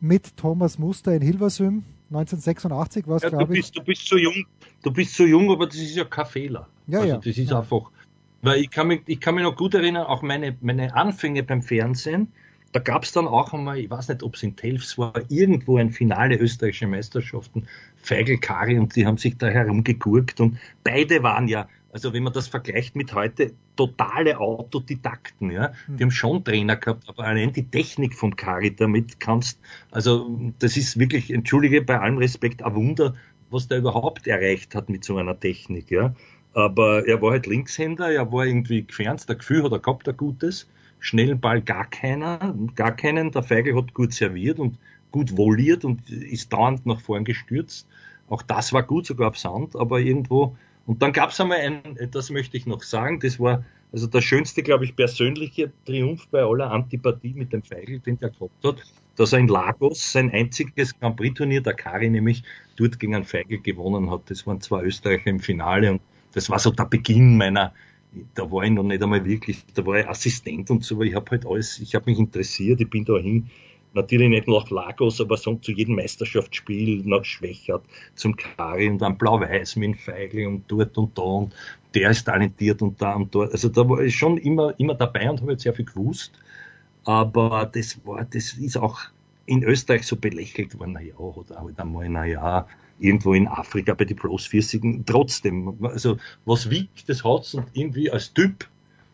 mit 0.00 0.36
Thomas 0.36 0.78
Muster 0.78 1.14
in 1.14 1.22
Hilversum. 1.22 1.84
1986 2.10 3.06
war 3.06 3.16
es, 3.16 3.22
ja, 3.22 3.28
glaube 3.30 3.58
ich. 3.58 3.70
Du 3.72 3.82
bist 3.82 4.06
so 4.06 4.16
jung, 4.16 4.46
du 4.82 4.90
bist 4.90 5.14
so 5.14 5.24
jung, 5.24 5.50
aber 5.50 5.66
das 5.66 5.76
ist 5.76 5.94
ja 5.94 6.04
kein 6.04 6.26
Fehler. 6.26 6.68
Ja, 6.86 7.00
also 7.00 7.08
ja. 7.08 7.16
Das 7.16 7.26
ist 7.26 7.50
ja. 7.50 7.58
einfach, 7.58 7.90
weil 8.42 8.60
ich 8.60 8.70
kann, 8.70 8.88
mich, 8.88 9.02
ich 9.06 9.20
kann 9.20 9.34
mich 9.34 9.44
noch 9.44 9.56
gut 9.56 9.74
erinnern, 9.74 10.06
auch 10.06 10.22
meine, 10.22 10.56
meine 10.60 10.94
Anfänge 10.94 11.42
beim 11.42 11.62
Fernsehen, 11.62 12.32
da 12.72 12.80
gab 12.80 13.04
es 13.04 13.12
dann 13.12 13.26
auch 13.26 13.54
einmal, 13.54 13.78
ich 13.78 13.90
weiß 13.90 14.08
nicht, 14.08 14.22
ob 14.22 14.34
es 14.34 14.42
in 14.42 14.54
Telfs 14.54 14.98
war, 14.98 15.14
irgendwo 15.28 15.78
ein 15.78 15.90
Finale 15.90 16.36
österreichischer 16.36 16.86
Meisterschaften, 16.86 17.66
Feigl, 17.96 18.38
Kari 18.38 18.78
und 18.78 18.94
die 18.94 19.06
haben 19.06 19.16
sich 19.16 19.38
da 19.38 19.48
herumgegurkt 19.48 20.40
und 20.40 20.58
beide 20.84 21.22
waren 21.22 21.48
ja 21.48 21.66
also 21.92 22.12
wenn 22.12 22.22
man 22.22 22.32
das 22.32 22.48
vergleicht 22.48 22.96
mit 22.96 23.14
heute, 23.14 23.54
totale 23.76 24.38
Autodidakten, 24.38 25.50
ja. 25.50 25.72
Die 25.86 25.92
mhm. 25.92 26.00
haben 26.00 26.10
schon 26.10 26.44
Trainer 26.44 26.76
gehabt, 26.76 27.08
aber 27.08 27.24
allein 27.24 27.52
die 27.52 27.68
Technik 27.68 28.14
vom 28.14 28.36
Kari 28.36 28.74
damit 28.74 29.20
kannst, 29.20 29.58
also 29.90 30.52
das 30.58 30.76
ist 30.76 30.98
wirklich, 30.98 31.32
entschuldige, 31.32 31.82
bei 31.82 31.98
allem 31.98 32.18
Respekt, 32.18 32.62
ein 32.62 32.74
Wunder, 32.74 33.14
was 33.50 33.68
der 33.68 33.78
überhaupt 33.78 34.26
erreicht 34.26 34.74
hat 34.74 34.90
mit 34.90 35.04
so 35.04 35.16
einer 35.16 35.38
Technik, 35.38 35.90
ja. 35.90 36.14
Aber 36.58 37.06
er 37.06 37.22
war 37.22 37.30
halt 37.30 37.46
Linkshänder, 37.46 38.10
er 38.10 38.32
war 38.32 38.44
irgendwie 38.44 38.84
gefernst, 38.84 39.28
der 39.28 39.36
Gefühl 39.36 39.62
hat 39.62 39.70
er 39.70 39.78
gehabt, 39.78 40.08
ein 40.08 40.16
gutes. 40.16 40.68
Schnellen 40.98 41.38
Ball 41.38 41.62
gar 41.62 41.88
keiner, 41.88 42.52
gar 42.74 42.96
keinen. 42.96 43.30
Der 43.30 43.44
Feigl 43.44 43.76
hat 43.76 43.94
gut 43.94 44.12
serviert 44.12 44.58
und 44.58 44.76
gut 45.12 45.36
voliert 45.36 45.84
und 45.84 46.10
ist 46.10 46.52
dauernd 46.52 46.84
nach 46.84 47.00
vorn 47.00 47.24
gestürzt. 47.24 47.86
Auch 48.28 48.42
das 48.42 48.72
war 48.72 48.82
gut, 48.82 49.06
sogar 49.06 49.28
auf 49.28 49.38
Sand, 49.38 49.76
aber 49.76 50.00
irgendwo 50.00 50.56
und 50.84 51.00
dann 51.02 51.12
gab 51.12 51.30
es 51.30 51.40
einmal 51.40 51.58
ein, 51.58 51.80
das 52.10 52.30
möchte 52.30 52.56
ich 52.56 52.66
noch 52.66 52.82
sagen, 52.82 53.20
das 53.20 53.38
war 53.38 53.64
also 53.92 54.08
der 54.08 54.22
schönste, 54.22 54.62
glaube 54.64 54.84
ich, 54.84 54.96
persönliche 54.96 55.70
Triumph 55.84 56.26
bei 56.28 56.42
aller 56.42 56.72
Antipathie 56.72 57.34
mit 57.34 57.52
dem 57.52 57.62
Feigl, 57.62 58.00
den 58.00 58.18
der 58.18 58.30
gehabt 58.30 58.64
hat, 58.64 58.82
dass 59.14 59.32
er 59.32 59.38
in 59.38 59.48
Lagos 59.48 60.12
sein 60.12 60.32
einziges 60.32 60.98
Grand 60.98 61.16
Prix-Turnier, 61.18 61.60
der 61.60 61.74
Kari 61.74 62.10
nämlich, 62.10 62.42
dort 62.76 62.98
gegen 62.98 63.14
einen 63.14 63.24
Feigl 63.24 63.60
gewonnen 63.60 64.10
hat. 64.10 64.22
Das 64.28 64.46
waren 64.46 64.60
zwei 64.60 64.82
Österreicher 64.82 65.28
im 65.28 65.40
Finale 65.40 65.92
und 65.92 66.00
das 66.38 66.50
war 66.50 66.58
so 66.60 66.70
der 66.70 66.84
Beginn 66.84 67.36
meiner, 67.36 67.74
da 68.34 68.50
war 68.50 68.62
ich 68.62 68.70
noch 68.70 68.84
nicht 68.84 69.02
einmal 69.02 69.24
wirklich, 69.24 69.64
da 69.74 69.84
war 69.84 69.98
ich 69.98 70.08
Assistent 70.08 70.70
und 70.70 70.84
so, 70.84 70.94
aber 70.94 71.04
ich 71.04 71.14
habe 71.14 71.30
halt 71.32 71.44
alles, 71.44 71.80
ich 71.80 71.94
habe 71.96 72.08
mich 72.08 72.18
interessiert, 72.18 72.80
ich 72.80 72.88
bin 72.88 73.04
da 73.04 73.18
hin 73.18 73.50
natürlich 73.92 74.28
nicht 74.28 74.46
nach 74.46 74.70
Lagos, 74.70 75.20
aber 75.20 75.36
so 75.36 75.56
zu 75.56 75.72
jedem 75.72 75.96
Meisterschaftsspiel 75.96 77.02
nach 77.04 77.24
Schwächert, 77.24 77.82
zum 78.14 78.36
Kari 78.36 78.88
und 78.88 78.98
dann 78.98 79.18
Blau-Weiß 79.18 79.76
mit 79.76 79.88
dem 79.88 79.94
Feigl 79.94 80.46
und 80.46 80.64
dort 80.68 80.96
und 80.96 81.18
da 81.18 81.22
und 81.22 81.54
der 81.94 82.10
ist 82.10 82.24
talentiert 82.24 82.82
und 82.82 83.02
da 83.02 83.14
und 83.14 83.34
dort. 83.34 83.52
Also 83.52 83.68
da 83.68 83.88
war 83.88 84.00
ich 84.00 84.14
schon 84.14 84.36
immer, 84.38 84.78
immer 84.78 84.94
dabei 84.94 85.28
und 85.28 85.40
habe 85.40 85.52
jetzt 85.52 85.64
sehr 85.64 85.74
viel 85.74 85.86
gewusst. 85.86 86.32
Aber 87.04 87.68
das 87.72 87.98
war, 88.04 88.24
das 88.24 88.52
ist 88.52 88.76
auch 88.76 89.00
in 89.48 89.62
Österreich 89.62 90.06
so 90.06 90.16
belächelt 90.16 90.78
worden, 90.78 90.92
naja, 90.92 91.14
oder 91.16 91.60
halt 91.60 91.80
einmal, 91.80 92.08
naja, 92.08 92.66
irgendwo 92.98 93.32
in 93.32 93.48
Afrika 93.48 93.94
bei 93.94 94.04
Plus 94.04 94.46
40 94.46 95.06
trotzdem. 95.06 95.84
Also 95.84 96.18
was 96.44 96.70
wiegt, 96.70 97.08
das 97.08 97.24
hat's 97.24 97.54
und 97.54 97.66
irgendwie 97.72 98.10
als 98.10 98.34
Typ 98.34 98.68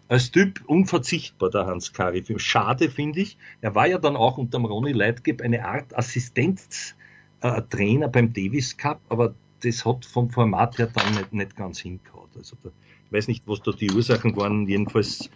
als 0.08 0.30
Typ 0.30 0.60
unverzichtbar, 0.66 1.50
der 1.50 1.66
Hans 1.66 1.92
Kari. 1.92 2.24
Schade 2.36 2.90
finde 2.90 3.20
ich. 3.20 3.38
Er 3.62 3.74
war 3.74 3.86
ja 3.86 3.98
dann 3.98 4.16
auch 4.16 4.36
unter 4.36 4.58
dem 4.58 4.66
Ronny 4.66 4.92
Leitgeb 4.92 5.40
eine 5.40 5.64
Art 5.64 5.96
Assistenztrainer 5.96 8.08
beim 8.08 8.32
Davis 8.32 8.76
Cup, 8.76 9.00
aber 9.08 9.34
das 9.62 9.86
hat 9.86 10.04
vom 10.04 10.30
Format 10.30 10.78
her 10.78 10.90
dann 10.92 11.14
nicht, 11.14 11.32
nicht 11.32 11.56
ganz 11.56 11.80
hingehauen. 11.80 12.28
Also 12.36 12.56
da, 12.62 12.70
ich 13.06 13.12
weiß 13.12 13.28
nicht, 13.28 13.44
was 13.46 13.62
da 13.62 13.72
die 13.72 13.90
Ursachen 13.90 14.36
waren. 14.36 14.68
Jedenfalls 14.68 15.30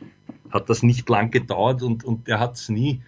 hat 0.50 0.68
das 0.68 0.82
nicht 0.82 1.08
lang 1.08 1.30
gedauert 1.30 1.82
und, 1.82 2.04
und 2.04 2.28
er 2.28 2.40
hat 2.40 2.56
es 2.56 2.68
nie 2.68 3.00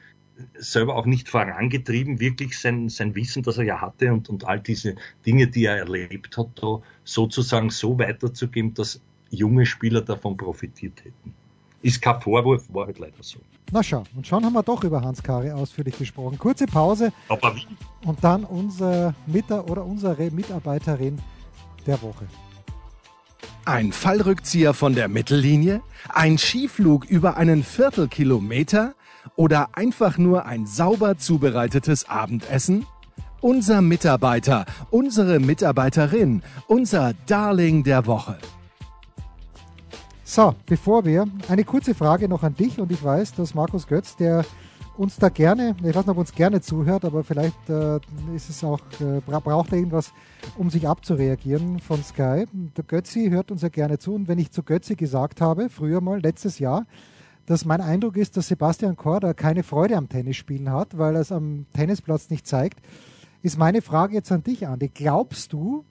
selber 0.58 0.96
auch 0.96 1.06
nicht 1.06 1.28
vorangetrieben, 1.28 2.20
wirklich 2.20 2.58
sein, 2.58 2.88
sein 2.88 3.14
Wissen, 3.14 3.42
das 3.42 3.58
er 3.58 3.64
ja 3.64 3.80
hatte 3.80 4.12
und, 4.12 4.28
und 4.28 4.44
all 4.44 4.60
diese 4.60 4.96
Dinge, 5.26 5.46
die 5.46 5.64
er 5.64 5.76
erlebt 5.78 6.36
hat, 6.36 6.48
da 6.60 6.80
sozusagen 7.04 7.70
so 7.70 7.98
weiterzugeben, 7.98 8.74
dass 8.74 9.00
junge 9.30 9.66
Spieler 9.66 10.00
davon 10.00 10.36
profitiert 10.36 11.04
hätten. 11.04 11.34
Ist 11.82 12.02
kein 12.02 12.20
Vorwurf, 12.20 12.64
war 12.72 12.86
halt 12.86 12.98
leider 12.98 13.22
so. 13.22 13.38
Na 13.72 13.82
schau, 13.82 14.04
und 14.14 14.26
schon 14.26 14.44
haben 14.44 14.52
wir 14.52 14.62
doch 14.62 14.84
über 14.84 15.00
Hans 15.00 15.22
Kari 15.22 15.50
ausführlich 15.50 15.96
gesprochen. 15.96 16.38
Kurze 16.38 16.66
Pause. 16.66 17.12
Aber 17.28 17.56
wie? 17.56 17.66
Und 18.04 18.22
dann 18.22 18.44
unser 18.44 19.14
Mitter 19.26 19.68
oder 19.70 19.84
unsere 19.84 20.30
Mitarbeiterin 20.30 21.18
der 21.86 22.02
Woche. 22.02 22.26
Ein 23.64 23.92
Fallrückzieher 23.92 24.74
von 24.74 24.94
der 24.94 25.08
Mittellinie? 25.08 25.80
Ein 26.08 26.38
Skiflug 26.38 27.04
über 27.04 27.36
einen 27.36 27.62
Viertelkilometer? 27.62 28.94
Oder 29.36 29.70
einfach 29.74 30.18
nur 30.18 30.46
ein 30.46 30.66
sauber 30.66 31.18
zubereitetes 31.18 32.08
Abendessen? 32.08 32.86
Unser 33.40 33.80
Mitarbeiter, 33.80 34.66
unsere 34.90 35.40
Mitarbeiterin, 35.40 36.42
unser 36.66 37.14
Darling 37.26 37.84
der 37.84 38.06
Woche. 38.06 38.36
So, 40.24 40.54
bevor 40.66 41.04
wir, 41.04 41.26
eine 41.48 41.64
kurze 41.64 41.94
Frage 41.94 42.28
noch 42.28 42.42
an 42.44 42.54
dich 42.54 42.78
und 42.78 42.92
ich 42.92 43.02
weiß, 43.02 43.34
dass 43.34 43.54
Markus 43.54 43.86
Götz, 43.86 44.14
der 44.14 44.44
uns 44.96 45.16
da 45.16 45.28
gerne, 45.28 45.74
ich 45.78 45.86
weiß 45.86 45.96
nicht, 45.96 46.08
ob 46.08 46.18
uns 46.18 46.32
gerne 46.32 46.60
zuhört, 46.60 47.04
aber 47.04 47.24
vielleicht 47.24 47.68
äh, 47.68 47.96
ist 48.36 48.50
es 48.50 48.62
auch, 48.62 48.80
äh, 49.00 49.20
braucht 49.24 49.72
er 49.72 49.78
irgendwas, 49.78 50.12
um 50.56 50.68
sich 50.70 50.86
abzureagieren 50.86 51.80
von 51.80 52.04
Sky. 52.04 52.44
Der 52.76 52.84
Götzi 52.84 53.30
hört 53.30 53.50
uns 53.50 53.62
ja 53.62 53.70
gerne 53.70 53.98
zu 53.98 54.14
und 54.14 54.28
wenn 54.28 54.38
ich 54.38 54.52
zu 54.52 54.62
Götzi 54.62 54.94
gesagt 54.94 55.40
habe, 55.40 55.68
früher 55.68 56.00
mal, 56.00 56.20
letztes 56.20 56.58
Jahr, 56.58 56.86
dass 57.50 57.64
mein 57.64 57.80
Eindruck 57.80 58.16
ist, 58.16 58.36
dass 58.36 58.46
Sebastian 58.46 58.94
Korda 58.94 59.34
keine 59.34 59.64
Freude 59.64 59.96
am 59.96 60.08
Tennisspielen 60.08 60.70
hat, 60.70 60.96
weil 60.98 61.16
er 61.16 61.22
es 61.22 61.32
am 61.32 61.66
Tennisplatz 61.72 62.30
nicht 62.30 62.46
zeigt, 62.46 62.78
ist 63.42 63.58
meine 63.58 63.82
Frage 63.82 64.14
jetzt 64.14 64.30
an 64.30 64.44
dich, 64.44 64.68
Andi. 64.68 64.86
Glaubst 64.86 65.52
du, 65.52 65.84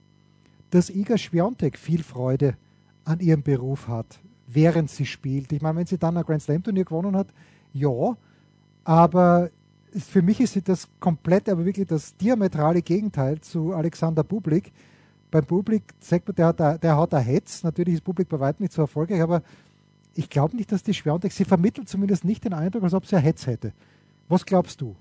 dass 0.70 0.90
Iga 0.90 1.18
Schwiontek 1.18 1.78
viel 1.78 2.02
Freude 2.02 2.56
an 3.04 3.20
ihrem 3.20 3.44
Beruf 3.44 3.90
hat, 3.90 4.22
während 4.48 4.90
sie 4.90 5.06
spielt? 5.06 5.52
Ich 5.52 5.62
meine, 5.62 5.80
wenn 5.80 5.86
sie 5.86 5.98
dann 5.98 6.16
ein 6.16 6.24
Grand 6.24 6.42
Slam 6.42 6.64
Turnier 6.64 6.86
gewonnen 6.86 7.18
hat, 7.18 7.28
ja, 7.74 8.16
aber 8.86 9.50
für 9.94 10.22
mich 10.22 10.40
ist 10.40 10.54
sie 10.54 10.62
das 10.62 10.88
komplett, 11.02 11.50
aber 11.50 11.66
wirklich 11.66 11.88
das 11.88 12.16
diametrale 12.16 12.82
Gegenteil 12.82 13.42
zu 13.42 13.74
Alexander 13.74 14.24
Bublik. 14.24 14.72
Beim 15.30 15.44
Bublik 15.44 15.84
sagt 16.00 16.26
man, 16.26 16.36
der 16.36 16.48
hat, 16.48 16.84
der 16.84 16.98
ein 16.98 17.22
Hetz. 17.26 17.64
Natürlich 17.64 17.96
ist 17.96 18.06
Bublik 18.06 18.30
bei 18.30 18.40
weitem 18.40 18.64
nicht 18.64 18.72
so 18.72 18.84
erfolgreich, 18.84 19.22
aber 19.22 19.44
ich 20.20 20.30
glaube 20.30 20.56
nicht, 20.58 20.72
dass 20.74 20.84
die 20.84 20.94
Schwertek, 20.94 21.32
sie 21.32 21.46
vermittelt 21.46 21.88
zumindest 21.88 22.26
nicht 22.26 22.44
den 22.44 22.54
Eindruck, 22.54 22.84
als 22.84 22.94
ob 22.94 23.06
sie 23.06 23.16
ein 23.16 23.24
Hetz 23.24 23.48
hätte. 23.48 23.72
Was 24.28 24.46
glaubst 24.46 24.82
du? 24.82 24.98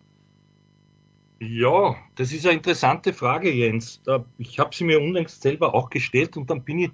Ja, 1.41 1.97
das 2.15 2.33
ist 2.33 2.47
eine 2.47 2.55
interessante 2.55 3.13
Frage, 3.13 3.53
Jens. 3.53 4.01
Ich 4.39 4.61
habe 4.61 4.75
sie 4.75 4.85
mir 4.85 5.01
unlängst 5.01 5.43
selber 5.43 5.75
auch 5.75 5.91
gestellt 5.91 6.37
und 6.37 6.49
dann 6.51 6.63
bin 6.63 6.79
ich, 6.79 6.91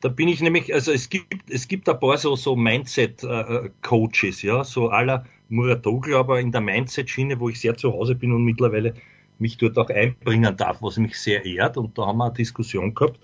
da 0.00 0.10
bin 0.10 0.28
ich 0.28 0.42
nämlich, 0.42 0.72
also 0.74 0.92
es 0.92 1.08
gibt, 1.08 1.50
es 1.50 1.66
gibt 1.66 1.88
ein 1.88 1.98
paar 1.98 2.18
so, 2.18 2.36
so 2.36 2.54
Mindset-Coaches, 2.56 4.42
ja, 4.42 4.62
so 4.62 4.90
aller 4.90 5.24
Muratogl, 5.48 6.14
aber 6.14 6.40
in 6.40 6.52
der 6.52 6.60
Mindset-Schiene, 6.60 7.40
wo 7.40 7.48
ich 7.48 7.58
sehr 7.58 7.74
zu 7.74 7.90
Hause 7.90 8.14
bin 8.14 8.32
und 8.32 8.44
mittlerweile 8.44 8.94
mich 9.38 9.56
dort 9.56 9.78
auch 9.78 9.88
einbringen 9.88 10.54
darf, 10.58 10.82
was 10.82 10.98
mich 10.98 11.18
sehr 11.18 11.44
ehrt. 11.44 11.78
Und 11.78 11.96
da 11.96 12.06
haben 12.06 12.18
wir 12.18 12.26
eine 12.26 12.34
Diskussion 12.34 12.94
gehabt. 12.94 13.18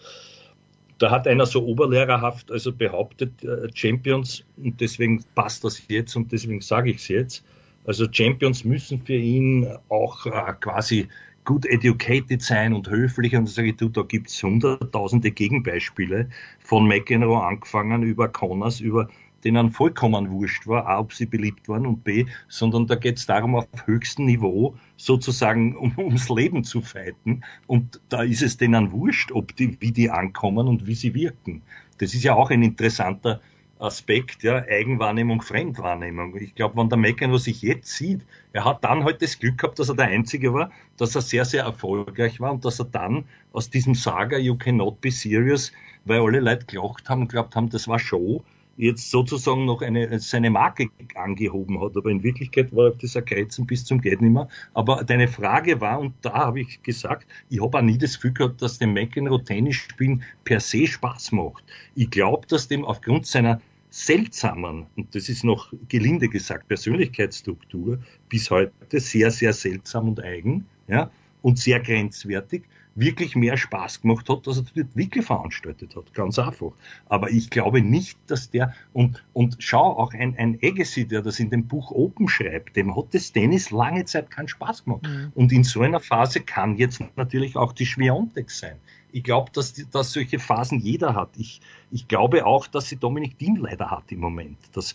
Da 1.03 1.11
hat 1.11 1.26
einer 1.26 1.46
so 1.46 1.66
oberlehrerhaft 1.66 2.53
also 2.53 2.72
behauptet, 2.72 3.42
äh, 3.42 3.68
Champions, 3.74 4.44
und 4.57 4.80
deswegen 4.80 5.24
passt 5.34 5.64
das 5.64 5.82
jetzt 5.88 6.14
und 6.14 6.30
deswegen 6.30 6.61
sage 6.61 6.90
ich 6.90 6.98
es 6.98 7.09
jetzt, 7.09 7.44
also 7.84 8.07
Champions 8.09 8.64
müssen 8.64 9.05
für 9.05 9.16
ihn 9.16 9.66
auch 9.88 10.26
äh, 10.26 10.53
quasi 10.61 11.09
gut 11.44 11.66
educated 11.66 12.40
sein 12.40 12.72
und 12.72 12.88
höflich. 12.88 13.34
Und 13.34 13.48
da 13.48 13.50
sage 13.50 13.70
ich, 13.70 13.76
du, 13.78 13.88
da 13.88 14.03
gibt's 14.03 14.40
hunderttausende 14.44 15.32
Gegenbeispiele 15.32 16.28
von 16.61 16.86
McEnroe 16.86 17.42
angefangen 17.42 18.05
über 18.05 18.28
Connors, 18.28 18.78
über 18.78 19.09
denen 19.45 19.70
vollkommen 19.70 20.30
wurscht 20.30 20.66
war, 20.66 20.86
A, 20.86 20.99
ob 21.01 21.12
sie 21.12 21.26
beliebt 21.26 21.68
waren 21.68 21.86
und 21.86 22.05
B, 22.05 22.26
sondern 22.49 22.86
da 22.86 22.95
geht 22.95 23.18
es 23.18 23.26
darum, 23.26 23.57
auf 23.57 23.66
höchstem 23.86 24.26
Niveau 24.26 24.74
sozusagen 24.97 25.76
um, 25.76 25.93
ums 25.99 26.28
Leben 26.28 26.64
zu 26.64 26.80
fighten. 26.80 27.43
Und 27.66 28.01
da 28.09 28.22
ist 28.22 28.43
es 28.43 28.57
denen 28.57 28.93
wurscht, 28.93 29.32
ob 29.32 29.57
die, 29.57 29.80
wie 29.80 29.93
die 29.93 30.11
ankommen 30.11 30.68
und 30.68 30.86
wie 30.86 30.95
sie 30.95 31.14
wirken. 31.14 31.62
Das 31.99 32.14
ist 32.14 32.24
ja 32.24 32.34
auch 32.34 32.51
ein 32.51 32.62
interessanter 32.62 33.40
Aspekt, 33.82 34.45
ja, 34.45 34.64
Eigenwahrnehmung, 34.64 35.43
Fremdwahrnehmung. 35.43 36.36
Ich 36.36 36.55
glaube, 36.55 36.76
wenn 36.76 36.88
der 36.88 37.32
was 37.32 37.45
sich 37.45 37.62
jetzt 37.62 37.88
sieht, 37.88 38.24
er 38.53 38.64
hat 38.64 38.84
dann 38.84 39.03
halt 39.03 39.20
das 39.22 39.40
Glück 39.40 39.59
gehabt, 39.59 39.80
dass 39.80 39.88
er 39.88 39.97
der 39.97 40.07
Einzige 40.07 40.55
war, 40.55 40.70
dass 40.99 41.16
er 41.16 41.20
sehr, 41.20 41.45
sehr 41.45 41.64
erfolgreich 41.64 42.38
war 42.38 42.53
und 42.53 42.64
dass 42.64 42.78
er 42.78 42.84
dann 42.84 43.24
aus 43.53 43.70
diesem 43.70 43.97
Saga 43.97 44.38
You 44.38 44.57
Cannot 44.57 45.01
Be 45.01 45.11
Serious, 45.11 45.72
weil 46.05 46.20
alle 46.20 46.38
Leute 46.38 46.64
gelacht 46.66 47.09
haben 47.09 47.22
und 47.22 47.28
glaubt 47.28 47.57
haben, 47.57 47.70
das 47.70 47.88
war 47.88 47.99
Show, 47.99 48.45
jetzt 48.76 49.10
sozusagen 49.10 49.64
noch 49.64 49.82
eine, 49.82 50.18
seine 50.20 50.50
Marke 50.50 50.88
angehoben 51.14 51.80
hat. 51.80 51.96
Aber 51.96 52.10
in 52.10 52.22
Wirklichkeit 52.22 52.74
war 52.74 52.90
dieser 52.90 53.22
Kreizen 53.22 53.66
bis 53.66 53.84
zum 53.84 54.00
Geht 54.00 54.20
nimmer. 54.20 54.48
Aber 54.74 55.04
deine 55.04 55.28
Frage 55.28 55.80
war, 55.80 56.00
und 56.00 56.14
da 56.22 56.32
habe 56.32 56.60
ich 56.60 56.82
gesagt, 56.82 57.26
ich 57.48 57.62
habe 57.62 57.78
auch 57.78 57.82
nie 57.82 57.98
das 57.98 58.14
Gefühl 58.14 58.32
gehabt, 58.32 58.62
dass 58.62 58.78
dem 58.78 58.94
McEnroe 58.94 59.42
Tennis 59.44 59.76
spielen 59.76 60.22
per 60.44 60.60
se 60.60 60.86
Spaß 60.86 61.32
macht. 61.32 61.64
Ich 61.94 62.10
glaube, 62.10 62.46
dass 62.46 62.68
dem 62.68 62.84
aufgrund 62.84 63.26
seiner 63.26 63.60
seltsamen, 63.90 64.86
und 64.96 65.14
das 65.14 65.28
ist 65.28 65.44
noch 65.44 65.72
gelinde 65.88 66.28
gesagt, 66.28 66.66
Persönlichkeitsstruktur 66.68 67.98
bis 68.30 68.50
heute 68.50 68.72
sehr, 69.00 69.30
sehr 69.30 69.52
seltsam 69.52 70.08
und 70.08 70.22
eigen, 70.22 70.66
ja, 70.88 71.10
und 71.42 71.58
sehr 71.58 71.78
grenzwertig, 71.80 72.62
wirklich 72.95 73.34
mehr 73.34 73.57
Spaß 73.57 74.03
gemacht 74.03 74.28
hat, 74.28 74.47
dass 74.47 74.59
er 74.59 74.64
dort 74.74 74.97
wirklich 74.97 75.24
veranstaltet 75.24 75.97
hat. 75.97 76.12
Ganz 76.14 76.38
einfach. 76.38 76.72
Aber 77.09 77.30
ich 77.30 77.51
glaube 77.51 77.80
nicht, 77.80 78.18
dass 78.26 78.51
der, 78.51 78.74
und, 78.93 79.24
und 79.32 79.57
schau, 79.59 79.99
auch 79.99 80.12
ein, 80.12 80.36
ein 80.36 80.59
Agassi, 80.62 81.07
der 81.07 81.22
das 81.22 81.40
in 81.40 81.51
dem 81.51 81.66
Buch 81.66 81.90
Open 81.90 82.28
schreibt, 82.28 82.76
dem 82.76 82.97
hat 82.97 83.07
das 83.12 83.32
Tennis 83.32 83.70
lange 83.70 84.05
Zeit 84.05 84.30
keinen 84.30 84.49
Spaß 84.49 84.84
gemacht. 84.84 85.03
Mhm. 85.05 85.32
Und 85.34 85.53
in 85.53 85.64
so 85.64 85.80
einer 85.80 86.01
Phase 86.01 86.40
kann 86.40 86.76
jetzt 86.76 87.03
natürlich 87.16 87.57
auch 87.57 87.72
die 87.72 87.86
Schwiontek 87.86 88.51
sein. 88.51 88.76
Ich 89.12 89.24
glaube, 89.24 89.51
dass, 89.53 89.74
dass 89.90 90.12
solche 90.12 90.38
Phasen 90.38 90.80
jeder 90.80 91.14
hat. 91.14 91.30
Ich, 91.36 91.61
ich 91.90 92.09
glaube 92.09 92.47
auch, 92.47 92.66
dass 92.66 92.88
sie 92.88 92.97
Dominik 92.97 93.38
Dien 93.38 93.57
leider 93.57 93.90
hat 93.90 94.11
im 94.11 94.20
Moment. 94.20 94.59
Das, 94.72 94.95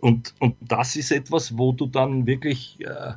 und, 0.00 0.34
und 0.38 0.56
das 0.60 0.96
ist 0.96 1.10
etwas, 1.10 1.58
wo 1.58 1.72
du 1.72 1.86
dann 1.86 2.26
wirklich, 2.26 2.78
äh, 2.80 3.14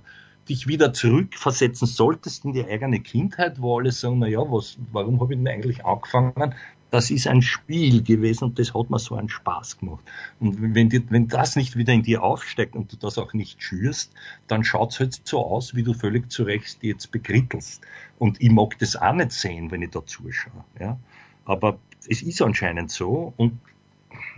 dich 0.50 0.68
wieder 0.68 0.94
zurückversetzen 0.94 1.88
solltest 1.88 2.46
in 2.46 2.54
die 2.54 2.66
eigene 2.66 3.00
Kindheit, 3.00 3.62
wo 3.62 3.78
alle 3.78 3.92
sagen, 3.92 4.20
na 4.20 4.28
ja, 4.28 4.40
was, 4.40 4.78
warum 4.92 5.20
habe 5.22 5.34
ich 5.34 5.40
denn 5.40 5.48
eigentlich 5.48 5.86
angefangen? 5.86 6.56
Das 6.92 7.12
ist 7.12 7.28
ein 7.28 7.44
Spiel 7.44 8.02
gewesen 8.02 8.46
und 8.46 8.60
das 8.60 8.74
hat 8.74 8.90
mir 8.90 8.98
so 8.98 9.16
einen 9.16 9.30
Spaß 9.30 9.78
gemacht. 9.78 10.04
Und 10.40 10.74
wenn, 10.74 10.90
die, 10.90 11.08
wenn 11.12 11.28
das 11.28 11.56
nicht 11.56 11.76
wieder 11.76 11.94
in 11.94 12.02
dir 12.02 12.24
aufsteigt 12.24 12.76
und 12.76 12.92
du 12.92 12.98
das 12.98 13.20
auch 13.20 13.34
nicht 13.34 13.62
schürst, 13.62 14.12
dann 14.48 14.64
schaut 14.64 14.94
es 14.94 15.00
halt 15.00 15.22
so 15.24 15.46
aus, 15.46 15.76
wie 15.76 15.84
du 15.84 15.94
völlig 15.94 16.32
zu 16.32 16.44
Recht 16.44 16.80
jetzt 16.82 17.12
bekrittelst. 17.12 17.82
Und 18.18 18.42
ich 18.42 18.50
mag 18.50 18.80
das 18.80 18.96
auch 18.96 19.14
nicht 19.14 19.32
sehen, 19.32 19.70
wenn 19.70 19.84
ich 19.84 19.92
da 19.92 20.04
zuschaue. 20.04 20.66
Ja? 20.80 20.98
Aber 21.46 21.78
es 22.08 22.24
ist 22.24 22.42
anscheinend 22.42 22.90
so 22.90 23.34
und 23.38 23.60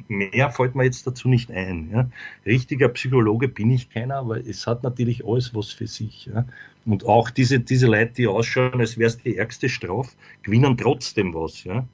mehr 0.09 0.49
fällt 0.49 0.75
mir 0.75 0.83
jetzt 0.83 1.05
dazu 1.05 1.27
nicht 1.27 1.51
ein. 1.51 1.89
Ja. 1.91 2.09
Richtiger 2.45 2.89
Psychologe 2.89 3.47
bin 3.47 3.69
ich 3.71 3.89
keiner, 3.89 4.17
aber 4.17 4.37
es 4.37 4.67
hat 4.67 4.83
natürlich 4.83 5.25
alles 5.25 5.53
was 5.53 5.71
für 5.71 5.87
sich. 5.87 6.25
Ja. 6.25 6.45
Und 6.85 7.05
auch 7.05 7.29
diese, 7.29 7.59
diese 7.59 7.87
Leute, 7.87 8.13
die 8.13 8.27
ausschauen, 8.27 8.79
als 8.79 8.97
wäre 8.97 9.07
es 9.07 9.17
die 9.17 9.37
ärgste 9.37 9.69
Strafe, 9.69 10.11
gewinnen 10.43 10.77
trotzdem 10.77 11.33
was. 11.33 11.63
Ja. 11.63 11.87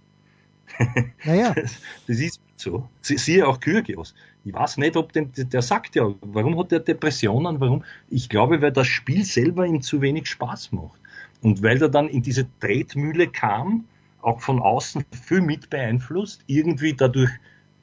Naja. 1.23 1.53
Das, 1.53 1.79
das 2.07 2.19
ist 2.19 2.41
so. 2.55 2.89
Siehe 3.01 3.47
auch 3.47 3.59
Kyrgios. 3.59 4.13
Ich 4.43 4.53
weiß 4.53 4.77
nicht, 4.77 4.95
ob 4.95 5.11
dem, 5.13 5.31
der 5.33 5.61
sagt 5.61 5.95
ja, 5.95 6.13
warum 6.21 6.57
hat 6.57 6.71
der 6.71 6.79
Depressionen, 6.79 7.59
warum? 7.59 7.83
Ich 8.09 8.29
glaube, 8.29 8.61
weil 8.61 8.71
das 8.71 8.87
Spiel 8.87 9.23
selber 9.23 9.65
ihm 9.65 9.81
zu 9.81 10.01
wenig 10.01 10.27
Spaß 10.27 10.71
macht. 10.71 10.99
Und 11.41 11.61
weil 11.63 11.81
er 11.81 11.89
dann 11.89 12.07
in 12.07 12.21
diese 12.21 12.47
Tretmühle 12.59 13.27
kam, 13.27 13.85
auch 14.21 14.41
von 14.41 14.59
außen 14.59 15.05
viel 15.11 15.41
mit 15.41 15.69
beeinflusst, 15.69 16.43
irgendwie 16.47 16.93
dadurch 16.93 17.31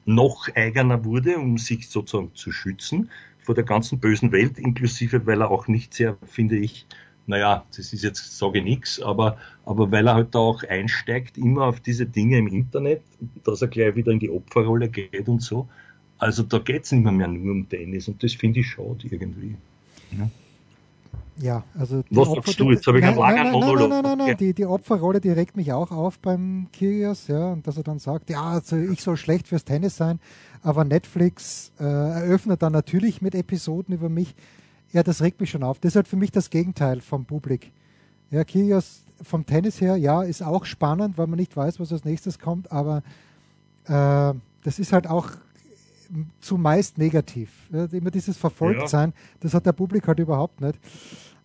noch 0.05 0.47
eigener 0.55 1.03
wurde, 1.03 1.37
um 1.37 1.57
sich 1.57 1.89
sozusagen 1.89 2.33
zu 2.35 2.51
schützen 2.51 3.09
vor 3.41 3.55
der 3.55 3.63
ganzen 3.63 3.99
bösen 3.99 4.31
Welt, 4.31 4.57
inklusive, 4.57 5.25
weil 5.25 5.41
er 5.41 5.51
auch 5.51 5.67
nicht 5.67 5.93
sehr, 5.93 6.17
finde 6.25 6.57
ich, 6.57 6.85
naja, 7.27 7.65
das 7.75 7.93
ist 7.93 8.03
jetzt, 8.03 8.37
sage 8.37 8.59
ich 8.59 8.63
nichts, 8.63 9.01
aber, 9.01 9.37
aber 9.65 9.91
weil 9.91 10.07
er 10.07 10.15
halt 10.15 10.35
da 10.35 10.39
auch 10.39 10.63
einsteigt, 10.63 11.37
immer 11.37 11.65
auf 11.65 11.79
diese 11.79 12.05
Dinge 12.05 12.37
im 12.37 12.47
Internet, 12.47 13.01
dass 13.43 13.61
er 13.61 13.67
gleich 13.67 13.95
wieder 13.95 14.11
in 14.11 14.19
die 14.19 14.29
Opferrolle 14.29 14.89
geht 14.89 15.27
und 15.27 15.41
so. 15.41 15.67
Also 16.17 16.43
da 16.43 16.59
geht's 16.59 16.91
nicht 16.91 17.03
mehr, 17.03 17.11
mehr 17.11 17.27
nur 17.27 17.53
um 17.53 17.67
Tennis 17.67 18.07
und 18.07 18.21
das 18.23 18.33
finde 18.33 18.59
ich 18.59 18.67
schade 18.67 19.07
irgendwie. 19.09 19.55
Ja. 20.11 20.29
Ja, 21.37 21.63
also 21.77 22.01
die 22.01 22.15
Was 22.15 22.29
sagst 22.31 22.59
du? 22.59 22.71
Jetzt 22.71 22.87
habe 22.87 22.99
ich 22.99 23.03
nein, 23.03 23.19
einen 23.19 23.19
langen 23.19 23.51
nein, 23.51 23.59
nein, 23.59 23.75
Nein, 23.75 23.89
nein, 23.89 24.03
nein, 24.03 24.17
nein, 24.19 24.37
die, 24.37 24.53
die 24.53 24.65
Opferrolle, 24.65 25.19
die 25.19 25.31
regt 25.31 25.57
mich 25.57 25.73
auch 25.73 25.91
auf 25.91 26.19
beim 26.19 26.67
Kyrgios, 26.71 27.27
ja, 27.27 27.51
und 27.51 27.67
dass 27.67 27.75
er 27.75 27.83
dann 27.83 27.99
sagt, 27.99 28.29
ja, 28.29 28.41
also 28.41 28.77
ich 28.77 29.01
soll 29.01 29.17
schlecht 29.17 29.47
fürs 29.47 29.65
Tennis 29.65 29.97
sein, 29.97 30.19
aber 30.63 30.85
Netflix 30.85 31.73
äh, 31.79 31.83
eröffnet 31.83 32.61
dann 32.61 32.71
natürlich 32.71 33.21
mit 33.21 33.35
Episoden 33.35 33.93
über 33.93 34.07
mich. 34.07 34.33
Ja, 34.93 35.03
das 35.03 35.21
regt 35.21 35.41
mich 35.41 35.49
schon 35.49 35.63
auf. 35.63 35.79
Das 35.79 35.91
ist 35.91 35.95
halt 35.97 36.07
für 36.07 36.15
mich 36.15 36.31
das 36.31 36.49
Gegenteil 36.49 37.01
vom 37.01 37.25
Publik. 37.25 37.73
Ja, 38.31 38.45
Kyrgios 38.45 39.01
vom 39.21 39.45
Tennis 39.45 39.81
her, 39.81 39.97
ja, 39.97 40.23
ist 40.23 40.41
auch 40.41 40.63
spannend, 40.63 41.17
weil 41.17 41.27
man 41.27 41.37
nicht 41.37 41.55
weiß, 41.55 41.79
was 41.79 41.91
als 41.91 42.05
nächstes 42.05 42.39
kommt, 42.39 42.71
aber 42.71 43.03
äh, 43.85 44.33
das 44.63 44.79
ist 44.79 44.93
halt 44.93 45.07
auch 45.07 45.31
zumeist 46.39 46.97
negativ. 46.97 47.51
Ja, 47.71 47.85
immer 47.85 48.11
dieses 48.11 48.37
Verfolgtsein, 48.37 49.09
ja. 49.15 49.37
das 49.39 49.53
hat 49.53 49.65
der 49.65 49.73
Publikum 49.73 50.09
halt 50.09 50.19
überhaupt 50.19 50.61
nicht. 50.61 50.79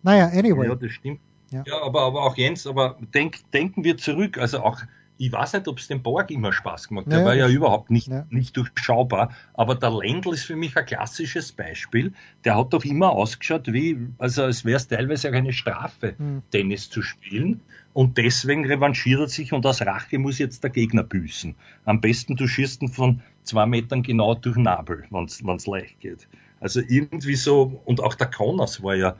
Naja, 0.03 0.27
anyway. 0.27 0.67
Ja, 0.67 0.75
das 0.75 0.91
stimmt. 0.91 1.19
Ja, 1.51 1.63
ja 1.67 1.81
aber, 1.81 2.01
aber 2.01 2.23
auch 2.23 2.37
Jens, 2.37 2.65
aber 2.65 2.97
denk, 3.13 3.39
denken 3.51 3.83
wir 3.83 3.97
zurück, 3.97 4.37
also 4.37 4.59
auch 4.59 4.81
ich 5.21 5.31
weiß 5.31 5.53
nicht, 5.53 5.67
ob 5.67 5.77
es 5.77 5.87
dem 5.87 6.01
Borg 6.01 6.31
immer 6.31 6.51
Spaß 6.51 6.87
gemacht 6.87 7.05
hat. 7.05 7.13
Der 7.13 7.23
war 7.23 7.35
ja 7.35 7.47
überhaupt 7.47 7.91
nicht, 7.91 8.07
ja. 8.07 8.25
nicht 8.31 8.57
durchschaubar. 8.57 9.31
Aber 9.53 9.75
der 9.75 9.91
Lendl 9.91 10.33
ist 10.33 10.45
für 10.45 10.55
mich 10.55 10.75
ein 10.75 10.83
klassisches 10.83 11.51
Beispiel. 11.51 12.13
Der 12.43 12.57
hat 12.57 12.73
doch 12.73 12.83
immer 12.83 13.11
ausgeschaut, 13.11 13.71
wie, 13.71 13.99
also 14.17 14.41
als 14.41 14.65
wäre 14.65 14.77
es 14.77 14.87
teilweise 14.87 15.31
eine 15.31 15.53
Strafe, 15.53 16.15
mhm. 16.17 16.41
Tennis 16.49 16.89
zu 16.89 17.03
spielen. 17.03 17.61
Und 17.93 18.17
deswegen 18.17 18.65
revanchiert 18.65 19.19
er 19.19 19.27
sich 19.27 19.53
und 19.53 19.63
aus 19.67 19.83
Rache 19.83 20.17
muss 20.17 20.39
jetzt 20.39 20.63
der 20.63 20.71
Gegner 20.71 21.03
büßen. 21.03 21.53
Am 21.85 22.01
besten 22.01 22.35
du 22.35 22.47
schießt 22.47 22.81
ihn 22.81 22.89
von 22.89 23.21
zwei 23.43 23.67
Metern 23.67 24.01
genau 24.01 24.33
durch 24.33 24.57
Nabel, 24.57 25.03
wenn 25.11 25.25
es 25.25 25.67
leicht 25.67 25.99
geht. 25.99 26.27
Also 26.59 26.79
irgendwie 26.79 27.35
so, 27.35 27.79
und 27.85 28.01
auch 28.01 28.15
der 28.15 28.27
Connors 28.27 28.81
war 28.81 28.95
ja, 28.95 29.17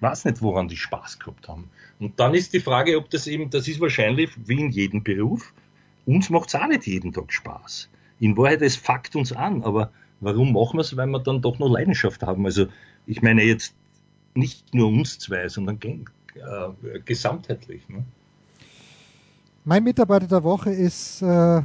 weiß 0.00 0.24
nicht, 0.24 0.42
woran 0.42 0.68
die 0.68 0.76
Spaß 0.76 1.18
gehabt 1.18 1.48
haben. 1.48 1.70
Und 1.98 2.18
dann 2.18 2.34
ist 2.34 2.52
die 2.52 2.60
Frage, 2.60 2.96
ob 2.96 3.10
das 3.10 3.26
eben, 3.26 3.50
das 3.50 3.68
ist 3.68 3.80
wahrscheinlich 3.80 4.30
wie 4.46 4.60
in 4.60 4.70
jedem 4.70 5.02
Beruf, 5.02 5.52
uns 6.06 6.30
macht 6.30 6.48
es 6.48 6.54
auch 6.54 6.66
nicht 6.66 6.86
jeden 6.86 7.12
Tag 7.12 7.32
Spaß. 7.32 7.88
In 8.20 8.36
Wahrheit, 8.36 8.62
es 8.62 8.76
fuckt 8.76 9.16
uns 9.16 9.32
an, 9.32 9.62
aber 9.62 9.90
warum 10.20 10.52
machen 10.52 10.78
wir 10.78 10.80
es? 10.80 10.96
Weil 10.96 11.06
wir 11.06 11.20
dann 11.20 11.42
doch 11.42 11.58
noch 11.58 11.68
Leidenschaft 11.68 12.22
haben. 12.22 12.44
Also 12.44 12.66
ich 13.06 13.22
meine 13.22 13.42
jetzt 13.42 13.74
nicht 14.34 14.74
nur 14.74 14.88
uns 14.88 15.18
zwei, 15.18 15.48
sondern 15.48 15.78
äh, 15.82 17.00
gesamtheitlich. 17.04 17.88
Ne? 17.88 18.04
Mein 19.64 19.84
Mitarbeiter 19.84 20.26
der 20.26 20.42
Woche 20.42 20.70
ist, 20.70 21.22
äh, 21.22 21.62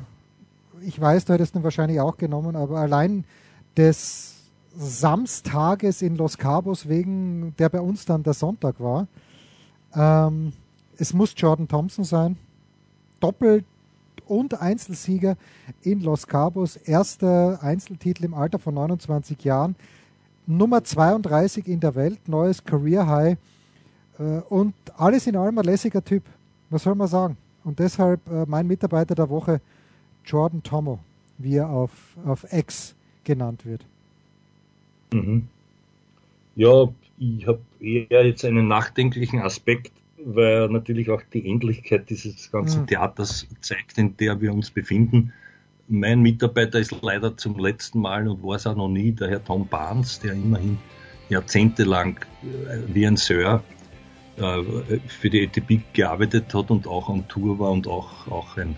ich 0.81 0.99
weiß, 0.99 1.25
du 1.25 1.33
hättest 1.33 1.55
ihn 1.55 1.63
wahrscheinlich 1.63 1.99
auch 1.99 2.17
genommen, 2.17 2.55
aber 2.55 2.79
allein 2.79 3.25
des 3.75 4.36
Samstages 4.77 6.01
in 6.01 6.15
Los 6.15 6.37
Cabos 6.37 6.87
wegen, 6.87 7.55
der 7.57 7.69
bei 7.69 7.81
uns 7.81 8.05
dann 8.05 8.23
der 8.23 8.33
Sonntag 8.33 8.79
war, 8.79 9.07
ähm, 9.95 10.53
es 10.97 11.13
muss 11.13 11.33
Jordan 11.35 11.67
Thompson 11.67 12.03
sein. 12.03 12.37
Doppel- 13.19 13.63
und 14.27 14.59
Einzelsieger 14.59 15.35
in 15.81 16.01
Los 16.01 16.27
Cabos. 16.27 16.75
Erster 16.75 17.59
Einzeltitel 17.61 18.25
im 18.25 18.33
Alter 18.33 18.59
von 18.59 18.73
29 18.73 19.43
Jahren. 19.43 19.75
Nummer 20.45 20.83
32 20.83 21.67
in 21.67 21.79
der 21.79 21.95
Welt. 21.95 22.27
Neues 22.27 22.63
Career 22.63 23.07
High. 23.07 23.37
Äh, 24.19 24.23
und 24.49 24.73
alles 24.95 25.27
in 25.27 25.35
allem 25.35 25.57
ein 25.57 25.65
lässiger 25.65 26.03
Typ. 26.03 26.23
Was 26.69 26.83
soll 26.83 26.95
man 26.95 27.07
sagen? 27.07 27.37
Und 27.63 27.79
deshalb 27.79 28.27
äh, 28.29 28.45
mein 28.47 28.67
Mitarbeiter 28.67 29.15
der 29.15 29.29
Woche, 29.29 29.61
Jordan 30.25 30.63
Tomo, 30.63 30.99
wie 31.37 31.55
er 31.55 31.69
auf, 31.69 31.91
auf 32.25 32.45
X 32.51 32.95
genannt 33.23 33.65
wird. 33.65 33.85
Mhm. 35.13 35.47
Ja, 36.55 36.87
ich 37.19 37.47
habe 37.47 37.61
eher 37.79 38.25
jetzt 38.25 38.43
einen 38.45 38.67
nachdenklichen 38.67 39.41
Aspekt, 39.41 39.91
weil 40.23 40.69
natürlich 40.69 41.09
auch 41.09 41.21
die 41.33 41.49
Endlichkeit 41.49 42.09
dieses 42.09 42.51
ganzen 42.51 42.81
mhm. 42.81 42.87
Theaters 42.87 43.47
zeigt, 43.61 43.97
in 43.97 44.17
der 44.17 44.41
wir 44.41 44.53
uns 44.53 44.71
befinden. 44.71 45.33
Mein 45.87 46.21
Mitarbeiter 46.21 46.79
ist 46.79 46.95
leider 47.01 47.37
zum 47.37 47.57
letzten 47.59 48.01
Mal 48.01 48.27
und 48.27 48.43
war 48.43 48.55
es 48.55 48.67
auch 48.67 48.75
noch 48.75 48.89
nie 48.89 49.11
der 49.13 49.29
Herr 49.29 49.43
Tom 49.43 49.67
Barnes, 49.67 50.19
der 50.19 50.33
immerhin 50.33 50.77
jahrzehntelang 51.29 52.19
äh, 52.43 52.93
wie 52.93 53.05
ein 53.07 53.17
Sir 53.17 53.63
äh, 54.37 54.63
für 55.07 55.29
die 55.29 55.45
ATP 55.47 55.81
gearbeitet 55.93 56.53
hat 56.53 56.71
und 56.71 56.87
auch 56.87 57.09
am 57.09 57.27
Tour 57.27 57.59
war 57.59 57.71
und 57.71 57.87
auch, 57.87 58.27
auch 58.27 58.57
ein, 58.57 58.75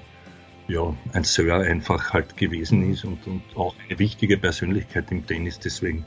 ja, 0.67 0.95
ein 1.13 1.23
Sir 1.23 1.55
einfach 1.55 2.13
halt 2.13 2.37
gewesen 2.37 2.91
ist 2.91 3.05
und, 3.05 3.25
und 3.27 3.41
auch 3.55 3.75
eine 3.87 3.99
wichtige 3.99 4.37
Persönlichkeit 4.37 5.11
im 5.11 5.25
Tennis. 5.25 5.59
Deswegen, 5.59 6.05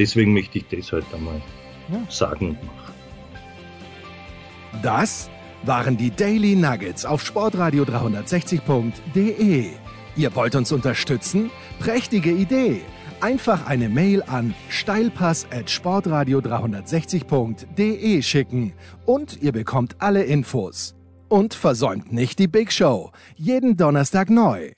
deswegen 0.00 0.34
möchte 0.34 0.58
ich 0.58 0.66
das 0.68 0.90
halt 0.90 1.04
einmal 1.14 1.40
ja. 1.92 2.02
sagen 2.08 2.50
und 2.50 2.64
machen. 2.64 2.94
Das 4.82 5.30
waren 5.62 5.96
die 5.96 6.10
Daily 6.10 6.56
Nuggets 6.56 7.04
auf 7.04 7.24
Sportradio 7.24 7.84
360.de. 7.84 9.66
Ihr 10.16 10.34
wollt 10.34 10.56
uns 10.56 10.72
unterstützen? 10.72 11.50
Prächtige 11.78 12.32
Idee! 12.32 12.80
Einfach 13.20 13.66
eine 13.66 13.90
Mail 13.90 14.22
an 14.22 14.54
steilpass 14.70 15.46
at 15.52 15.68
sportradio 15.68 16.38
360.de 16.38 18.22
schicken 18.22 18.72
und 19.04 19.42
ihr 19.42 19.52
bekommt 19.52 19.96
alle 19.98 20.22
Infos. 20.22 20.94
Und 21.28 21.52
versäumt 21.52 22.10
nicht 22.12 22.38
die 22.38 22.48
Big 22.48 22.72
Show. 22.72 23.12
Jeden 23.36 23.76
Donnerstag 23.76 24.30
neu. 24.30 24.70